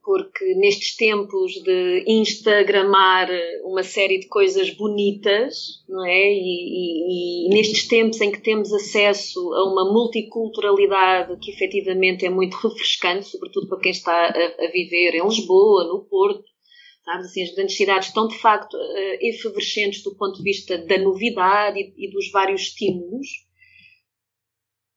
porque 0.04 0.54
nestes 0.56 0.96
tempos 0.96 1.52
de 1.62 2.04
instagramar 2.06 3.28
uma 3.64 3.82
série 3.82 4.18
de 4.18 4.26
coisas 4.26 4.70
bonitas, 4.70 5.82
não 5.88 6.04
é? 6.04 6.28
E, 6.28 7.46
e, 7.46 7.46
e, 7.46 7.54
nestes 7.54 7.86
tempos 7.86 8.20
em 8.20 8.32
que 8.32 8.40
temos 8.40 8.72
acesso 8.72 9.38
a 9.54 9.64
uma 9.70 9.92
multiculturalidade 9.92 11.38
que 11.40 11.52
efetivamente 11.52 12.26
é 12.26 12.30
muito 12.30 12.56
refrescante, 12.56 13.28
sobretudo 13.28 13.68
para 13.68 13.80
quem 13.80 13.92
está 13.92 14.12
a, 14.12 14.64
a 14.64 14.70
viver 14.72 15.14
em 15.14 15.24
Lisboa, 15.24 15.84
no 15.84 16.04
Porto, 16.04 16.44
sabes? 17.04 17.26
Assim, 17.26 17.42
as 17.44 17.54
grandes 17.54 17.76
cidades 17.76 18.08
estão 18.08 18.26
de 18.26 18.38
facto 18.38 18.74
uh, 18.74 19.18
efervescentes 19.20 20.02
do 20.02 20.16
ponto 20.16 20.38
de 20.38 20.42
vista 20.42 20.78
da 20.78 20.98
novidade 20.98 21.78
e, 21.78 22.06
e 22.06 22.10
dos 22.10 22.30
vários 22.32 22.62
estímulos 22.62 23.28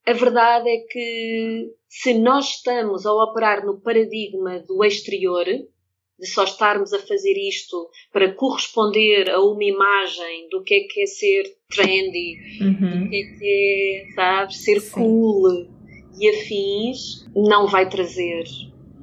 a 0.07 0.13
verdade 0.13 0.69
é 0.69 0.77
que 0.79 1.71
se 1.89 2.13
nós 2.13 2.57
estamos 2.57 3.05
a 3.05 3.13
operar 3.13 3.65
no 3.65 3.79
paradigma 3.79 4.59
do 4.59 4.83
exterior, 4.83 5.45
de 5.45 6.27
só 6.27 6.43
estarmos 6.43 6.93
a 6.93 6.99
fazer 6.99 7.33
isto 7.33 7.89
para 8.11 8.33
corresponder 8.33 9.29
a 9.29 9.41
uma 9.41 9.63
imagem 9.63 10.47
do 10.49 10.63
que 10.63 10.75
é 10.75 10.79
que 10.81 11.01
é 11.01 11.05
ser 11.05 11.43
trendy, 11.69 12.37
uhum. 12.61 13.03
do 13.03 13.09
que 13.09 13.15
é 13.15 13.37
que 13.37 14.15
é, 14.17 14.49
ser 14.49 14.79
Sim. 14.79 14.91
cool 14.91 15.67
e 16.17 16.29
afins, 16.29 17.25
não 17.35 17.67
vai 17.67 17.89
trazer 17.89 18.45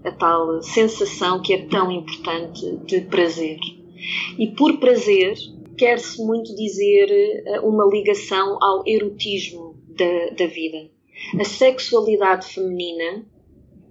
a 0.04 0.10
tal 0.12 0.62
sensação 0.62 1.42
que 1.42 1.52
é 1.52 1.66
tão 1.66 1.90
importante 1.90 2.76
de 2.86 3.02
prazer. 3.02 3.58
E 4.38 4.48
por 4.48 4.78
prazer, 4.78 5.34
quer-se 5.76 6.24
muito 6.24 6.54
dizer 6.56 7.10
eh, 7.10 7.60
uma 7.60 7.84
ligação 7.84 8.58
ao 8.62 8.82
erotismo 8.86 9.76
da, 9.96 10.34
da 10.34 10.46
vida. 10.46 10.90
A 11.38 11.44
sexualidade 11.44 12.46
feminina 12.46 13.26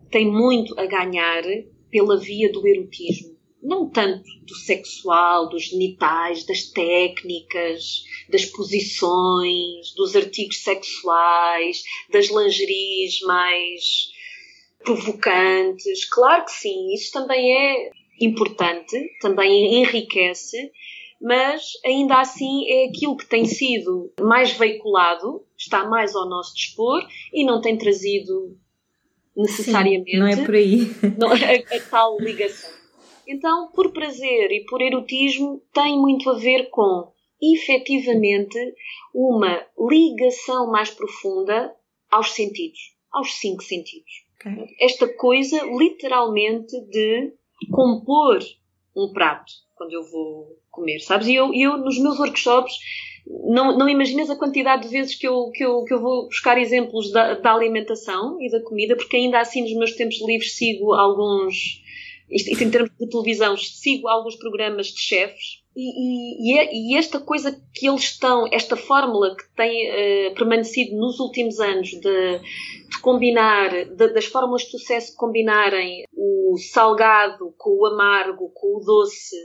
tem 0.10 0.30
muito 0.30 0.78
a 0.80 0.86
ganhar 0.86 1.44
pela 1.90 2.18
via 2.18 2.52
do 2.52 2.66
erotismo. 2.68 3.32
Não 3.62 3.90
tanto 3.90 4.24
do 4.46 4.56
sexual, 4.56 5.48
dos 5.50 5.66
genitais, 5.66 6.44
das 6.46 6.64
técnicas, 6.64 8.04
das 8.30 8.46
posições, 8.46 9.94
dos 9.96 10.16
artigos 10.16 10.64
sexuais, 10.64 11.84
das 12.12 12.28
lingeries 12.28 13.20
mais 13.22 14.12
provocantes. 14.84 16.06
Claro 16.10 16.46
que 16.46 16.52
sim, 16.52 16.94
isso 16.94 17.12
também 17.12 17.52
é 17.56 17.92
importante, 18.20 18.98
também 19.20 19.82
enriquece, 19.82 20.72
mas 21.22 21.64
ainda 21.86 22.20
assim 22.20 22.68
é 22.68 22.86
aquilo 22.86 23.16
que 23.16 23.28
tem 23.28 23.46
sido 23.46 24.12
mais 24.20 24.52
veiculado, 24.52 25.46
está 25.62 25.86
mais 25.86 26.16
ao 26.16 26.28
nosso 26.28 26.56
dispor 26.56 27.08
e 27.34 27.46
não 27.46 27.62
tem 27.62 27.78
trazido 27.78 28.58
necessariamente. 29.36 30.12
Sim, 30.12 30.18
não 30.18 30.28
é 30.28 30.46
por 30.46 30.56
aí. 30.56 30.82
a, 31.72 31.76
a 31.76 31.80
tal 31.90 32.20
ligação. 32.20 32.70
Então, 33.28 33.72
por 33.72 33.92
prazer 33.92 34.52
e 34.52 34.66
por 34.66 34.82
erotismo, 34.82 35.62
tem 35.74 35.98
muito 35.98 36.30
a 36.30 36.38
ver 36.38 36.70
com, 36.70 37.12
efetivamente, 37.42 38.58
uma 39.14 39.66
ligação 39.80 40.70
mais 40.70 40.90
profunda 40.90 41.74
aos 42.10 42.32
sentidos, 42.32 42.80
aos 43.12 43.34
cinco 43.36 43.64
sentidos. 43.64 44.12
Okay. 44.36 44.76
Esta 44.82 45.08
coisa, 45.08 45.64
literalmente, 45.66 46.78
de 46.90 47.34
compor 47.72 48.40
um 48.96 49.14
prato 49.14 49.54
quando 49.76 49.94
eu 49.94 50.04
vou 50.04 50.60
comer, 50.70 51.00
sabes? 51.00 51.28
E 51.28 51.36
eu, 51.36 51.54
eu 51.54 51.78
nos 51.78 51.98
meus 52.00 52.20
workshops, 52.20 52.74
não, 53.46 53.78
não 53.78 53.90
imaginas 53.90 54.30
a 54.30 54.36
quantidade 54.36 54.84
de 54.84 54.90
vezes 54.90 55.16
que 55.16 55.28
eu, 55.28 55.50
que 55.52 55.64
eu, 55.64 55.84
que 55.84 55.94
eu 55.94 56.02
vou 56.02 56.26
buscar 56.26 56.58
exemplos 56.58 57.12
da, 57.12 57.36
da 57.36 57.54
alimentação 57.54 58.38
e 58.42 58.50
da 58.50 58.62
comida, 58.64 58.96
porque 58.96 59.16
ainda 59.16 59.40
assim 59.40 59.62
nos 59.62 59.74
meus 59.74 59.94
tempos 59.94 60.22
livres 60.26 60.56
sigo 60.56 60.94
alguns, 60.94 61.82
isto, 62.30 62.64
em 62.64 62.70
termos 62.70 62.92
de 63.00 63.10
televisão, 63.10 63.56
sigo 63.58 64.08
alguns 64.08 64.36
programas 64.36 64.88
de 64.88 65.00
chefes 65.00 65.61
e, 65.76 66.54
e, 66.54 66.60
é, 66.60 66.70
e, 66.74 66.98
esta 66.98 67.20
coisa 67.20 67.52
que 67.74 67.88
eles 67.88 68.04
estão, 68.04 68.46
esta 68.52 68.76
fórmula 68.76 69.36
que 69.36 69.44
tem 69.56 69.90
uh, 69.90 70.36
permanecido 70.36 70.98
nos 70.98 71.18
últimos 71.20 71.60
anos 71.62 71.90
de, 71.90 72.00
de 72.00 73.00
combinar, 73.02 73.70
de, 73.86 74.08
das 74.10 74.26
fórmulas 74.26 74.64
de 74.64 74.72
sucesso 74.72 75.16
combinarem 75.16 76.04
o 76.14 76.58
salgado 76.58 77.54
com 77.58 77.70
o 77.70 77.86
amargo, 77.86 78.52
com 78.54 78.78
o 78.78 78.84
doce 78.84 79.36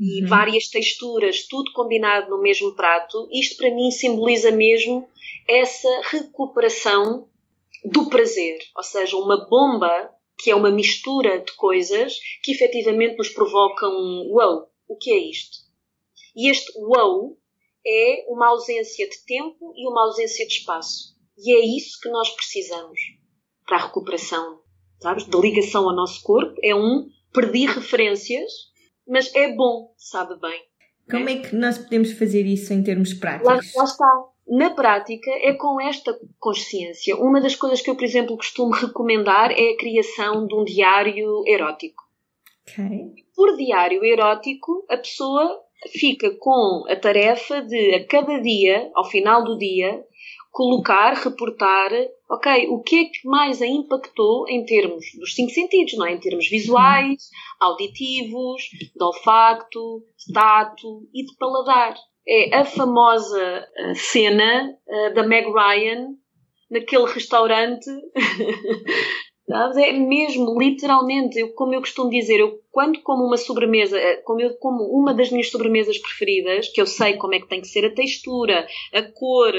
e 0.00 0.22
uhum. 0.22 0.28
várias 0.28 0.68
texturas, 0.68 1.46
tudo 1.46 1.70
combinado 1.72 2.30
no 2.30 2.40
mesmo 2.40 2.74
prato, 2.74 3.28
isto 3.30 3.58
para 3.58 3.74
mim 3.74 3.90
simboliza 3.90 4.50
mesmo 4.50 5.06
essa 5.46 5.88
recuperação 6.04 7.28
do 7.84 8.08
prazer, 8.08 8.58
ou 8.74 8.82
seja, 8.82 9.16
uma 9.18 9.46
bomba 9.46 10.10
que 10.38 10.50
é 10.50 10.54
uma 10.54 10.70
mistura 10.70 11.38
de 11.40 11.52
coisas 11.52 12.18
que 12.42 12.52
efetivamente 12.52 13.18
nos 13.18 13.28
provocam 13.28 13.90
um 13.90 14.30
wow, 14.32 14.66
o 14.88 14.96
que 14.96 15.12
é 15.12 15.18
isto? 15.18 15.63
E 16.34 16.50
este 16.50 16.72
wow 16.78 17.36
é 17.86 18.24
uma 18.28 18.48
ausência 18.48 19.08
de 19.08 19.24
tempo 19.24 19.72
e 19.76 19.88
uma 19.88 20.06
ausência 20.06 20.46
de 20.46 20.54
espaço. 20.54 21.14
E 21.38 21.52
é 21.52 21.76
isso 21.76 21.98
que 22.00 22.08
nós 22.08 22.30
precisamos 22.30 22.98
para 23.66 23.76
a 23.76 23.86
recuperação, 23.86 24.60
sabes? 25.00 25.24
De 25.24 25.40
ligação 25.40 25.88
ao 25.88 25.96
nosso 25.96 26.22
corpo. 26.22 26.54
É 26.62 26.74
um 26.74 27.08
perdi 27.32 27.66
referências, 27.66 28.50
mas 29.06 29.34
é 29.34 29.52
bom, 29.52 29.92
sabe 29.96 30.38
bem. 30.40 30.62
Como 31.10 31.28
é? 31.28 31.32
é 31.32 31.38
que 31.40 31.54
nós 31.54 31.76
podemos 31.78 32.12
fazer 32.12 32.46
isso 32.46 32.72
em 32.72 32.82
termos 32.82 33.12
práticos? 33.12 33.74
Lá, 33.74 33.82
lá 33.82 33.84
está. 33.84 34.24
Na 34.46 34.70
prática, 34.70 35.30
é 35.42 35.54
com 35.54 35.80
esta 35.80 36.18
consciência. 36.38 37.16
Uma 37.16 37.40
das 37.40 37.56
coisas 37.56 37.80
que 37.80 37.88
eu, 37.88 37.96
por 37.96 38.04
exemplo, 38.04 38.36
costumo 38.36 38.72
recomendar 38.74 39.50
é 39.50 39.70
a 39.70 39.76
criação 39.76 40.46
de 40.46 40.54
um 40.54 40.64
diário 40.64 41.42
erótico. 41.46 42.02
Okay. 42.62 43.14
Por 43.34 43.56
diário 43.56 44.04
erótico, 44.04 44.84
a 44.88 44.96
pessoa 44.96 45.63
fica 45.92 46.30
com 46.38 46.84
a 46.88 46.96
tarefa 46.96 47.62
de, 47.62 47.94
a 47.94 48.06
cada 48.06 48.40
dia, 48.40 48.90
ao 48.94 49.04
final 49.04 49.44
do 49.44 49.58
dia, 49.58 50.02
colocar, 50.50 51.14
reportar, 51.14 51.90
ok, 52.30 52.68
o 52.68 52.80
que 52.80 52.96
é 52.96 53.04
que 53.06 53.26
mais 53.26 53.60
a 53.60 53.66
impactou 53.66 54.48
em 54.48 54.64
termos 54.64 55.04
dos 55.18 55.34
cinco 55.34 55.50
sentidos, 55.50 55.94
não 55.98 56.06
é? 56.06 56.12
Em 56.12 56.20
termos 56.20 56.48
visuais, 56.48 57.28
auditivos, 57.60 58.62
de 58.72 59.04
olfacto, 59.04 60.04
de 60.16 60.32
tato 60.32 61.08
e 61.12 61.24
de 61.24 61.36
paladar. 61.36 61.96
É 62.26 62.56
a 62.56 62.64
famosa 62.64 63.68
uh, 63.78 63.94
cena 63.96 64.70
uh, 64.86 65.14
da 65.14 65.24
Meg 65.24 65.46
Ryan 65.46 66.14
naquele 66.70 67.06
restaurante 67.06 67.90
É 69.46 69.92
mesmo, 69.92 70.58
literalmente, 70.58 71.38
eu, 71.38 71.52
como 71.52 71.74
eu 71.74 71.80
costumo 71.80 72.08
dizer, 72.08 72.40
eu 72.40 72.60
quando 72.70 73.00
como 73.02 73.24
uma 73.24 73.36
sobremesa, 73.36 73.98
eh, 73.98 74.16
como 74.16 74.40
eu 74.40 74.54
como 74.56 74.84
uma 74.84 75.12
das 75.12 75.30
minhas 75.30 75.50
sobremesas 75.50 75.98
preferidas, 75.98 76.68
que 76.68 76.80
eu 76.80 76.86
sei 76.86 77.16
como 77.18 77.34
é 77.34 77.40
que 77.40 77.48
tem 77.48 77.60
que 77.60 77.68
ser 77.68 77.84
a 77.84 77.94
textura, 77.94 78.66
a 78.92 79.02
cor, 79.02 79.52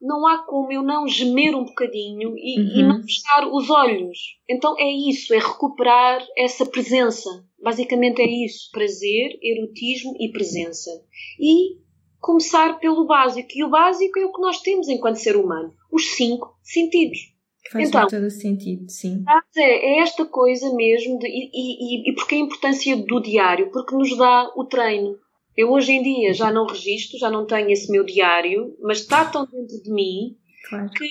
não 0.00 0.26
há 0.26 0.38
como 0.38 0.72
eu 0.72 0.82
não 0.82 1.06
gemer 1.06 1.54
um 1.54 1.64
bocadinho 1.64 2.34
e, 2.36 2.60
uhum. 2.60 2.76
e 2.76 2.82
não 2.82 3.02
fechar 3.02 3.46
os 3.46 3.70
olhos. 3.70 4.18
Então 4.50 4.74
é 4.76 4.90
isso, 4.90 5.32
é 5.32 5.38
recuperar 5.38 6.26
essa 6.36 6.66
presença. 6.66 7.30
Basicamente 7.62 8.20
é 8.20 8.26
isso: 8.28 8.68
prazer, 8.72 9.38
erotismo 9.40 10.16
e 10.18 10.32
presença. 10.32 10.90
E 11.38 11.78
começar 12.20 12.80
pelo 12.80 13.06
básico. 13.06 13.48
E 13.54 13.62
o 13.62 13.70
básico 13.70 14.18
é 14.18 14.26
o 14.26 14.32
que 14.32 14.40
nós 14.40 14.60
temos 14.60 14.88
enquanto 14.88 15.16
ser 15.16 15.36
humano: 15.36 15.72
os 15.90 16.16
cinco 16.16 16.58
sentidos. 16.64 17.31
Faz 17.70 17.88
então, 17.88 18.06
todo 18.06 18.24
o 18.24 18.30
sentido, 18.30 18.90
sim. 18.90 19.24
É, 19.56 19.62
é 19.62 19.98
esta 20.00 20.24
coisa 20.24 20.74
mesmo, 20.74 21.18
de, 21.18 21.26
e, 21.26 21.50
e, 21.52 22.10
e 22.10 22.14
porque 22.14 22.34
a 22.34 22.38
importância 22.38 22.96
do 22.96 23.20
diário? 23.20 23.70
Porque 23.70 23.94
nos 23.94 24.16
dá 24.16 24.50
o 24.56 24.64
treino. 24.64 25.16
Eu 25.56 25.70
hoje 25.70 25.92
em 25.92 26.02
dia 26.02 26.32
já 26.32 26.50
não 26.50 26.66
registro, 26.66 27.18
já 27.18 27.30
não 27.30 27.46
tenho 27.46 27.70
esse 27.70 27.90
meu 27.90 28.04
diário, 28.04 28.74
mas 28.80 28.98
está 28.98 29.24
tão 29.24 29.44
dentro 29.44 29.82
de 29.82 29.90
mim 29.90 30.36
Claro. 30.68 30.90
Que 30.90 31.04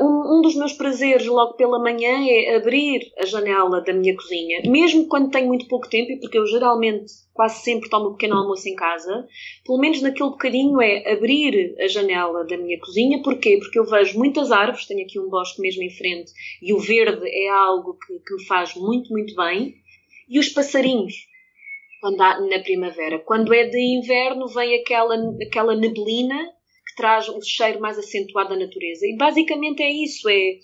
um, 0.00 0.38
um, 0.38 0.42
dos 0.42 0.54
meus 0.54 0.74
prazeres 0.74 1.26
logo 1.26 1.54
pela 1.54 1.78
manhã 1.78 2.26
é 2.28 2.54
abrir 2.54 3.12
a 3.18 3.24
janela 3.24 3.80
da 3.80 3.92
minha 3.94 4.14
cozinha, 4.14 4.60
mesmo 4.66 5.08
quando 5.08 5.30
tenho 5.30 5.48
muito 5.48 5.66
pouco 5.66 5.88
tempo, 5.88 6.12
e 6.12 6.20
porque 6.20 6.38
eu 6.38 6.46
geralmente 6.46 7.12
quase 7.32 7.62
sempre 7.62 7.88
tomo 7.88 8.10
um 8.10 8.12
pequeno 8.12 8.36
almoço 8.36 8.68
em 8.68 8.76
casa, 8.76 9.26
pelo 9.64 9.78
menos 9.78 10.02
naquele 10.02 10.30
bocadinho 10.30 10.80
é 10.80 11.12
abrir 11.12 11.74
a 11.80 11.88
janela 11.88 12.44
da 12.46 12.56
minha 12.56 12.78
cozinha. 12.78 13.22
Porquê? 13.22 13.58
Porque 13.58 13.78
eu 13.78 13.86
vejo 13.86 14.18
muitas 14.18 14.52
árvores, 14.52 14.86
tenho 14.86 15.02
aqui 15.02 15.18
um 15.18 15.28
bosque 15.28 15.60
mesmo 15.60 15.82
em 15.82 15.90
frente, 15.90 16.30
e 16.62 16.72
o 16.72 16.78
verde 16.78 17.26
é 17.26 17.48
algo 17.48 17.98
que, 17.98 18.18
que 18.18 18.34
me 18.34 18.44
faz 18.44 18.74
muito, 18.76 19.10
muito 19.10 19.34
bem. 19.34 19.74
E 20.28 20.38
os 20.38 20.48
passarinhos, 20.50 21.14
quando 22.00 22.20
há, 22.20 22.38
na 22.40 22.58
primavera. 22.60 23.18
Quando 23.18 23.52
é 23.52 23.64
de 23.64 23.80
inverno, 23.80 24.46
vem 24.46 24.78
aquela, 24.78 25.16
aquela 25.42 25.74
neblina 25.74 26.52
traz 26.94 27.28
o 27.28 27.40
cheiro 27.42 27.80
mais 27.80 27.98
acentuado 27.98 28.50
da 28.50 28.56
natureza. 28.56 29.06
E 29.06 29.16
basicamente 29.16 29.82
é 29.82 29.90
isso: 29.90 30.28
é 30.28 30.58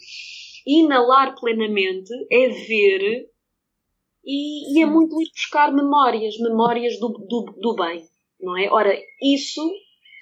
inalar 0.66 1.35
plenamente, 1.39 2.12
é 2.31 2.49
ver 2.49 3.28
e, 4.24 4.78
e 4.78 4.83
é 4.83 4.87
muito 4.87 5.20
ir 5.20 5.31
buscar 5.33 5.72
memórias, 5.72 6.39
memórias 6.39 6.99
do, 6.99 7.09
do, 7.09 7.55
do 7.59 7.74
bem, 7.74 8.05
não 8.41 8.57
é? 8.57 8.70
Ora, 8.70 8.97
isso 9.22 9.62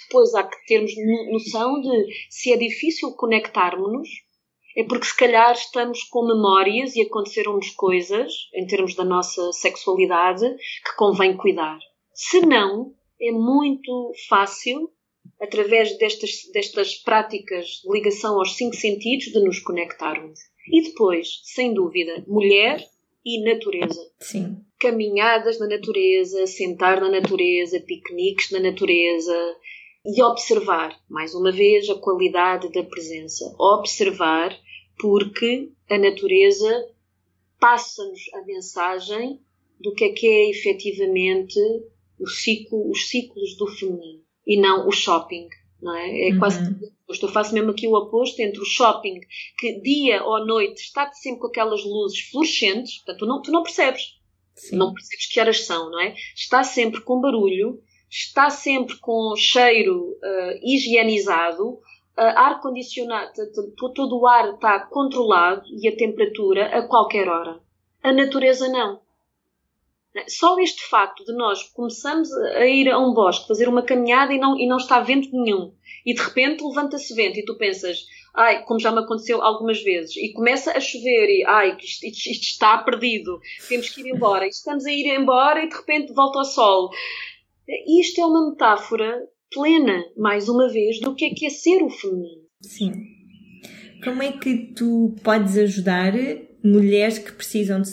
depois 0.06 0.34
há 0.34 0.44
que 0.44 0.56
termos 0.66 0.92
noção 1.30 1.80
de 1.80 2.06
se 2.30 2.52
é 2.52 2.56
difícil 2.56 3.12
conectarmos-nos, 3.14 4.08
é 4.76 4.84
porque 4.84 5.06
se 5.06 5.16
calhar 5.16 5.52
estamos 5.52 6.04
com 6.04 6.26
memórias 6.26 6.94
e 6.94 7.02
aconteceram-nos 7.02 7.70
coisas, 7.70 8.32
em 8.54 8.66
termos 8.66 8.94
da 8.94 9.04
nossa 9.04 9.52
sexualidade, 9.52 10.48
que 10.48 10.96
convém 10.96 11.36
cuidar. 11.36 11.78
Se 12.14 12.40
não, 12.40 12.94
é 13.20 13.32
muito 13.32 14.12
fácil 14.28 14.90
através 15.40 15.96
destas, 15.98 16.30
destas 16.52 16.94
práticas 16.96 17.80
de 17.82 17.92
ligação 17.92 18.38
aos 18.38 18.56
cinco 18.56 18.74
sentidos, 18.74 19.26
de 19.26 19.40
nos 19.40 19.60
conectarmos. 19.60 20.40
E 20.70 20.82
depois, 20.82 21.40
sem 21.44 21.72
dúvida, 21.72 22.24
mulher 22.26 22.84
e 23.24 23.42
natureza. 23.42 24.00
Sim. 24.20 24.56
Caminhadas 24.78 25.58
na 25.58 25.66
natureza, 25.66 26.46
sentar 26.46 27.00
na 27.00 27.08
natureza, 27.08 27.80
piqueniques 27.80 28.50
na 28.50 28.60
natureza. 28.60 29.56
E 30.04 30.22
observar, 30.22 30.98
mais 31.08 31.34
uma 31.34 31.52
vez, 31.52 31.88
a 31.88 31.94
qualidade 31.94 32.70
da 32.72 32.82
presença. 32.82 33.54
Observar 33.58 34.58
porque 34.98 35.70
a 35.88 35.98
natureza 35.98 36.88
passa-nos 37.60 38.20
a 38.34 38.42
mensagem 38.44 39.40
do 39.80 39.94
que 39.94 40.04
é 40.04 40.12
que 40.12 40.26
é 40.26 40.50
efetivamente 40.50 41.58
o 42.18 42.26
ciclo, 42.26 42.90
os 42.90 43.08
ciclos 43.08 43.56
do 43.56 43.66
feminino 43.66 44.27
e 44.48 44.58
não 44.58 44.88
o 44.88 44.90
shopping, 44.90 45.46
não 45.80 45.94
é? 45.94 46.28
É 46.28 46.32
uhum. 46.32 46.38
quase 46.38 46.58
oposto. 46.62 47.26
Eu 47.26 47.32
faço 47.32 47.52
mesmo 47.52 47.70
aqui 47.70 47.86
o 47.86 47.94
oposto 47.94 48.40
entre 48.40 48.60
o 48.60 48.64
shopping, 48.64 49.20
que 49.58 49.78
dia 49.82 50.24
ou 50.24 50.44
noite 50.46 50.80
está 50.80 51.12
sempre 51.12 51.40
com 51.40 51.46
aquelas 51.48 51.84
luzes 51.84 52.20
fluorescentes, 52.30 52.96
portanto, 52.96 53.18
tu 53.18 53.26
não, 53.26 53.42
tu 53.42 53.52
não 53.52 53.62
percebes. 53.62 54.16
Sim. 54.56 54.76
Não 54.76 54.92
percebes 54.92 55.26
que 55.26 55.38
horas 55.38 55.66
são, 55.66 55.90
não 55.90 56.00
é? 56.00 56.14
Está 56.34 56.64
sempre 56.64 57.02
com 57.02 57.20
barulho, 57.20 57.80
está 58.10 58.48
sempre 58.48 58.96
com 58.96 59.36
cheiro 59.36 60.12
uh, 60.12 60.58
higienizado, 60.62 61.74
uh, 61.74 61.80
ar 62.16 62.60
condicionado, 62.60 63.32
todo 63.94 64.18
o 64.18 64.26
ar 64.26 64.54
está 64.54 64.80
controlado 64.80 65.62
e 65.80 65.86
a 65.86 65.96
temperatura 65.96 66.66
a 66.76 66.88
qualquer 66.88 67.28
hora. 67.28 67.60
A 68.02 68.12
natureza 68.12 68.68
não. 68.68 69.00
Só 70.28 70.58
este 70.58 70.82
facto 70.88 71.24
de 71.24 71.34
nós 71.34 71.62
começamos 71.74 72.32
a 72.32 72.66
ir 72.66 72.88
a 72.88 72.98
um 72.98 73.12
bosque, 73.12 73.46
fazer 73.46 73.68
uma 73.68 73.82
caminhada 73.82 74.32
e 74.32 74.38
não, 74.38 74.58
e 74.58 74.66
não 74.66 74.78
está 74.78 75.00
vento 75.00 75.28
nenhum, 75.32 75.72
e 76.04 76.14
de 76.14 76.20
repente 76.20 76.64
levanta-se 76.64 77.14
vento 77.14 77.38
e 77.38 77.44
tu 77.44 77.56
pensas, 77.56 78.04
ai, 78.34 78.64
como 78.64 78.80
já 78.80 78.90
me 78.90 79.00
aconteceu 79.00 79.42
algumas 79.42 79.82
vezes, 79.82 80.16
e 80.16 80.32
começa 80.32 80.72
a 80.72 80.80
chover 80.80 81.28
e 81.28 81.44
ai, 81.46 81.76
isto, 81.78 82.06
isto, 82.06 82.30
isto 82.30 82.44
está 82.44 82.78
perdido, 82.78 83.38
temos 83.68 83.90
que 83.90 84.00
ir 84.00 84.14
embora, 84.14 84.46
e 84.46 84.48
estamos 84.48 84.86
a 84.86 84.90
ir 84.90 85.06
embora 85.14 85.62
e 85.62 85.68
de 85.68 85.76
repente 85.76 86.12
volta 86.14 86.38
ao 86.38 86.44
sol. 86.44 86.90
Isto 88.00 88.20
é 88.22 88.26
uma 88.26 88.50
metáfora 88.50 89.22
plena, 89.52 90.04
mais 90.16 90.48
uma 90.48 90.68
vez, 90.68 91.00
do 91.00 91.14
que 91.14 91.26
é 91.26 91.30
que 91.30 91.46
é 91.46 91.50
ser 91.50 91.82
o 91.82 91.90
feminino. 91.90 92.42
Sim. 92.62 92.92
Como 94.02 94.22
é 94.22 94.32
que 94.32 94.72
tu 94.74 95.14
podes 95.22 95.56
ajudar 95.58 96.12
mulheres 96.64 97.18
que 97.18 97.32
precisam 97.32 97.80
de 97.80 97.88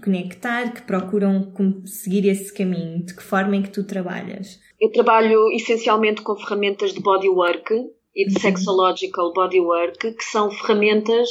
conectar, 0.00 0.72
que 0.72 0.82
procuram 0.82 1.52
seguir 1.84 2.26
esse 2.28 2.52
caminho? 2.52 3.04
De 3.04 3.14
que 3.14 3.22
forma 3.22 3.56
é 3.56 3.62
que 3.62 3.70
tu 3.70 3.84
trabalhas? 3.84 4.60
Eu 4.80 4.90
trabalho 4.90 5.50
essencialmente 5.52 6.22
com 6.22 6.36
ferramentas 6.36 6.92
de 6.92 7.00
bodywork 7.00 7.74
e 8.14 8.26
de 8.26 8.34
uhum. 8.34 8.40
sexological 8.40 9.32
bodywork, 9.32 10.12
que 10.12 10.24
são 10.24 10.50
ferramentas 10.50 11.28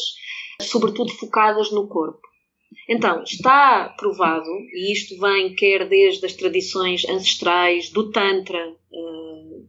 sobretudo 0.61 1.11
focadas 1.13 1.71
no 1.71 1.87
corpo. 1.87 2.21
Então, 2.89 3.23
está 3.23 3.93
provado, 3.97 4.49
e 4.73 4.91
isto 4.91 5.17
vem 5.19 5.55
quer 5.55 5.87
desde 5.87 6.25
as 6.25 6.33
tradições 6.33 7.07
ancestrais 7.07 7.89
do 7.89 8.11
Tantra, 8.11 8.69
uh, 8.69 9.67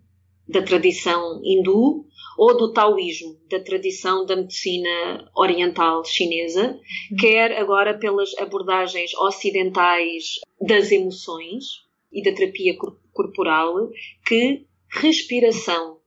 da 0.48 0.62
tradição 0.62 1.40
hindu, 1.44 2.06
ou 2.36 2.56
do 2.56 2.72
taoísmo, 2.72 3.38
da 3.48 3.60
tradição 3.60 4.26
da 4.26 4.36
medicina 4.36 5.30
oriental 5.34 6.04
chinesa, 6.04 6.72
uhum. 7.10 7.16
quer 7.18 7.52
agora 7.58 7.98
pelas 7.98 8.36
abordagens 8.38 9.14
ocidentais 9.14 10.40
das 10.60 10.90
emoções 10.90 11.84
e 12.12 12.22
da 12.22 12.32
terapia 12.32 12.76
corporal, 13.12 13.90
que 14.26 14.66
respiração, 14.88 15.98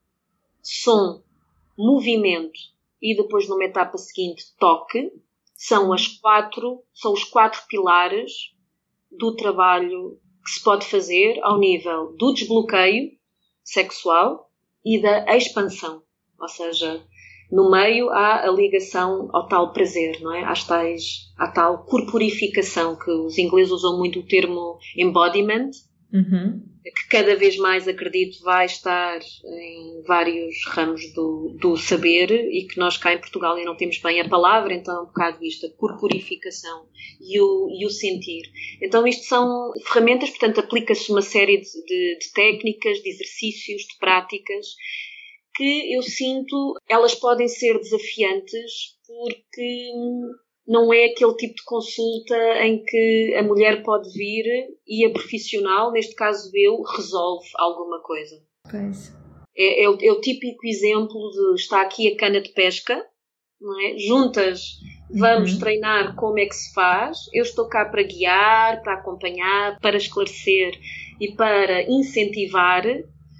som, 0.61 1.21
movimento 1.77 2.59
e 3.01 3.15
depois 3.15 3.47
numa 3.47 3.65
etapa 3.65 3.97
seguinte 3.97 4.43
toque 4.57 5.11
são 5.55 5.91
as 5.91 6.07
quatro, 6.07 6.83
são 6.93 7.13
os 7.13 7.23
quatro 7.23 7.61
pilares 7.67 8.53
do 9.11 9.35
trabalho 9.35 10.19
que 10.43 10.51
se 10.51 10.63
pode 10.63 10.85
fazer 10.85 11.39
ao 11.41 11.59
nível 11.59 12.15
do 12.15 12.33
desbloqueio 12.33 13.11
sexual 13.63 14.49
e 14.85 15.01
da 15.01 15.35
expansão. 15.35 16.06
Ou 16.39 16.47
seja, 16.47 17.01
no 17.51 17.71
meio 17.71 18.09
há 18.09 18.45
a 18.45 18.51
ligação 18.51 19.29
ao 19.31 19.47
tal 19.47 19.71
prazer, 19.71 20.19
não 20.21 20.33
é? 20.33 20.43
Às 20.43 20.65
tais, 20.65 21.31
à 21.37 21.47
tal 21.47 21.85
corporificação, 21.85 22.97
que 22.97 23.09
os 23.09 23.37
ingleses 23.37 23.71
usam 23.71 23.97
muito 23.97 24.19
o 24.19 24.25
termo 24.25 24.77
embodiment, 24.97 25.71
uhum. 26.13 26.61
que 26.83 27.07
cada 27.09 27.37
vez 27.37 27.55
mais 27.57 27.87
acredito 27.87 28.43
vai 28.43 28.65
estar 28.65 29.19
em 29.19 30.03
vários 30.05 30.55
ramos 30.67 31.13
do, 31.13 31.55
do 31.57 31.77
saber 31.77 32.31
e 32.31 32.67
que 32.67 32.77
nós 32.77 32.97
cá 32.97 33.13
em 33.13 33.19
Portugal 33.19 33.55
ainda 33.55 33.69
não 33.69 33.77
temos 33.77 33.97
bem 33.99 34.19
a 34.19 34.27
palavra, 34.27 34.73
então 34.73 34.97
é 34.97 35.01
um 35.03 35.05
bocado 35.05 35.41
isto, 35.41 35.67
a 35.67 35.71
corporificação 35.71 36.85
e 37.21 37.39
o, 37.39 37.69
e 37.79 37.85
o 37.85 37.89
sentir. 37.89 38.43
Então 38.81 39.07
isto 39.07 39.23
são 39.23 39.71
ferramentas, 39.85 40.29
portanto 40.31 40.59
aplica-se 40.59 41.09
uma 41.11 41.21
série 41.21 41.61
de, 41.61 41.85
de, 41.85 42.17
de 42.19 42.33
técnicas, 42.33 42.97
de 43.01 43.09
exercícios, 43.09 43.83
de 43.83 43.97
práticas 43.99 44.65
que 45.57 45.95
eu 45.95 46.03
sinto 46.03 46.75
elas 46.87 47.15
podem 47.15 47.47
ser 47.47 47.79
desafiantes 47.79 48.95
porque 49.05 49.91
não 50.67 50.93
é 50.93 51.05
aquele 51.05 51.33
tipo 51.35 51.55
de 51.55 51.63
consulta 51.63 52.37
em 52.63 52.83
que 52.83 53.35
a 53.39 53.41
mulher 53.41 53.81
pode 53.83 54.11
vir 54.13 54.45
e 54.85 55.05
a 55.05 55.09
profissional, 55.09 55.91
neste 55.91 56.13
caso 56.13 56.51
eu, 56.53 56.81
resolve 56.83 57.47
alguma 57.55 58.01
coisa. 58.01 58.35
Pois. 58.69 59.15
É, 59.57 59.83
é, 59.83 59.89
o, 59.89 59.97
é 59.99 60.11
o 60.11 60.21
típico 60.21 60.67
exemplo 60.67 61.31
de 61.31 61.55
está 61.55 61.81
aqui 61.81 62.13
a 62.13 62.17
cana 62.17 62.39
de 62.39 62.49
pesca, 62.49 62.93
é? 62.93 63.97
juntas 63.97 64.77
vamos 65.09 65.53
uhum. 65.53 65.59
treinar 65.59 66.15
como 66.15 66.37
é 66.37 66.45
que 66.45 66.55
se 66.55 66.73
faz, 66.73 67.17
eu 67.33 67.41
estou 67.41 67.67
cá 67.67 67.85
para 67.85 68.03
guiar, 68.03 68.81
para 68.83 68.95
acompanhar, 68.95 69.79
para 69.79 69.97
esclarecer 69.97 70.77
e 71.19 71.31
para 71.31 71.83
incentivar 71.83 72.83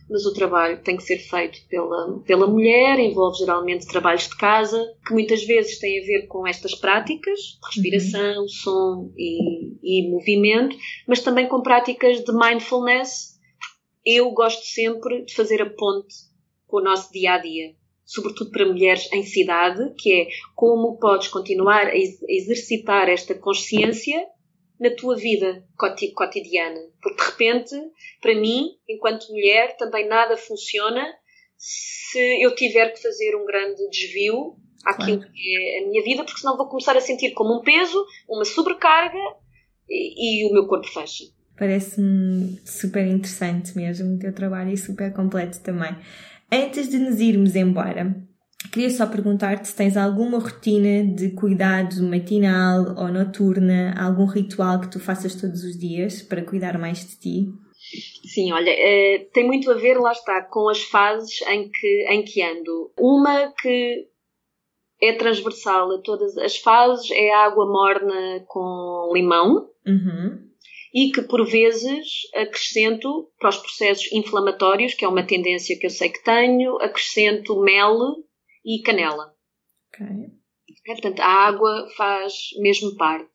mas 0.09 0.25
o 0.25 0.33
trabalho 0.33 0.81
tem 0.83 0.95
que 0.95 1.03
ser 1.03 1.17
feito 1.17 1.59
pela, 1.69 2.19
pela 2.25 2.47
mulher, 2.47 2.97
envolve 2.99 3.37
geralmente 3.39 3.87
trabalhos 3.87 4.27
de 4.27 4.37
casa, 4.37 4.81
que 5.05 5.13
muitas 5.13 5.43
vezes 5.43 5.79
têm 5.79 6.01
a 6.01 6.05
ver 6.05 6.27
com 6.27 6.47
estas 6.47 6.73
práticas 6.75 7.39
de 7.39 7.67
respiração, 7.67 8.41
uhum. 8.41 8.47
som 8.47 9.13
e, 9.17 9.73
e 9.83 10.09
movimento, 10.09 10.77
mas 11.07 11.19
também 11.19 11.47
com 11.47 11.61
práticas 11.61 12.23
de 12.23 12.31
mindfulness. 12.33 13.37
Eu 14.05 14.31
gosto 14.31 14.63
sempre 14.63 15.25
de 15.25 15.33
fazer 15.33 15.61
a 15.61 15.69
ponte 15.69 16.15
com 16.65 16.77
o 16.77 16.83
nosso 16.83 17.11
dia 17.11 17.33
a 17.33 17.37
dia, 17.37 17.75
sobretudo 18.05 18.51
para 18.51 18.65
mulheres 18.65 19.11
em 19.11 19.23
cidade, 19.23 19.93
que 19.97 20.13
é 20.13 20.27
como 20.55 20.97
podes 20.97 21.27
continuar 21.27 21.87
a 21.87 21.97
exercitar 21.97 23.09
esta 23.09 23.35
consciência 23.35 24.25
na 24.79 24.89
tua 24.95 25.15
vida 25.15 25.63
cotidiana. 25.77 26.79
Porque 27.01 27.23
de 27.23 27.29
repente, 27.29 27.75
para 28.21 28.35
mim, 28.35 28.71
enquanto 28.87 29.31
mulher, 29.31 29.75
também 29.77 30.07
nada 30.07 30.37
funciona 30.37 31.05
se 31.57 32.43
eu 32.43 32.53
tiver 32.55 32.93
que 32.93 33.01
fazer 33.01 33.35
um 33.35 33.45
grande 33.45 33.89
desvio 33.89 34.55
àquilo 34.85 35.17
claro. 35.17 35.33
que 35.33 35.57
é 35.57 35.83
a 35.83 35.87
minha 35.87 36.03
vida, 36.03 36.23
porque 36.23 36.39
senão 36.39 36.55
vou 36.55 36.69
começar 36.69 36.95
a 36.95 37.01
sentir 37.01 37.31
como 37.31 37.59
um 37.59 37.63
peso, 37.63 38.05
uma 38.29 38.45
sobrecarga 38.45 39.17
e, 39.89 40.43
e 40.43 40.49
o 40.49 40.53
meu 40.53 40.67
corpo 40.67 40.87
fecha. 40.87 41.23
Parece-me 41.57 42.59
super 42.63 43.05
interessante 43.07 43.75
mesmo 43.75 44.15
o 44.15 44.19
teu 44.19 44.33
trabalho 44.33 44.71
e 44.71 44.77
super 44.77 45.11
completo 45.11 45.59
também. 45.61 45.95
Antes 46.51 46.87
de 46.87 46.99
nos 46.99 47.19
irmos 47.19 47.55
embora, 47.55 48.15
Queria 48.71 48.89
só 48.89 49.05
perguntar-te 49.05 49.67
se 49.67 49.75
tens 49.75 49.95
alguma 49.95 50.39
rotina 50.39 51.05
de 51.13 51.29
cuidado 51.31 52.01
matinal 52.03 52.95
ou 52.97 53.07
noturna, 53.07 53.93
algum 53.99 54.25
ritual 54.25 54.81
que 54.81 54.89
tu 54.89 54.99
faças 54.99 55.35
todos 55.35 55.63
os 55.63 55.77
dias 55.77 56.23
para 56.23 56.43
cuidar 56.43 56.77
mais 56.79 57.05
de 57.05 57.19
ti? 57.19 57.45
Sim, 58.33 58.51
olha, 58.51 58.71
é, 58.71 59.27
tem 59.31 59.45
muito 59.45 59.71
a 59.71 59.75
ver, 59.75 59.97
lá 59.99 60.11
está, 60.11 60.41
com 60.41 60.67
as 60.69 60.81
fases 60.81 61.41
em 61.43 61.69
que, 61.69 62.05
em 62.09 62.23
que 62.23 62.41
ando. 62.41 62.91
Uma 62.99 63.53
que 63.61 64.07
é 65.01 65.13
transversal 65.13 65.91
a 65.91 66.01
todas 66.01 66.35
as 66.37 66.57
fases 66.57 67.09
é 67.11 67.31
a 67.31 67.45
água 67.45 67.65
morna 67.65 68.43
com 68.47 69.11
limão. 69.13 69.69
Uhum. 69.85 70.47
E 70.93 71.11
que 71.11 71.21
por 71.21 71.45
vezes 71.45 72.07
acrescento 72.33 73.29
para 73.39 73.49
os 73.49 73.57
processos 73.57 74.11
inflamatórios, 74.11 74.95
que 74.95 75.05
é 75.05 75.07
uma 75.07 75.25
tendência 75.25 75.77
que 75.79 75.85
eu 75.85 75.91
sei 75.91 76.09
que 76.09 76.23
tenho, 76.23 76.75
acrescento 76.81 77.61
mel 77.61 77.97
e 78.67 78.81
canela. 78.81 79.33
Okay. 79.89 80.37
É, 80.87 80.91
portanto, 80.93 81.21
a 81.21 81.27
água 81.27 81.87
faz 81.95 82.33
mesmo 82.59 82.95
parte. 82.97 83.31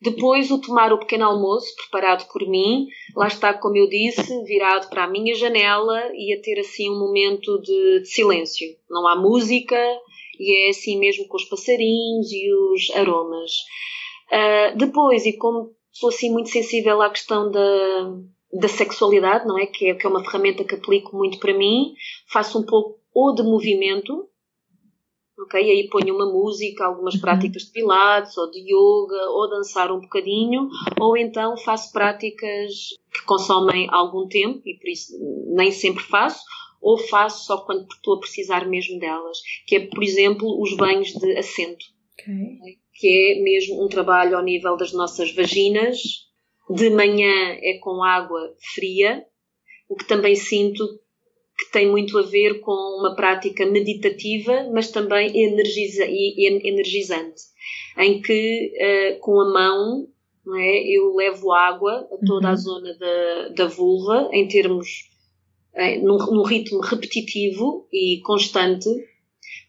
Depois, 0.00 0.50
o 0.50 0.60
tomar 0.60 0.92
o 0.92 0.98
pequeno 0.98 1.24
almoço, 1.24 1.74
preparado 1.76 2.28
por 2.30 2.46
mim, 2.46 2.86
lá 3.16 3.26
está, 3.26 3.54
como 3.54 3.78
eu 3.78 3.88
disse, 3.88 4.44
virado 4.44 4.90
para 4.90 5.04
a 5.04 5.10
minha 5.10 5.34
janela 5.34 6.10
e 6.14 6.34
a 6.34 6.42
ter 6.42 6.60
assim 6.60 6.90
um 6.90 6.98
momento 6.98 7.58
de, 7.62 8.00
de 8.00 8.08
silêncio. 8.08 8.68
Não 8.90 9.06
há 9.08 9.16
música 9.16 9.78
e 10.38 10.66
é 10.66 10.70
assim 10.70 10.98
mesmo 10.98 11.26
com 11.26 11.36
os 11.36 11.44
passarinhos 11.44 12.30
e 12.30 12.52
os 12.52 12.90
aromas. 12.94 13.52
Uh, 14.30 14.76
depois, 14.76 15.24
e 15.24 15.32
como 15.38 15.74
sou 15.90 16.10
assim 16.10 16.30
muito 16.30 16.50
sensível 16.50 17.00
à 17.00 17.08
questão 17.08 17.50
da, 17.50 18.14
da 18.52 18.68
sexualidade, 18.68 19.46
não 19.46 19.58
é? 19.58 19.66
Que, 19.66 19.90
é? 19.90 19.94
que 19.94 20.06
é 20.06 20.10
uma 20.10 20.24
ferramenta 20.24 20.64
que 20.64 20.74
aplico 20.74 21.16
muito 21.16 21.38
para 21.38 21.54
mim, 21.54 21.94
faço 22.30 22.58
um 22.58 22.66
pouco 22.66 23.00
ou 23.14 23.34
de 23.34 23.42
movimento, 23.42 24.28
ok? 25.44 25.60
Aí 25.60 25.88
ponho 25.88 26.14
uma 26.14 26.26
música, 26.26 26.84
algumas 26.84 27.14
uhum. 27.14 27.20
práticas 27.20 27.62
de 27.62 27.70
pilates 27.70 28.36
ou 28.36 28.50
de 28.50 28.60
yoga 28.60 29.30
ou 29.30 29.48
dançar 29.48 29.92
um 29.92 30.00
bocadinho, 30.00 30.68
ou 31.00 31.16
então 31.16 31.56
faço 31.56 31.92
práticas 31.92 32.90
que 33.12 33.24
consomem 33.24 33.88
algum 33.90 34.26
tempo 34.26 34.60
e 34.66 34.76
por 34.78 34.88
isso 34.88 35.12
nem 35.54 35.70
sempre 35.70 36.02
faço, 36.02 36.42
ou 36.80 36.98
faço 36.98 37.46
só 37.46 37.58
quando 37.58 37.86
estou 37.90 38.16
a 38.16 38.20
precisar 38.20 38.68
mesmo 38.68 38.98
delas, 38.98 39.38
que 39.66 39.76
é, 39.76 39.86
por 39.86 40.02
exemplo, 40.02 40.60
os 40.60 40.76
banhos 40.76 41.12
de 41.12 41.36
assento. 41.36 41.84
Okay. 42.20 42.78
Que 42.94 43.32
é 43.32 43.42
mesmo 43.42 43.82
um 43.82 43.88
trabalho 43.88 44.36
ao 44.36 44.44
nível 44.44 44.76
das 44.76 44.92
nossas 44.92 45.34
vaginas. 45.34 45.98
De 46.70 46.88
manhã 46.88 47.58
é 47.60 47.78
com 47.82 48.02
água 48.02 48.54
fria, 48.74 49.24
o 49.88 49.96
que 49.96 50.06
também 50.06 50.34
sinto 50.34 50.82
tem 51.74 51.90
muito 51.90 52.16
a 52.16 52.22
ver 52.22 52.60
com 52.60 52.70
uma 52.70 53.16
prática 53.16 53.66
meditativa, 53.66 54.70
mas 54.72 54.92
também 54.92 55.36
energiza, 55.36 56.04
e 56.06 56.46
energizante, 56.64 57.42
em 57.98 58.22
que 58.22 58.72
uh, 58.76 59.18
com 59.18 59.40
a 59.40 59.52
mão 59.52 60.06
é, 60.56 60.96
eu 60.96 61.16
levo 61.16 61.52
água 61.52 62.06
a 62.12 62.24
toda 62.24 62.46
uhum. 62.46 62.52
a 62.52 62.56
zona 62.56 62.94
da, 62.96 63.48
da 63.56 63.66
vulva 63.66 64.28
em 64.32 64.46
termos 64.46 65.10
é, 65.74 65.98
num, 65.98 66.16
num, 66.16 66.44
ritmo 66.44 66.78
repetitivo 66.80 67.88
e 67.92 68.20
constante, 68.22 68.88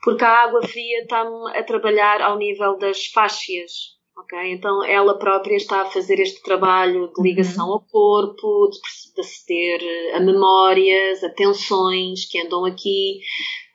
porque 0.04 0.24
a 0.24 0.44
água 0.44 0.62
fria 0.62 1.02
está-me 1.02 1.58
a 1.58 1.64
trabalhar 1.64 2.22
ao 2.22 2.38
nível 2.38 2.78
das 2.78 3.08
fáscias, 3.08 3.95
ok? 4.18 4.54
Então 4.54 4.84
ela 4.84 5.18
própria 5.18 5.56
está 5.56 5.82
a 5.82 5.92
fazer 5.92 6.20
este 6.20 6.42
trabalho 6.42 7.12
de 7.16 7.22
ligação 7.22 7.68
uhum. 7.68 7.74
ao 7.74 7.82
corpo, 7.82 8.70
de, 8.70 9.22
aceder 9.22 10.16
a 10.16 10.20
memórias, 10.20 11.24
a 11.24 11.30
tensões 11.30 12.26
que 12.26 12.40
andam 12.42 12.66
aqui, 12.66 13.20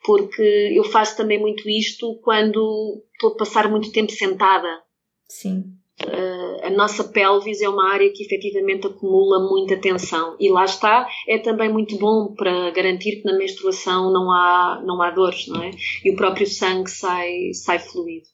porque 0.05 0.73
eu 0.75 0.83
faço 0.83 1.17
também 1.17 1.39
muito 1.39 1.67
isto 1.69 2.19
quando 2.23 3.03
estou 3.13 3.31
a 3.31 3.37
passar 3.37 3.69
muito 3.69 3.91
tempo 3.91 4.11
sentada. 4.11 4.81
Sim. 5.27 5.63
Uh, 6.03 6.65
a 6.65 6.69
nossa 6.71 7.03
pelvis 7.03 7.61
é 7.61 7.69
uma 7.69 7.91
área 7.93 8.11
que 8.11 8.23
efetivamente 8.23 8.87
acumula 8.87 9.47
muita 9.47 9.77
tensão 9.77 10.35
e 10.39 10.49
lá 10.49 10.65
está, 10.65 11.07
é 11.27 11.37
também 11.37 11.71
muito 11.71 11.95
bom 11.97 12.33
para 12.33 12.71
garantir 12.71 13.21
que 13.21 13.25
na 13.25 13.37
menstruação 13.37 14.11
não 14.11 14.31
há, 14.31 14.81
não 14.83 14.99
há 14.99 15.11
dores, 15.11 15.47
não 15.47 15.61
é? 15.61 15.69
E 16.03 16.11
o 16.11 16.15
próprio 16.15 16.47
sangue 16.47 16.89
sai, 16.89 17.53
sai 17.53 17.77
fluido. 17.77 18.25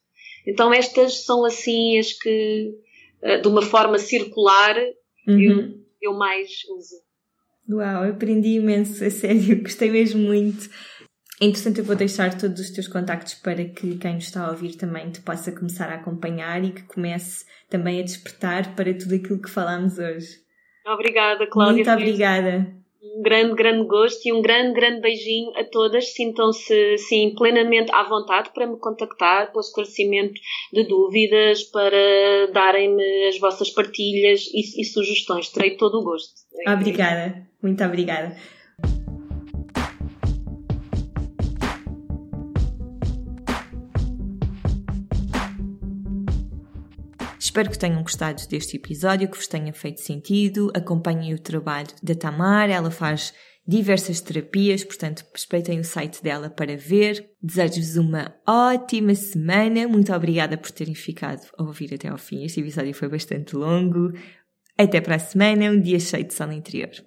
Então 0.48 0.74
estas 0.74 1.26
são 1.26 1.44
assim 1.44 2.00
as 2.00 2.14
que, 2.14 2.74
eh, 3.22 3.38
de 3.40 3.48
uma 3.50 3.62
forma 3.62 4.00
circular, 4.00 4.76
uhum. 5.28 5.40
eu, 5.40 5.74
eu 6.02 6.14
mais 6.14 6.50
uso. 6.78 6.96
Uau, 7.70 8.04
aprendi 8.04 8.56
imenso, 8.56 9.04
a 9.04 9.10
sério, 9.10 9.60
gostei 9.62 9.92
mesmo 9.92 10.22
muito. 10.22 10.70
Entretanto, 11.40 11.80
eu 11.80 11.84
vou 11.84 11.96
deixar 11.96 12.36
todos 12.36 12.60
os 12.62 12.72
teus 12.72 12.88
contactos 12.88 13.36
para 13.36 13.64
que 13.66 13.98
quem 13.98 14.16
nos 14.16 14.24
está 14.24 14.46
a 14.46 14.50
ouvir 14.50 14.76
também 14.76 15.12
te 15.12 15.22
possa 15.22 15.52
começar 15.52 15.90
a 15.90 15.96
acompanhar 15.96 16.64
e 16.64 16.72
que 16.72 16.84
comece 16.84 17.46
também 17.70 18.00
a 18.00 18.04
despertar 18.04 18.74
para 18.76 18.92
tudo 18.94 19.16
aquilo 19.16 19.42
que 19.42 19.50
falámos 19.50 20.00
hoje. 20.00 20.30
Obrigada, 20.88 21.46
Cláudia. 21.46 21.84
Muito 21.84 21.92
obrigada 21.92 22.77
um 23.02 23.22
grande, 23.22 23.56
grande 23.56 23.88
gosto 23.88 24.28
e 24.28 24.34
um 24.34 24.42
grande, 24.42 24.74
grande 24.74 25.02
beijinho 25.02 25.52
a 25.56 25.64
todas. 25.64 26.14
Sintam-se, 26.14 26.98
sim, 26.98 27.34
plenamente 27.36 27.92
à 27.94 28.04
vontade 28.04 28.50
para 28.54 28.68
me 28.68 28.78
contactar 28.78 29.52
para 29.52 29.58
o 29.58 29.62
esclarecimento 29.62 30.40
de 30.74 30.84
dúvidas, 30.84 31.64
para 31.64 32.48
darem-me 32.54 33.28
as 33.28 33.40
vossas 33.40 33.70
partilhas 33.70 34.46
e, 34.54 34.82
e 34.82 34.86
sugestões. 34.86 35.50
Terei 35.50 35.78
todo 35.78 36.00
o 36.00 36.04
gosto. 36.04 36.34
Obrigada, 36.68 37.48
muito 37.62 37.84
obrigada. 37.84 38.36
Espero 47.58 47.72
que 47.72 47.80
tenham 47.80 48.04
gostado 48.04 48.48
deste 48.48 48.78
episódio, 48.78 49.28
que 49.28 49.36
vos 49.36 49.48
tenha 49.48 49.74
feito 49.74 50.00
sentido. 50.00 50.72
Acompanhem 50.76 51.34
o 51.34 51.40
trabalho 51.40 51.88
da 52.04 52.14
Tamar, 52.14 52.70
ela 52.70 52.92
faz 52.92 53.34
diversas 53.68 54.22
terapias, 54.22 54.84
portanto, 54.84 55.26
respeitem 55.34 55.80
o 55.80 55.84
site 55.84 56.22
dela 56.22 56.52
para 56.52 56.78
ver. 56.78 57.32
Desejo-vos 57.42 57.98
uma 57.98 58.36
ótima 58.48 59.16
semana. 59.16 59.88
Muito 59.88 60.14
obrigada 60.14 60.56
por 60.56 60.70
terem 60.70 60.94
ficado 60.94 61.48
a 61.58 61.64
ouvir 61.64 61.96
até 61.96 62.10
ao 62.10 62.18
fim. 62.20 62.46
Este 62.46 62.60
episódio 62.60 62.94
foi 62.94 63.10
bastante 63.10 63.56
longo. 63.56 64.14
Até 64.78 65.02
para 65.02 65.16
a 65.16 65.20
semana, 65.20 65.72
um 65.72 65.82
dia 65.82 66.00
cheio 66.00 66.28
de 66.28 66.36
sol 66.36 66.52
interior. 66.52 66.92